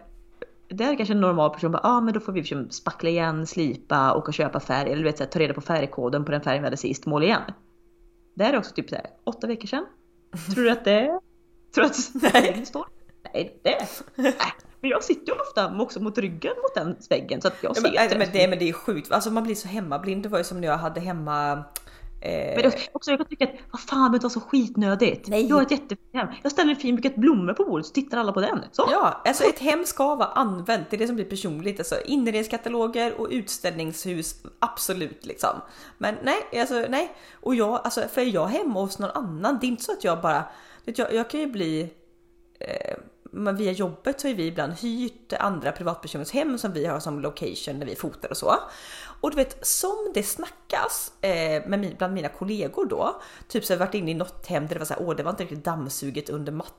där 0.70 0.96
kanske 0.98 1.14
en 1.14 1.22
normal 1.22 1.50
person 1.50 1.72
bara, 1.72 1.82
ja 1.84 1.90
ah, 1.90 2.02
men 2.02 2.14
då 2.14 2.20
får 2.20 2.32
vi 2.34 2.40
liksom 2.40 2.70
spackla 2.70 3.10
igen, 3.10 3.48
slipa, 3.48 4.12
och 4.12 4.34
köpa 4.34 4.60
färg, 4.60 4.88
eller 4.92 4.98
du 4.98 5.04
vet 5.04 5.18
så 5.18 5.24
här, 5.24 5.32
ta 5.32 5.40
reda 5.40 5.54
på 5.54 5.62
färgkoden 5.62 6.26
på 6.26 6.32
den 6.32 6.42
färgen 6.42 6.62
vi 6.62 6.66
hade 6.66 6.78
sist, 6.78 7.06
måla 7.06 7.26
igen. 7.26 7.42
Det 8.36 8.44
här 8.44 8.54
är 8.54 8.58
också 8.58 8.74
typ 8.74 8.90
så 8.90 8.96
här, 8.96 9.06
åtta 9.24 9.48
veckor 9.48 9.68
sedan. 9.68 9.86
Tror 10.54 10.64
du 10.64 10.72
att 10.72 10.86
det 10.86 11.20
Tror 11.76 11.84
du 11.84 11.90
att 11.90 12.34
Nej. 12.34 12.66
står? 12.66 12.86
Nej, 13.34 13.60
det 13.64 13.88
Nej. 14.16 14.34
Men 14.82 14.90
jag 14.90 15.04
sitter 15.04 15.34
ju 15.34 15.40
ofta 15.40 15.82
också 15.82 16.00
mot 16.00 16.18
ryggen 16.18 16.54
mot 16.58 16.76
den 16.76 16.96
väggen 17.10 17.42
så 17.42 17.48
att 17.48 17.64
jag 17.64 17.70
Ja, 17.70 17.74
ser 17.76 17.82
men, 17.82 18.04
inte 18.04 18.18
men, 18.18 18.28
det, 18.34 18.48
men 18.48 18.60
det 18.60 18.70
är 18.70 18.74
sjukt, 18.74 19.12
alltså 19.12 19.32
man 19.32 19.44
blir 19.44 19.56
så 19.56 19.68
hemmablind. 19.68 20.24
Det 20.24 20.30
var 20.30 20.38
ju 20.38 20.44
som 20.44 20.62
när 20.62 20.68
jag 20.68 20.78
hade 20.78 21.00
hemma 21.00 21.64
Men 22.22 22.62
det, 22.62 22.90
också, 22.92 23.12
jag 23.12 23.20
kan 23.20 23.28
tycka 23.28 23.46
att 23.46 23.56
vad 23.72 23.82
fan 23.82 24.12
det 24.12 24.20
var 24.20 24.30
så 24.30 24.40
skitnödigt. 24.40 25.28
Nej. 25.28 25.46
Jag 25.46 25.56
har 25.56 25.64
ett 25.64 25.72
jättefint 25.72 26.14
hem. 26.14 26.28
Jag 26.44 26.52
ställer 26.52 26.70
en 26.72 26.76
fin 26.76 26.96
bukett 26.96 27.16
blommor 27.16 27.54
på 27.54 27.64
bordet 27.64 27.86
så 27.86 27.94
tittar 27.94 28.18
alla 28.18 28.32
på 28.32 28.42
den. 28.42 28.64
Så. 28.72 28.88
Ja, 28.92 29.22
alltså 29.26 29.44
ett 29.44 29.60
hem 29.60 29.86
ska 29.86 30.16
vara 30.16 30.28
använt. 30.28 30.90
Det 30.90 30.96
är 30.96 30.98
det 30.98 31.08
som 31.08 31.16
blir 31.16 31.26
personligt. 31.26 31.80
Alltså 31.80 31.96
inredningskataloger 32.06 33.22
och 33.22 33.28
utställningshus, 33.32 34.36
absolut 34.60 35.26
liksom. 35.26 35.62
Men 35.98 36.16
nej, 36.24 36.62
alltså 36.62 36.86
nej. 36.90 37.16
Och 37.34 37.56
jag, 37.56 37.82
alltså 37.84 38.02
för 38.14 38.22
jag 38.22 38.48
hemma 38.48 38.80
hos 38.80 39.00
någon 39.00 39.12
annan, 39.12 39.58
det 39.62 39.66
är 39.66 39.70
inte 39.70 39.84
så 39.84 39.92
att 39.92 40.04
jag 40.04 40.22
bara, 40.22 40.44
vet 40.86 40.98
jag, 40.98 41.14
jag 41.14 41.30
kan 41.30 41.40
ju 41.40 41.48
bli 41.48 41.94
eh, 42.60 42.96
men 43.32 43.58
via 43.58 43.72
jobbet 43.72 44.22
så 44.22 44.28
har 44.28 44.36
vi 44.36 44.48
ibland 44.48 44.74
hyrt 44.74 45.34
andra 45.34 45.72
privatpersoners 45.72 46.32
hem 46.32 46.58
som 46.58 46.74
vi 46.74 46.86
har 46.86 47.00
som 47.00 47.20
location 47.20 47.80
när 47.80 47.86
vi 47.86 47.96
fotar 47.96 48.30
och 48.30 48.38
så. 48.38 48.56
Och 49.22 49.32
du 49.32 49.36
vet, 49.36 49.68
som 49.68 50.12
det 50.14 50.24
snackas 50.24 51.12
eh, 51.22 51.68
med 51.68 51.80
min, 51.80 51.96
bland 51.98 52.14
mina 52.14 52.30
kollegor 52.30 52.86
då, 52.86 53.22
typ 53.48 53.66
så 53.66 53.74
har 53.74 53.76
jag 53.80 53.86
varit 53.86 53.96
inne 53.96 54.12
i 54.12 54.14
något 54.14 54.48
hem 54.48 54.68
där 54.68 54.76
det 54.76 54.80
var 54.80 54.86
så 54.86 54.94
här, 54.94 55.02
åh 55.02 55.16
det 55.16 55.24
var 55.24 55.32
inte 55.32 55.44
riktigt 55.44 55.66
dammsuget 55.66 56.30
under 56.30 56.52
mattan 56.52 56.76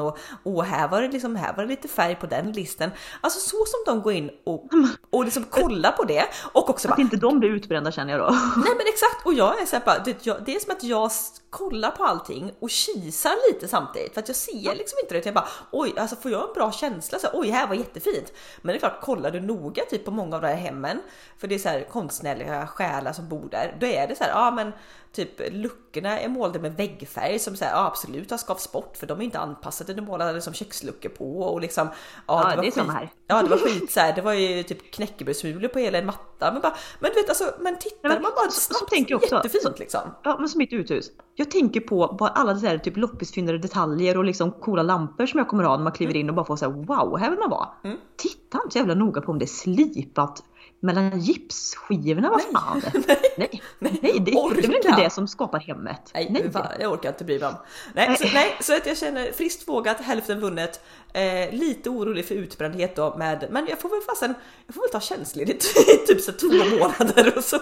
och 0.00 0.18
åh 0.44 0.64
här 0.64 0.88
var 0.88 1.02
det 1.02 1.08
liksom, 1.08 1.36
här 1.36 1.52
var 1.56 1.62
det 1.62 1.68
lite 1.68 1.88
färg 1.88 2.16
på 2.16 2.26
den 2.26 2.52
listen. 2.52 2.90
Alltså 3.20 3.40
så 3.40 3.56
som 3.56 3.94
de 3.94 4.02
går 4.02 4.12
in 4.12 4.30
och, 4.44 4.68
och 5.10 5.24
liksom 5.24 5.44
kollar 5.44 5.92
på 5.92 6.04
det 6.04 6.24
och 6.52 6.70
också 6.70 6.88
Att 6.88 6.96
bara, 6.96 7.02
inte 7.02 7.16
de 7.16 7.38
blir 7.38 7.50
utbrända 7.50 7.92
känner 7.92 8.12
jag 8.12 8.20
då. 8.20 8.30
Nej 8.56 8.74
men 8.76 8.86
exakt 8.86 9.26
och 9.26 9.34
jag 9.34 9.62
är 9.62 9.66
så 9.66 9.76
här 9.76 9.84
bara, 9.84 9.98
det, 9.98 10.26
jag, 10.26 10.44
det 10.44 10.56
är 10.56 10.60
som 10.60 10.72
att 10.72 10.84
jag 10.84 11.10
kollar 11.50 11.90
på 11.90 12.04
allting 12.04 12.52
och 12.60 12.70
kisar 12.70 13.52
lite 13.52 13.68
samtidigt 13.68 14.14
för 14.14 14.20
att 14.20 14.28
jag 14.28 14.36
ser 14.36 14.74
liksom 14.74 14.98
inte 15.02 15.14
det. 15.14 15.24
Jag 15.24 15.34
bara 15.34 15.48
oj, 15.70 15.94
alltså 15.96 16.16
får 16.16 16.30
jag 16.30 16.48
en 16.48 16.54
bra 16.54 16.72
känsla 16.72 17.18
så 17.18 17.26
här, 17.26 17.40
oj, 17.40 17.48
här 17.48 17.66
var 17.66 17.74
jättefint. 17.74 18.32
Men 18.62 18.72
det 18.72 18.76
är 18.76 18.78
klart, 18.78 19.00
kollar 19.02 19.30
du 19.30 19.40
noga 19.40 19.82
typ 19.90 20.04
på 20.04 20.10
många 20.10 20.36
av 20.36 20.42
de 20.42 20.48
här 20.48 20.56
hemmen, 20.56 21.00
för 21.38 21.48
det 21.48 21.54
är 21.54 21.58
så 21.58 21.68
här 21.68 21.88
konstnärliga 21.90 22.66
själar 22.66 23.12
som 23.12 23.28
bor 23.28 23.48
där, 23.50 23.76
då 23.80 23.86
är 23.86 24.08
det 24.08 24.16
så 24.16 24.24
här, 24.24 24.30
ja 24.30 24.50
men 24.50 24.72
typ 25.12 25.40
luckorna 25.50 26.20
är 26.20 26.28
målade 26.28 26.58
med 26.58 26.76
väggfärg 26.76 27.38
som 27.38 27.56
så 27.56 27.64
här, 27.64 27.72
ja, 27.72 27.86
absolut 27.86 28.30
har 28.30 28.38
skavts 28.38 28.72
bort 28.72 28.96
för 28.96 29.06
de 29.06 29.20
är 29.20 29.24
inte 29.24 29.38
anpassade, 29.54 29.94
de 29.94 30.02
målade 30.02 30.40
som 30.40 30.52
köksluckor 30.54 31.08
på 31.08 31.38
och 31.42 31.60
liksom. 31.60 31.88
Ja, 32.26 32.34
var 32.56 32.62
det 32.62 32.66
är 32.68 32.70
skit- 32.70 32.90
här. 32.92 33.10
Ja, 33.26 33.42
det 33.42 33.48
var 33.48 33.56
skit 33.56 33.90
så 33.92 34.00
här, 34.00 34.12
det 34.14 34.22
var 34.22 34.32
ju 34.32 34.62
typ 34.62 34.90
knäckebrödssmulor 34.92 35.68
på 35.68 35.78
hela 35.78 35.98
en 35.98 36.06
matta. 36.06 36.52
Men, 36.52 36.60
bara, 36.62 36.74
men 37.00 37.10
du 37.14 37.20
vet 37.20 37.28
alltså, 37.28 37.44
men 37.60 37.78
tittar 37.78 38.08
men 38.08 38.22
man 38.22 38.32
bara 38.36 38.50
så- 38.50 38.60
så 38.60 38.74
snabbt, 38.74 38.92
tänker 38.92 39.14
också. 39.14 39.34
jättefint 39.34 39.78
liksom. 39.78 40.00
Ja 40.22 40.36
men 40.38 40.48
som 40.48 40.58
mitt 40.58 40.72
uthus. 40.72 41.10
Jag 41.34 41.50
tänker 41.50 41.80
på 41.80 42.16
bara 42.18 42.28
alla 42.30 42.56
så 42.56 42.66
här, 42.66 42.78
typ 42.78 42.96
loppisfyndade 42.96 43.58
detaljer 43.58 44.16
och 44.18 44.24
liksom 44.24 44.52
coola 44.52 44.82
lampor 44.82 45.26
som 45.26 45.38
jag 45.38 45.48
kommer 45.48 45.64
ha 45.64 45.76
när 45.76 45.84
man 45.84 45.92
kliver 45.92 46.16
in 46.16 46.28
och 46.28 46.34
bara 46.34 46.44
får 46.46 46.56
säga 46.56 46.68
wow, 46.68 47.18
här 47.18 47.30
vill 47.30 47.38
man 47.38 47.50
vara. 47.50 47.68
Mm. 47.84 47.96
Titta 48.16 48.58
inte 48.64 48.72
så 48.72 48.78
jävla 48.78 48.94
noga 48.94 49.20
på 49.20 49.32
om 49.32 49.38
det 49.38 49.44
är 49.44 49.46
slipat 49.46 50.42
mellan 50.84 51.20
gipsskivorna, 51.20 52.30
vad 52.30 52.42
fan. 52.42 52.82
Nej, 53.36 53.62
nej, 53.78 54.00
det, 54.02 54.18
det 54.18 54.32
är 54.32 54.54
väl 54.54 54.74
inte 54.74 55.02
det 55.02 55.10
som 55.10 55.28
skapar 55.28 55.58
hemmet. 55.58 56.10
Nej, 56.14 56.50
va, 56.52 56.72
jag 56.80 56.92
orkar 56.92 57.08
inte 57.08 57.24
bry 57.24 57.38
mig 57.38 57.48
om. 57.48 57.54
Nej, 57.94 58.08
Nej. 58.08 58.16
så, 58.16 58.24
nej, 58.34 58.56
så 58.60 58.76
att 58.76 58.86
jag 58.86 58.96
känner 58.96 59.32
friskt 59.32 59.68
vågat, 59.68 60.00
hälften 60.00 60.40
vunnet. 60.40 60.80
Eh, 61.12 61.52
lite 61.52 61.90
orolig 61.90 62.24
för 62.24 62.34
utbrändhet 62.34 62.96
då 62.96 63.16
med, 63.16 63.48
men 63.50 63.66
jag 63.66 63.80
får 63.80 63.88
väl 63.88 64.00
fasen, 64.00 64.34
jag 64.66 64.74
får 64.74 64.82
väl 64.82 64.90
ta 64.90 65.00
tjänstledigt 65.00 65.64
i 65.64 66.06
typ 66.06 66.20
så 66.20 66.32
två 66.32 66.48
månader 66.48 67.36
och 67.36 67.44
så. 67.44 67.58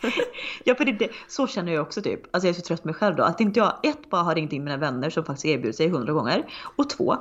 Ja, 0.64 0.74
för 0.74 0.84
det, 0.84 0.92
det, 0.92 1.08
så 1.28 1.46
känner 1.46 1.72
jag 1.72 1.82
också 1.82 2.02
typ. 2.02 2.20
Alltså 2.30 2.46
jag 2.46 2.56
är 2.56 2.60
så 2.60 2.66
trött 2.66 2.82
på 2.82 2.88
mig 2.88 2.94
själv 2.94 3.16
då. 3.16 3.22
Att 3.22 3.40
inte 3.40 3.60
jag, 3.60 3.72
ett, 3.82 4.10
bara 4.10 4.22
har 4.22 4.34
ringt 4.34 4.52
in 4.52 4.64
mina 4.64 4.76
vänner 4.76 5.10
som 5.10 5.24
faktiskt 5.24 5.44
erbjudit 5.44 5.76
sig 5.76 5.88
hundra 5.88 6.12
gånger. 6.12 6.46
Och 6.76 6.90
två, 6.90 7.16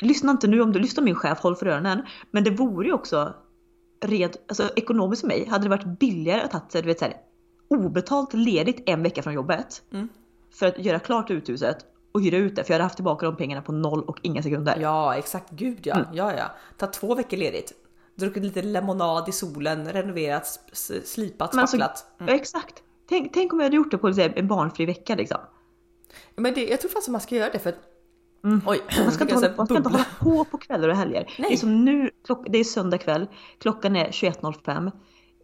lyssna 0.00 0.30
inte 0.30 0.46
nu 0.46 0.60
om 0.60 0.72
du 0.72 0.78
lyssnar 0.78 1.04
min 1.04 1.14
chef, 1.14 1.38
håll 1.38 1.56
för 1.56 1.66
öronen. 1.66 2.02
Men 2.30 2.44
det 2.44 2.50
vore 2.50 2.86
ju 2.86 2.92
också 2.92 3.34
rent, 4.04 4.36
alltså 4.48 4.70
ekonomiskt 4.76 5.20
för 5.20 5.28
mig, 5.28 5.46
hade 5.46 5.64
det 5.64 5.70
varit 5.70 5.98
billigare 5.98 6.40
att 6.40 6.50
ta 6.50 6.60
sig, 6.68 6.82
du 6.82 6.88
vet 6.88 6.98
så 6.98 7.04
här, 7.04 7.16
obetalt 7.68 8.34
ledigt 8.34 8.82
en 8.86 9.02
vecka 9.02 9.22
från 9.22 9.34
jobbet. 9.34 9.82
Mm. 9.92 10.08
För 10.54 10.66
att 10.66 10.78
göra 10.78 10.98
klart 10.98 11.30
uthuset 11.30 11.76
och 12.12 12.22
hyra 12.22 12.36
ut 12.36 12.56
det. 12.56 12.64
För 12.64 12.70
jag 12.70 12.74
hade 12.74 12.84
haft 12.84 12.96
tillbaka 12.96 13.26
de 13.26 13.36
pengarna 13.36 13.62
på 13.62 13.72
noll 13.72 14.02
och 14.02 14.18
inga 14.22 14.42
sekunder. 14.42 14.78
Ja, 14.80 15.16
exakt. 15.16 15.50
Gud 15.50 15.86
ja. 15.86 16.04
Ja, 16.12 16.32
ja. 16.36 16.50
Ta 16.78 16.86
två 16.86 17.14
veckor 17.14 17.36
ledigt. 17.36 17.72
Druckit 18.14 18.42
lite 18.42 18.62
lemonad 18.62 19.28
i 19.28 19.32
solen, 19.32 19.92
renoverat, 19.92 20.60
slipat, 21.04 21.52
Men 21.52 21.60
alltså, 21.60 21.76
spacklat. 21.76 22.06
ja, 22.18 22.34
exakt. 22.34 22.82
Tänk, 23.08 23.32
tänk 23.32 23.52
om 23.52 23.60
jag 23.60 23.66
hade 23.66 23.76
gjort 23.76 23.90
det 23.90 23.98
på 23.98 24.08
en 24.36 24.48
barnfri 24.48 24.86
vecka 24.86 25.14
liksom. 25.14 25.38
Men 26.36 26.54
det, 26.54 26.68
jag 26.68 26.80
tror 26.80 26.88
faktiskt 26.88 27.08
man 27.08 27.20
ska 27.20 27.36
göra 27.36 27.50
det 27.50 27.58
för 27.58 27.70
att... 27.70 27.78
Mm. 28.44 28.60
Oj, 28.66 28.80
Man 29.04 29.12
ska, 29.12 29.24
inte 29.24 29.34
hålla, 29.34 29.50
man 29.56 29.66
ska 29.66 29.76
inte 29.76 29.88
hålla 29.88 30.06
på 30.20 30.44
på 30.44 30.58
kvällar 30.58 30.88
och 30.88 30.96
helger. 30.96 31.34
Nej. 31.38 31.48
Det 31.48 31.54
är 31.54 31.58
som 31.58 31.84
nu, 31.84 32.10
klock, 32.26 32.46
det 32.48 32.58
är 32.58 32.64
söndag 32.64 32.98
kväll, 32.98 33.26
klockan 33.58 33.96
är 33.96 34.06
21.05. 34.08 34.90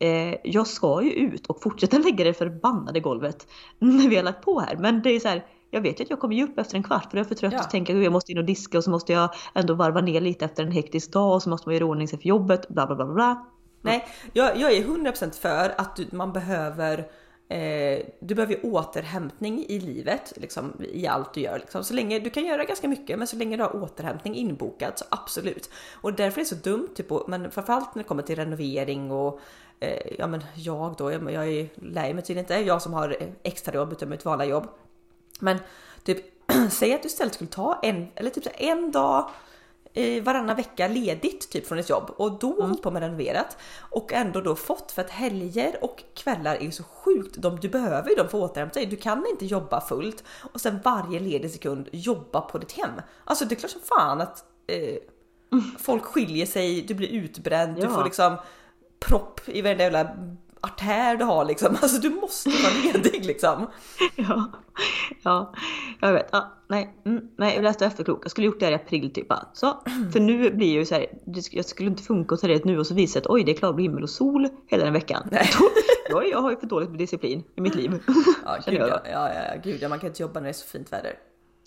Eh, 0.00 0.36
jag 0.44 0.66
ska 0.66 1.02
ju 1.02 1.10
ut 1.10 1.46
och 1.46 1.62
fortsätta 1.62 1.98
lägga 2.04 2.24
det 2.24 2.34
förbannade 2.34 3.00
golvet 3.00 3.46
när 3.78 4.08
vi 4.08 4.16
har 4.16 4.22
lagt 4.22 4.44
på 4.44 4.60
här. 4.60 4.76
Men 4.76 5.02
det 5.02 5.10
är 5.10 5.20
så 5.20 5.28
här, 5.28 5.46
jag 5.70 5.80
vet 5.80 6.00
ju 6.00 6.04
att 6.04 6.10
jag 6.10 6.20
kommer 6.20 6.34
ge 6.34 6.44
upp 6.44 6.58
efter 6.58 6.76
en 6.76 6.82
kvart 6.82 7.10
för 7.10 7.18
jag 7.18 7.24
är 7.24 7.28
för 7.28 7.34
trött 7.34 7.52
Ja. 7.52 7.60
att 7.60 7.70
tänka 7.70 7.96
att 7.96 8.04
jag 8.04 8.12
måste 8.12 8.32
in 8.32 8.38
och 8.38 8.44
diska 8.44 8.78
och 8.78 8.84
så 8.84 8.90
måste 8.90 9.12
jag 9.12 9.30
ändå 9.54 9.74
varva 9.74 10.00
ner 10.00 10.20
lite 10.20 10.44
efter 10.44 10.62
en 10.62 10.72
hektisk 10.72 11.12
dag 11.12 11.34
och 11.34 11.42
så 11.42 11.50
måste 11.50 11.68
man 11.68 11.74
göra 11.74 11.84
ordning 11.84 12.08
sig 12.08 12.18
för 12.18 12.28
jobbet. 12.28 12.68
Bla 12.68 12.86
bla 12.86 12.96
bla 12.96 13.06
bla. 13.06 13.46
Nej, 13.82 14.06
jag, 14.32 14.56
jag 14.56 14.72
är 14.72 14.82
100% 14.84 15.40
för 15.40 15.74
att 15.80 15.96
du, 15.96 16.08
man 16.12 16.32
behöver 16.32 17.06
eh, 17.50 18.06
du 18.20 18.34
behöver 18.34 18.54
ju 18.54 18.60
återhämtning 18.60 19.64
i 19.68 19.80
livet, 19.80 20.32
liksom, 20.36 20.72
i 20.92 21.06
allt 21.06 21.34
du 21.34 21.40
gör. 21.40 21.58
Liksom. 21.58 21.84
Så 21.84 21.94
länge, 21.94 22.18
du 22.18 22.30
kan 22.30 22.44
göra 22.46 22.64
ganska 22.64 22.88
mycket, 22.88 23.18
men 23.18 23.26
så 23.26 23.36
länge 23.36 23.56
du 23.56 23.62
har 23.62 23.82
återhämtning 23.82 24.34
inbokat 24.34 24.98
så 24.98 25.04
absolut. 25.08 25.70
Och 25.92 26.12
därför 26.14 26.40
är 26.40 26.44
det 26.44 26.48
så 26.48 26.54
dumt, 26.54 26.88
typ, 26.94 27.12
och- 27.12 27.28
men 27.28 27.50
framförallt 27.50 27.94
när 27.94 28.02
det 28.02 28.08
kommer 28.08 28.22
till 28.22 28.36
renovering 28.36 29.10
och 29.10 29.40
eh, 29.80 30.12
ja, 30.18 30.26
men 30.26 30.44
jag 30.56 30.94
då, 30.98 31.12
jag, 31.12 31.32
jag 31.32 31.48
är, 31.48 31.68
lär 31.74 32.14
mig 32.14 32.22
tydligen 32.24 32.44
inte, 32.44 32.54
jag 32.54 32.82
som 32.82 32.92
har 32.94 33.16
extrajobb 33.42 33.92
utöver 33.92 34.10
mitt 34.10 34.24
vanliga 34.24 34.48
jobb. 34.48 34.66
Men 35.40 35.58
typ, 36.04 36.18
säg 36.70 36.94
att 36.94 37.02
du 37.02 37.06
istället 37.06 37.34
skulle 37.34 37.50
ta 37.50 37.78
en, 37.82 38.06
eller 38.14 38.30
typ 38.30 38.44
en 38.58 38.90
dag 38.92 39.30
varannan 40.24 40.56
vecka 40.56 40.88
ledigt 40.88 41.50
typ 41.50 41.66
från 41.66 41.78
ett 41.78 41.88
jobb 41.90 42.10
och 42.16 42.38
då 42.38 42.50
Mm. 42.54 42.62
hållit 42.62 42.82
på 42.82 42.90
med 42.90 43.02
renoverat 43.02 43.56
och 43.90 44.12
ändå 44.12 44.40
då 44.40 44.56
fått 44.56 44.92
för 44.92 45.02
att 45.02 45.10
helger 45.10 45.84
och 45.84 46.02
kvällar 46.14 46.54
är 46.56 46.60
ju 46.60 46.70
så 46.70 46.82
sjukt. 46.82 47.36
De, 47.38 47.60
du 47.60 47.68
behöver 47.68 48.08
ju 48.10 48.14
dem 48.14 48.28
för 48.28 48.44
att 48.44 48.50
återhämta 48.50 48.80
dig. 48.80 48.86
Du 48.88 48.96
kan 48.96 49.26
inte 49.30 49.46
jobba 49.46 49.80
fullt 49.80 50.24
och 50.52 50.60
sen 50.60 50.80
varje 50.84 51.20
ledig 51.20 51.50
sekund 51.50 51.88
jobba 51.92 52.40
på 52.40 52.58
ditt 52.58 52.72
hem. 52.72 52.90
Alltså 53.24 53.44
det 53.44 53.54
är 53.54 53.56
klart 53.56 53.70
som 53.70 53.80
fan 53.80 54.20
att 54.20 54.44
eh, 54.66 54.96
folk 55.78 56.04
skiljer 56.04 56.46
sig, 56.46 56.82
du 56.82 56.94
blir 56.94 57.08
utbränd, 57.08 57.74
du 57.74 57.80
Mm. 57.80 57.90
Ja. 57.92 57.96
får 57.98 58.04
liksom 58.04 58.36
propp 59.00 59.40
i 59.48 59.62
varenda 59.62 59.84
jävla 59.84 60.16
artär 60.60 61.16
du 61.16 61.24
har 61.24 61.44
liksom. 61.44 61.76
Alltså 61.82 62.00
du 62.00 62.10
måste 62.10 62.50
vara 62.50 62.92
ledig 62.92 63.24
liksom. 63.24 63.66
Ja, 64.16 64.50
ja, 65.22 65.52
jag 66.00 66.12
vet. 66.12 66.28
Ja, 66.32 66.52
nej, 66.68 66.96
mm, 67.04 67.28
nej, 67.36 67.54
jag 67.54 67.62
läste 67.62 67.86
efterklok. 67.86 68.24
Jag 68.24 68.30
skulle 68.30 68.46
gjort 68.46 68.60
det 68.60 68.66
här 68.66 68.72
i 68.72 68.74
april 68.74 69.12
typ. 69.12 69.28
bara. 69.28 69.48
Så, 69.52 69.66
för 70.12 70.20
nu 70.20 70.50
blir 70.50 70.72
ju 70.72 70.84
så 70.84 70.94
här, 70.94 71.06
det 71.24 71.52
jag 71.52 71.64
skulle 71.64 71.90
inte 71.90 72.02
funka 72.02 72.34
att 72.34 72.40
ta 72.40 72.46
det 72.46 72.64
nu 72.64 72.78
och 72.78 72.86
så 72.86 72.94
visa 72.94 73.18
att 73.18 73.26
oj 73.26 73.44
det 73.44 73.52
är 73.52 73.56
klarblå 73.56 73.82
himmel 73.82 74.02
och 74.02 74.10
sol 74.10 74.48
hela 74.66 74.84
den 74.84 74.92
veckan. 74.92 75.28
Nej. 75.30 75.50
Jag, 76.12 76.28
jag 76.28 76.38
har 76.38 76.50
ju 76.50 76.56
för 76.56 76.66
dåligt 76.66 76.90
med 76.90 76.98
disciplin 76.98 77.44
i 77.56 77.60
mitt 77.60 77.74
liv. 77.74 78.02
Ja, 78.44 78.58
gud, 78.66 78.80
ja, 78.80 79.00
ja, 79.04 79.34
ja, 79.34 79.60
gud 79.64 79.82
ja, 79.82 79.88
man 79.88 79.98
kan 79.98 80.08
inte 80.08 80.22
jobba 80.22 80.40
när 80.40 80.44
det 80.44 80.50
är 80.50 80.52
så 80.52 80.66
fint 80.66 80.92
väder. 80.92 81.14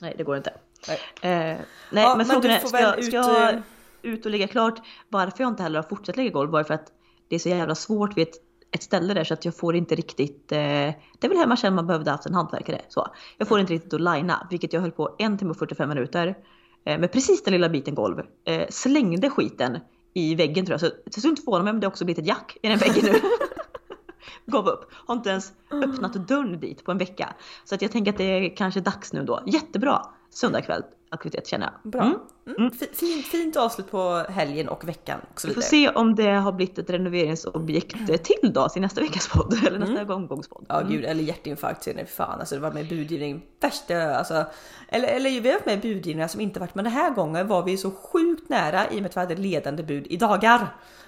Nej 0.01 0.15
det 0.17 0.23
går 0.23 0.37
inte. 0.37 0.53
Nej. 0.87 0.97
Eh, 1.21 1.57
nej 1.91 2.03
Ja, 2.03 2.15
men 2.15 2.25
frågan 2.25 2.51
är, 2.51 2.59
ska, 2.59 2.79
jag, 2.79 2.99
ut, 2.99 3.05
ska 3.05 3.15
jag 3.15 3.53
eh, 3.53 3.59
ut 4.01 4.25
och 4.25 4.31
lägga 4.31 4.47
klart 4.47 4.81
varför 5.09 5.43
jag 5.43 5.51
inte 5.51 5.63
heller 5.63 5.79
har 5.79 5.89
fortsatt 5.89 6.17
lägga 6.17 6.29
golv? 6.29 6.51
Bara 6.51 6.63
för 6.63 6.73
att 6.73 6.91
det 7.27 7.35
är 7.35 7.39
så 7.39 7.49
jävla 7.49 7.75
svårt 7.75 8.17
vid 8.17 8.27
ett, 8.27 8.35
ett 8.73 8.83
ställe 8.83 9.13
där 9.13 9.23
så 9.23 9.33
att 9.33 9.45
jag 9.45 9.57
får 9.57 9.75
inte 9.75 9.95
riktigt, 9.95 10.51
eh, 10.51 10.57
det 10.57 11.21
är 11.21 11.27
väl 11.27 11.37
här 11.37 11.47
man 11.47 11.57
känner 11.57 11.75
man 11.75 11.87
behövde 11.87 12.11
haft 12.11 12.25
en 12.25 12.33
hantverkare. 12.33 12.81
Så. 12.89 13.07
Jag 13.37 13.47
får 13.47 13.59
inte 13.59 13.73
riktigt 13.73 13.93
att 13.93 14.01
linea, 14.01 14.47
vilket 14.49 14.73
jag 14.73 14.81
höll 14.81 14.91
på 14.91 15.15
en 15.19 15.37
timme 15.37 15.51
och 15.51 15.57
45 15.57 15.89
minuter 15.89 16.37
eh, 16.85 16.99
med 16.99 17.11
precis 17.11 17.43
den 17.43 17.51
lilla 17.51 17.69
biten 17.69 17.95
golv. 17.95 18.21
Eh, 18.45 18.67
slängde 18.69 19.29
skiten 19.29 19.79
i 20.13 20.35
väggen 20.35 20.65
tror 20.65 20.73
jag, 20.73 20.79
så 20.79 20.85
jag 21.03 21.13
skulle 21.13 21.29
inte 21.29 21.41
förvåna 21.41 21.63
mig 21.63 21.73
om 21.73 21.79
det 21.79 21.87
också 21.87 22.05
blivit 22.05 22.19
ett 22.19 22.27
jack 22.27 22.57
i 22.61 22.67
den 22.67 22.77
väggen 22.77 23.05
nu. 23.05 23.13
Gav 24.45 24.67
upp. 24.67 24.91
Har 24.91 25.15
inte 25.15 25.29
ens 25.29 25.51
öppnat 25.71 26.13
dörren 26.13 26.59
dit 26.59 26.83
på 26.83 26.91
en 26.91 26.97
vecka. 26.97 27.33
Så 27.65 27.75
att 27.75 27.81
jag 27.81 27.91
tänker 27.91 28.11
att 28.11 28.17
det 28.17 28.23
är 28.23 28.55
kanske 28.55 28.79
dags 28.79 29.13
nu 29.13 29.23
då. 29.23 29.43
Jättebra! 29.45 30.01
söndagkväll 30.33 30.83
aktivitet 31.13 31.47
känner 31.47 31.65
jag. 31.65 31.91
Bra. 31.91 32.01
Mm. 32.01 32.19
Mm. 32.57 32.71
Fint, 32.71 33.25
fint 33.25 33.55
avslut 33.55 33.91
på 33.91 34.25
helgen 34.29 34.69
och 34.69 34.87
veckan 34.87 35.19
och 35.33 35.41
så 35.41 35.47
vidare. 35.47 35.59
Vi 35.59 35.61
får 35.61 35.69
se 35.69 35.89
om 35.89 36.15
det 36.15 36.29
har 36.29 36.51
blivit 36.51 36.77
ett 36.77 36.89
renoveringsobjekt 36.89 38.23
till 38.23 38.53
då 38.53 38.69
till 38.69 38.81
nästa 38.81 39.01
veckas 39.01 39.27
podd 39.27 39.53
eller 39.67 39.79
nästa 39.79 39.99
mm. 39.99 40.11
omgångspodd. 40.11 40.65
Ja 40.69 40.81
gud, 40.81 41.05
eller 41.05 41.23
hjärtinfarkt 41.23 41.83
senare, 41.83 42.05
fan 42.05 42.39
alltså 42.39 42.55
det 42.55 42.61
var 42.61 42.71
med 42.71 42.89
budgivning, 42.89 43.45
värsta 43.59 44.15
alltså. 44.15 44.45
Eller, 44.87 45.07
eller 45.07 45.41
vi 45.41 45.49
har 45.49 45.53
varit 45.53 45.65
med 45.65 45.81
budgivningar 45.81 46.27
som 46.27 46.41
inte 46.41 46.59
varit, 46.59 46.75
men 46.75 46.83
den 46.83 46.93
här 46.93 47.09
gången 47.09 47.47
var 47.47 47.63
vi 47.63 47.77
så 47.77 47.91
sjukt 47.91 48.49
nära 48.49 48.91
i 48.91 48.97
och 48.97 49.01
med 49.01 49.05
att 49.05 49.15
vi 49.15 49.19
hade 49.19 49.35
ledande 49.35 49.83
bud 49.83 50.07
i 50.07 50.17
dagar. 50.17 50.67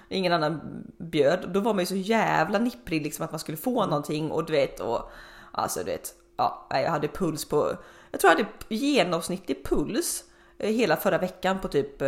Ingen 0.09 0.33
annan 0.33 0.61
bjöd. 0.97 1.49
Då 1.53 1.59
var 1.59 1.73
man 1.73 1.79
ju 1.79 1.85
så 1.85 1.95
jävla 1.95 2.59
nipprig 2.59 3.03
liksom 3.03 3.25
att 3.25 3.31
man 3.31 3.39
skulle 3.39 3.57
få 3.57 3.79
mm. 3.79 3.89
någonting 3.89 4.31
och 4.31 4.45
du 4.45 4.53
vet 4.53 4.79
och 4.79 5.11
alltså 5.51 5.79
du 5.79 5.85
vet. 5.85 6.13
Ja, 6.37 6.67
jag 6.69 6.91
hade 6.91 7.07
puls 7.07 7.45
på 7.45 7.71
jag 8.15 8.21
tror 8.21 8.31
jag 8.31 8.37
hade 8.37 8.75
genomsnittlig 8.75 9.65
puls 9.65 10.23
eh, 10.57 10.71
hela 10.71 10.97
förra 10.97 11.17
veckan 11.17 11.59
på 11.59 11.67
typ 11.67 12.01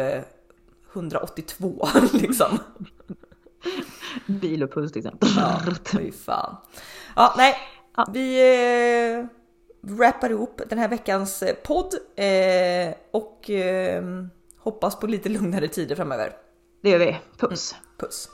182 0.94 1.88
eh, 1.96 2.04
liksom. 2.22 2.60
Bil 4.26 4.64
och 4.64 4.74
puls 4.74 4.92
till 4.92 5.00
exempel. 5.00 5.30
Ja, 5.38 5.62
fy 5.86 6.12
fan. 6.12 6.56
Ja, 7.16 7.34
nej, 7.38 7.56
vi 8.14 8.40
eh, 9.20 9.26
wrappar 9.82 10.30
ihop 10.30 10.62
den 10.70 10.80
här 10.80 10.88
veckans 10.88 11.44
eh, 11.44 11.56
podd 11.56 11.94
eh, 12.16 12.96
och 13.12 13.50
eh, 13.50 14.04
hoppas 14.58 15.00
på 15.00 15.08
lite 15.08 15.30
lugnare 15.30 15.68
tider 15.68 15.96
framöver. 15.96 16.34
Det 16.84 16.90
gör 16.90 17.00
vi. 17.00 17.18
Puss! 17.38 17.74
Mm, 17.74 17.84
puss! 17.98 18.30